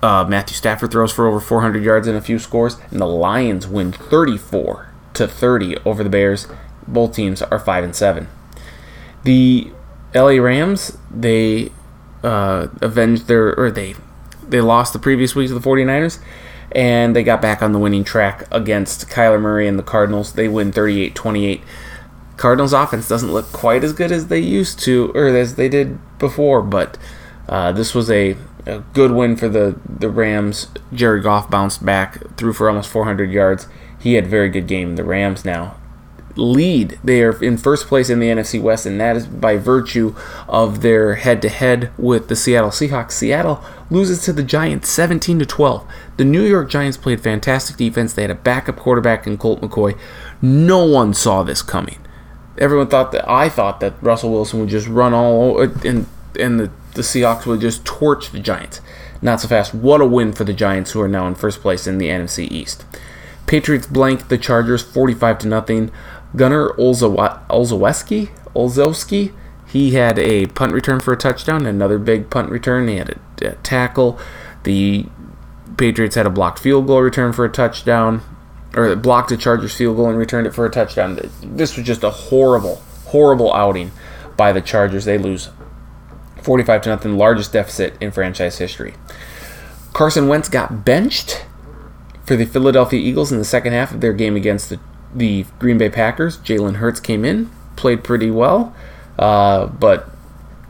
[0.03, 3.67] Uh, Matthew Stafford throws for over 400 yards and a few scores, and the Lions
[3.67, 6.47] win 34 to 30 over the Bears.
[6.87, 8.29] Both teams are 5 and 7.
[9.25, 9.73] The
[10.15, 11.73] LA Rams, they
[12.23, 13.97] uh, avenged their, or they,
[14.51, 16.21] they lost the previous week to the 49ers
[16.73, 20.33] and they got back on the winning track against Kyler Murray and the Cardinals.
[20.33, 21.63] They win 38 28.
[22.37, 25.99] Cardinals offense doesn't look quite as good as they used to, or as they did
[26.19, 26.97] before, but
[27.49, 30.69] uh, this was a, a, good win for the, the Rams.
[30.93, 33.67] Jared Goff bounced back, threw for almost 400 yards.
[33.99, 34.95] He had a very good game.
[34.95, 35.78] The Rams now
[36.39, 36.99] lead.
[37.03, 40.15] They are in first place in the NFC West, and that is by virtue
[40.49, 43.13] of their head to head with the Seattle Seahawks.
[43.13, 45.87] Seattle loses to the Giants 17 to 12.
[46.17, 48.13] The New York Giants played fantastic defense.
[48.13, 49.99] They had a backup quarterback in Colt McCoy.
[50.41, 51.99] No one saw this coming.
[52.57, 56.07] Everyone thought that I thought that Russell Wilson would just run all over, and
[56.39, 58.81] and the, the Seahawks would just torch the Giants.
[59.21, 59.75] Not so fast.
[59.75, 62.51] What a win for the Giants, who are now in first place in the NFC
[62.51, 62.85] East.
[63.47, 65.91] Patriots blank the Chargers 45 to nothing.
[66.37, 69.33] Gunnar Olszewski, Olszewski,
[69.69, 72.89] he had a punt return for a touchdown, another big punt return.
[72.89, 74.19] He had a, a tackle.
[74.63, 75.07] The
[75.77, 78.23] Patriots had a blocked field goal return for a touchdown,
[78.75, 81.19] or blocked a Chargers field goal and returned it for a touchdown.
[81.43, 82.77] This was just a horrible,
[83.07, 83.93] horrible outing
[84.39, 85.05] by the Chargers.
[85.05, 85.51] They lose
[86.43, 88.95] 45 to nothing, largest deficit in franchise history.
[89.93, 91.45] Carson Wentz got benched
[92.25, 94.81] for the Philadelphia Eagles in the second half of their game against the
[95.15, 96.39] the Green Bay Packers.
[96.39, 98.75] Jalen Hurts came in, played pretty well,
[99.19, 100.09] uh, but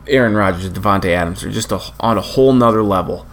[0.07, 3.25] Aaron Rodgers and Davante Adams are just a, on a whole nother level.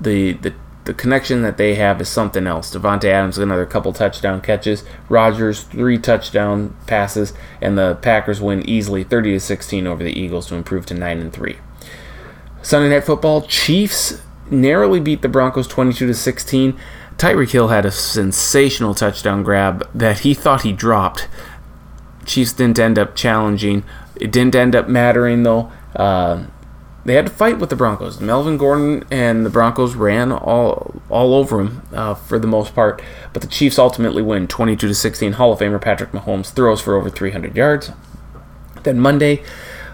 [0.00, 0.54] The, the
[0.84, 2.74] the connection that they have is something else.
[2.74, 9.04] Davante Adams another couple touchdown catches, Rodgers three touchdown passes, and the Packers win easily
[9.04, 11.58] 30 to 16 over the Eagles to improve to 9 and 3.
[12.62, 16.78] Sunday night football, Chiefs narrowly beat the Broncos 22 to 16.
[17.20, 21.28] Tyreek Hill had a sensational touchdown grab that he thought he dropped.
[22.24, 23.84] Chiefs didn't end up challenging.
[24.16, 25.70] It didn't end up mattering though.
[25.94, 26.46] Uh,
[27.04, 28.22] they had to fight with the Broncos.
[28.22, 33.02] Melvin Gordon and the Broncos ran all all over him uh, for the most part,
[33.34, 35.32] but the Chiefs ultimately win 22 to 16.
[35.32, 37.92] Hall of Famer Patrick Mahomes throws for over 300 yards.
[38.84, 39.44] Then Monday,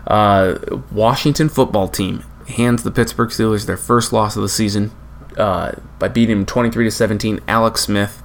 [0.07, 0.59] uh,
[0.93, 4.93] Washington football team hands the Pittsburgh Steelers their first loss of the season,
[5.37, 7.41] uh, by beating him 23 to 17.
[7.49, 8.23] Alex Smith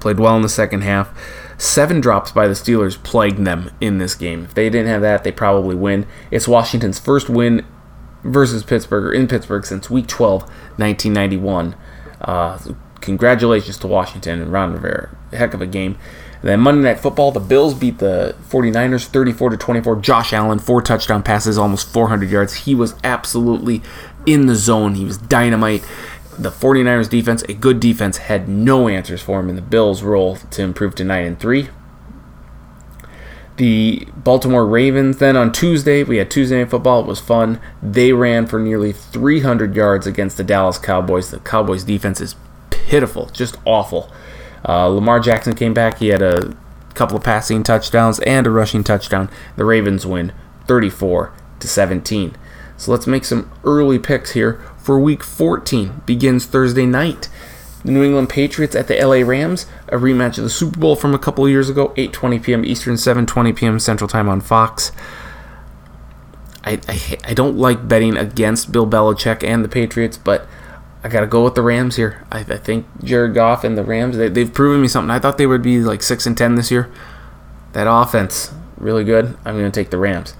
[0.00, 1.10] played well in the second half.
[1.58, 4.44] Seven drops by the Steelers plagued them in this game.
[4.44, 6.06] If they didn't have that, they probably win.
[6.30, 7.66] It's Washington's first win
[8.24, 11.76] versus Pittsburgh or in Pittsburgh since Week 12, 1991.
[12.20, 12.58] Uh,
[13.00, 15.14] congratulations to Washington and Ron Rivera.
[15.32, 15.98] Heck of a game.
[16.42, 19.96] Then Monday Night Football, the Bills beat the 49ers 34 to 24.
[19.96, 22.54] Josh Allen, four touchdown passes, almost 400 yards.
[22.54, 23.82] He was absolutely
[24.26, 24.94] in the zone.
[24.94, 25.84] He was dynamite.
[26.38, 30.36] The 49ers defense, a good defense, had no answers for him in the Bills' role
[30.36, 31.68] to improve to 9 and 3.
[33.56, 37.00] The Baltimore Ravens, then on Tuesday, we had Tuesday Night Football.
[37.00, 37.60] It was fun.
[37.82, 41.30] They ran for nearly 300 yards against the Dallas Cowboys.
[41.30, 42.36] The Cowboys' defense is
[42.70, 44.10] pitiful, just awful.
[44.66, 45.98] Uh, Lamar Jackson came back.
[45.98, 46.56] He had a
[46.94, 49.28] couple of passing touchdowns and a rushing touchdown.
[49.56, 50.32] The Ravens win
[50.66, 52.36] 34 to 17.
[52.80, 56.00] So let's make some early picks here for week 14.
[56.06, 57.28] Begins Thursday night.
[57.84, 61.14] The New England Patriots at the LA Rams, a rematch of the Super Bowl from
[61.14, 62.64] a couple years ago, 8:20 p.m.
[62.64, 63.78] Eastern, 7:20 p.m.
[63.78, 64.92] Central Time on Fox.
[66.64, 70.46] I, I, I don't like betting against Bill Belichick and the Patriots, but
[71.04, 72.26] I got to go with the Rams here.
[72.32, 75.10] I, I, think Jared Goff and the Rams, they, they've proven me something.
[75.10, 76.90] I thought they would be like 6 and 10 this year.
[77.72, 79.36] That offense, really good.
[79.44, 80.34] I'm to take the Rams.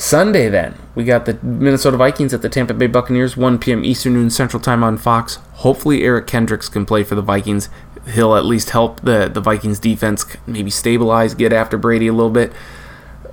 [0.00, 3.84] Sunday, then, we got the Minnesota Vikings at the Tampa Bay Buccaneers, 1 p.m.
[3.84, 5.40] Eastern Noon Central Time on Fox.
[5.54, 7.68] Hopefully, Eric Kendricks can play for the Vikings.
[8.14, 12.30] He'll at least help the, the Vikings defense maybe stabilize, get after Brady a little
[12.30, 12.52] bit.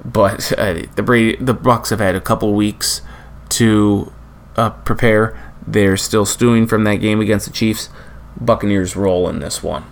[0.04, 3.04] But uh, the Brady, the Bucs have had a couple weeks
[3.50, 4.12] to
[4.56, 5.40] uh, prepare.
[5.68, 7.90] They're still stewing from that game against the Chiefs.
[8.42, 9.86] Buccaneers roll in this one.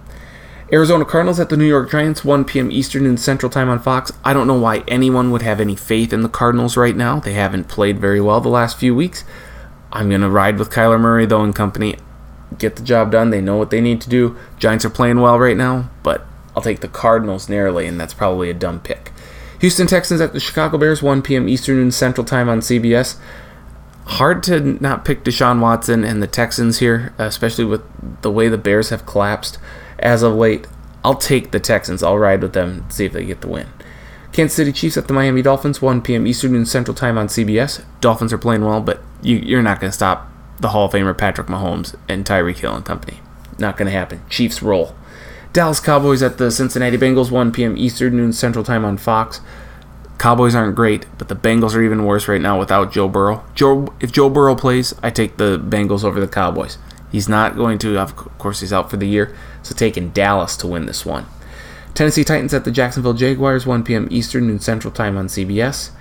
[0.73, 2.71] Arizona Cardinals at the New York Giants, 1 p.m.
[2.71, 4.11] Eastern and Central Time on Fox.
[4.23, 7.19] I don't know why anyone would have any faith in the Cardinals right now.
[7.19, 9.23] They haven't played very well the last few weeks.
[9.91, 11.97] I'm going to ride with Kyler Murray, though, and company.
[12.57, 13.29] get the job done.
[13.29, 14.35] They know what they need to do.
[14.57, 16.25] Giants are playing well right now, but
[16.55, 19.11] I'll take the Cardinals narrowly, and that's probably a dumb pick.
[19.59, 21.47] Houston Texans at the Chicago Bears, 1 p.m.
[21.47, 23.17] Eastern and Central Time on CBS.
[24.05, 27.83] Hard to not pick Deshaun Watson and the Texans here, especially with
[28.23, 29.59] the way the Bears have collapsed
[30.03, 30.67] as of late.
[31.03, 32.03] I'll take the Texans.
[32.03, 33.67] I'll ride with them, see if they get the win.
[34.31, 36.25] Kansas City Chiefs at the Miami Dolphins, 1 p.m.
[36.25, 37.83] Eastern and Central Time on CBS.
[38.01, 41.17] Dolphins are playing well, but you, are not going to stop the Hall of Famer
[41.17, 43.19] Patrick Mahomes and Tyreek Hill and company.
[43.59, 44.21] Not going to happen.
[44.29, 44.95] Chiefs roll.
[45.51, 47.77] Dallas Cowboys at the Cincinnati Bengals, 1 p.m.
[47.77, 49.39] Eastern, noon Central Time on Fox.
[50.17, 53.43] Cowboys aren't great, but the Bengals are even worse right now without Joe Burrow.
[53.53, 56.79] Joe, if Joe Burrow plays, I take the Bengals over the Cowboys.
[57.11, 60.67] He's not going to, of course, he's out for the year, so taking Dallas to
[60.67, 61.25] win this one.
[61.93, 64.07] Tennessee Titans at the Jacksonville Jaguars, 1 p.m.
[64.11, 65.91] Eastern, noon Central Time on CBS.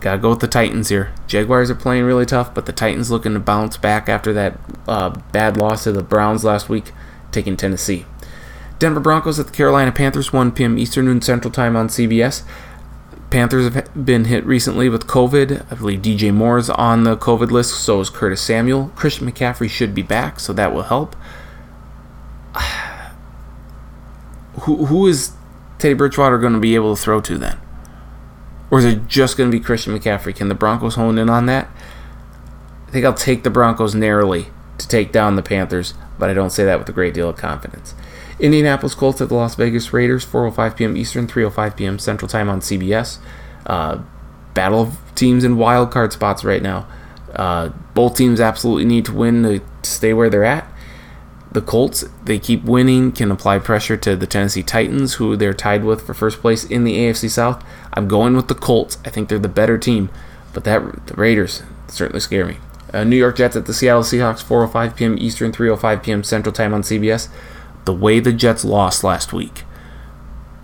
[0.00, 1.12] Gotta go with the Titans here.
[1.26, 5.10] Jaguars are playing really tough, but the Titans looking to bounce back after that uh,
[5.32, 6.92] bad loss to the Browns last week,
[7.32, 8.06] taking Tennessee.
[8.78, 10.78] Denver Broncos at the Carolina Panthers, 1 p.m.
[10.78, 12.44] Eastern Noon Central Time on CBS.
[13.28, 15.66] Panthers have been hit recently with COVID.
[15.70, 18.90] I believe DJ Moore is on the COVID list, so is Curtis Samuel.
[18.94, 21.14] Christian McCaffrey should be back, so that will help.
[24.60, 25.32] Who, who is
[25.78, 27.58] Teddy Bridgewater going to be able to throw to then?
[28.70, 30.34] Or is it just going to be Christian McCaffrey?
[30.34, 31.68] Can the Broncos hone in on that?
[32.86, 34.48] I think I'll take the Broncos narrowly
[34.78, 37.36] to take down the Panthers, but I don't say that with a great deal of
[37.36, 37.94] confidence.
[38.38, 40.96] Indianapolis Colts at the Las Vegas Raiders, 4:05 p.m.
[40.96, 41.98] Eastern, 3:05 p.m.
[41.98, 43.18] Central Time on CBS.
[43.66, 44.00] Uh,
[44.54, 46.86] battle of teams in wild card spots right now.
[47.34, 50.70] Uh, both teams absolutely need to win to stay where they're at.
[51.50, 55.82] The Colts, they keep winning, can apply pressure to the Tennessee Titans, who they're tied
[55.84, 57.64] with for first place in the AFC South.
[57.94, 58.98] I'm going with the Colts.
[59.04, 60.10] I think they're the better team,
[60.52, 62.58] but that the Raiders certainly scare me.
[62.92, 65.16] Uh, New York Jets at the Seattle Seahawks, 4:05 p.m.
[65.18, 66.22] Eastern, 3:05 p.m.
[66.22, 67.28] Central Time on CBS
[67.88, 69.64] the way the Jets lost last week,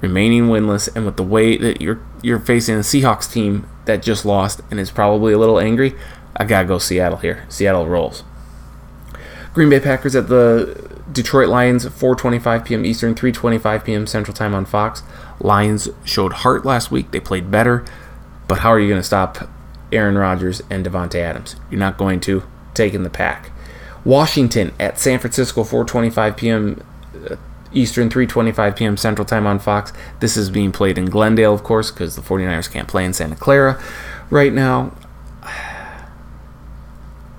[0.03, 4.27] remaining winless, and with the way that you're you're facing a Seahawks team that just
[4.27, 5.95] lost and is probably a little angry,
[6.37, 7.47] I gotta go Seattle here.
[7.49, 8.25] Seattle rolls.
[9.55, 12.85] Green Bay Packers at the Detroit Lions, 4:25 p.m.
[12.85, 14.07] Eastern, 3:25 p.m.
[14.07, 15.03] Central Time on Fox.
[15.41, 17.11] Lions showed heart last week.
[17.13, 17.85] They played better,
[18.49, 19.49] but how are you going to stop
[19.93, 21.57] Aaron Rodgers and Davante Adams?
[21.71, 22.43] You're not going to.
[22.75, 23.53] take in the pack.
[24.05, 26.85] Washington at San Francisco, 4:25 p.m.
[27.31, 27.37] Uh,
[27.73, 28.97] Eastern, 3:25 p.m.
[28.97, 29.93] Central Time on Fox.
[30.21, 33.37] This is being played in Glendale, of course, because the 49ers can't play in Santa
[33.37, 33.81] Clara
[34.31, 34.93] right now.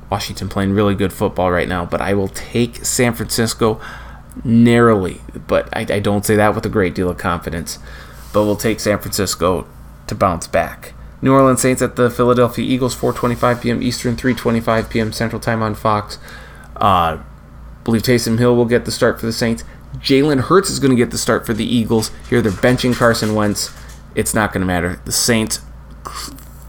[0.10, 3.82] Washington playing really good football right now, but I will take San Francisco
[4.44, 5.22] narrowly.
[5.48, 7.80] But I, I don't say that with a great deal of confidence.
[8.34, 9.68] But we'll take San Francisco
[10.08, 10.94] to bounce back.
[11.22, 13.82] New Orleans Saints at the Philadelphia Eagles, 4:25 p.m.
[13.82, 15.12] Eastern, 3:25 p.m.
[15.12, 16.20] Central Time on Fox.
[16.76, 17.20] Uh,
[17.84, 19.64] believe Taysom Hill will get the start for the Saints.
[19.98, 22.12] Jalen Hurts is going to get the start for the Eagles.
[22.30, 23.74] Here they're benching Carson Wentz.
[24.14, 25.00] It's not going to matter.
[25.06, 25.62] The Saints,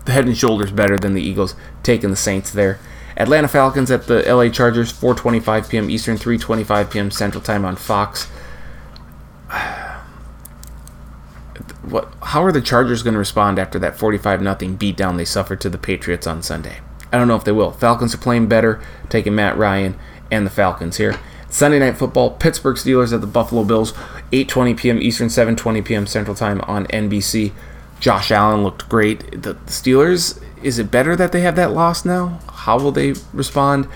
[0.06, 2.78] head and shoulders better than the Eagles, taking the Saints there.
[3.16, 5.90] Atlanta Falcons at the LA Chargers, 4:25 p.m.
[5.90, 7.10] Eastern, 3:25 p.m.
[7.10, 8.28] Central Time on Fox.
[11.82, 12.12] What?
[12.20, 15.70] How are the Chargers going to respond after that 45 nothing beatdown they suffered to
[15.70, 16.80] the Patriots on Sunday?
[17.12, 17.70] I don't know if they will.
[17.70, 19.96] Falcons are playing better, taking Matt Ryan
[20.30, 21.16] and the Falcons here.
[21.48, 23.92] Sunday night football, Pittsburgh Steelers at the Buffalo Bills,
[24.32, 25.00] 8:20 p.m.
[25.00, 26.06] Eastern, 7:20 p.m.
[26.06, 27.52] Central Time on NBC.
[28.00, 29.42] Josh Allen looked great.
[29.42, 32.40] The Steelers, is it better that they have that loss now?
[32.52, 33.86] How will they respond?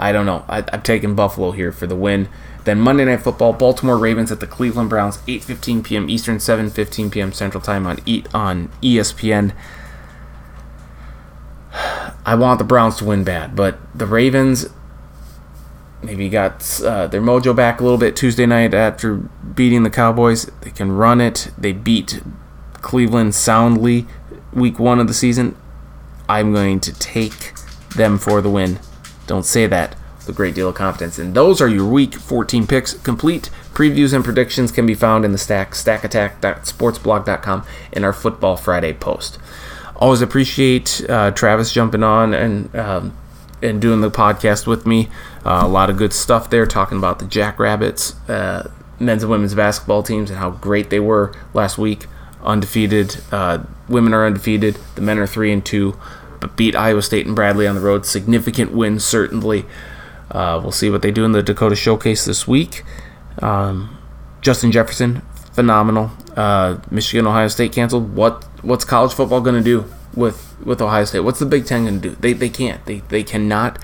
[0.00, 0.44] I don't know.
[0.48, 2.28] I, am taking Buffalo here for the win.
[2.64, 6.10] Then Monday Night Football, Baltimore Ravens at the Cleveland Browns, 8:15 p.m.
[6.10, 7.32] Eastern, 7:15 p.m.
[7.32, 9.54] Central Time on Eat on ESPN.
[12.26, 14.66] I want the Browns to win bad, but the Ravens
[16.02, 20.46] maybe got uh, their mojo back a little bit Tuesday night after beating the Cowboys.
[20.62, 21.52] They can run it.
[21.56, 22.20] They beat
[22.74, 24.08] Cleveland soundly
[24.52, 25.56] week one of the season.
[26.28, 27.54] I'm going to take
[27.96, 28.78] them for the win.
[29.26, 31.18] Don't say that with a great deal of confidence.
[31.18, 32.94] And those are your week 14 picks.
[32.94, 38.92] Complete previews and predictions can be found in the stack, stackattack.sportsblog.com, in our Football Friday
[38.92, 39.38] post.
[39.96, 43.16] Always appreciate uh, Travis jumping on and um,
[43.60, 45.08] and doing the podcast with me.
[45.44, 49.54] Uh, a lot of good stuff there, talking about the Jackrabbits, uh, men's and women's
[49.54, 52.06] basketball teams, and how great they were last week.
[52.42, 54.78] Undefeated, uh, women are undefeated.
[54.94, 55.98] The men are three and two,
[56.56, 58.06] beat Iowa State and Bradley on the road.
[58.06, 59.64] Significant win, certainly.
[60.30, 62.84] Uh, we'll see what they do in the Dakota Showcase this week.
[63.40, 63.98] Um,
[64.40, 66.10] Justin Jefferson, phenomenal.
[66.36, 68.14] Uh, Michigan, Ohio State canceled.
[68.14, 71.20] What what's college football going to do with with Ohio State.
[71.20, 72.16] What's the Big Ten going to do?
[72.16, 72.84] They, they can't.
[72.86, 73.78] They, they cannot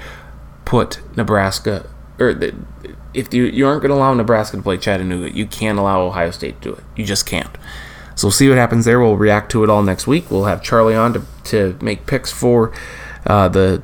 [0.65, 2.55] put Nebraska or the,
[3.13, 6.31] if you you aren't going to allow Nebraska to play Chattanooga, you can't allow Ohio
[6.31, 6.85] State to do it.
[6.97, 7.57] You just can't.
[8.15, 9.01] So we'll see what happens there.
[9.01, 10.31] We'll react to it all next week.
[10.31, 12.73] We'll have Charlie on to, to make picks for
[13.27, 13.83] uh, the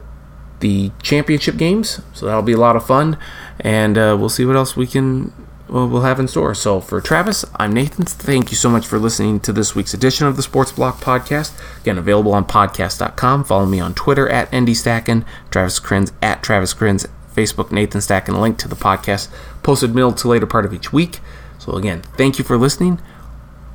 [0.60, 2.00] the championship games.
[2.12, 3.16] So that'll be a lot of fun,
[3.58, 5.32] and uh, we'll see what else we can
[5.70, 6.54] well, we'll have in store.
[6.54, 8.04] So for Travis, I'm Nathan.
[8.04, 11.58] Thank you so much for listening to this week's edition of the Sports Block Podcast.
[11.80, 13.44] Again, available on podcast.com.
[13.44, 18.40] Follow me on Twitter at NDStacken, Travis Kriens at Travis Kriens, Facebook Nathan Stacken.
[18.40, 19.28] Link to the podcast
[19.62, 21.20] posted middle to later part of each week.
[21.58, 23.00] So again, thank you for listening.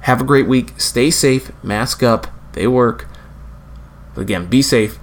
[0.06, 0.80] Have a great week.
[0.80, 1.52] Stay safe.
[1.64, 2.28] Mask up.
[2.54, 3.08] They work.
[4.14, 5.00] But again, be safe.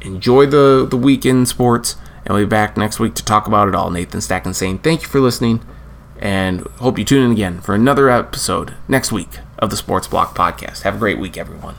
[0.00, 1.96] Enjoy the, the weekend sports.
[2.24, 3.90] And we'll be back next week to talk about it all.
[3.90, 5.60] Nathan Stacken saying thank you for listening
[6.20, 10.36] and hope you tune in again for another episode next week of the Sports Block
[10.36, 10.82] Podcast.
[10.82, 11.74] Have a great week, everyone.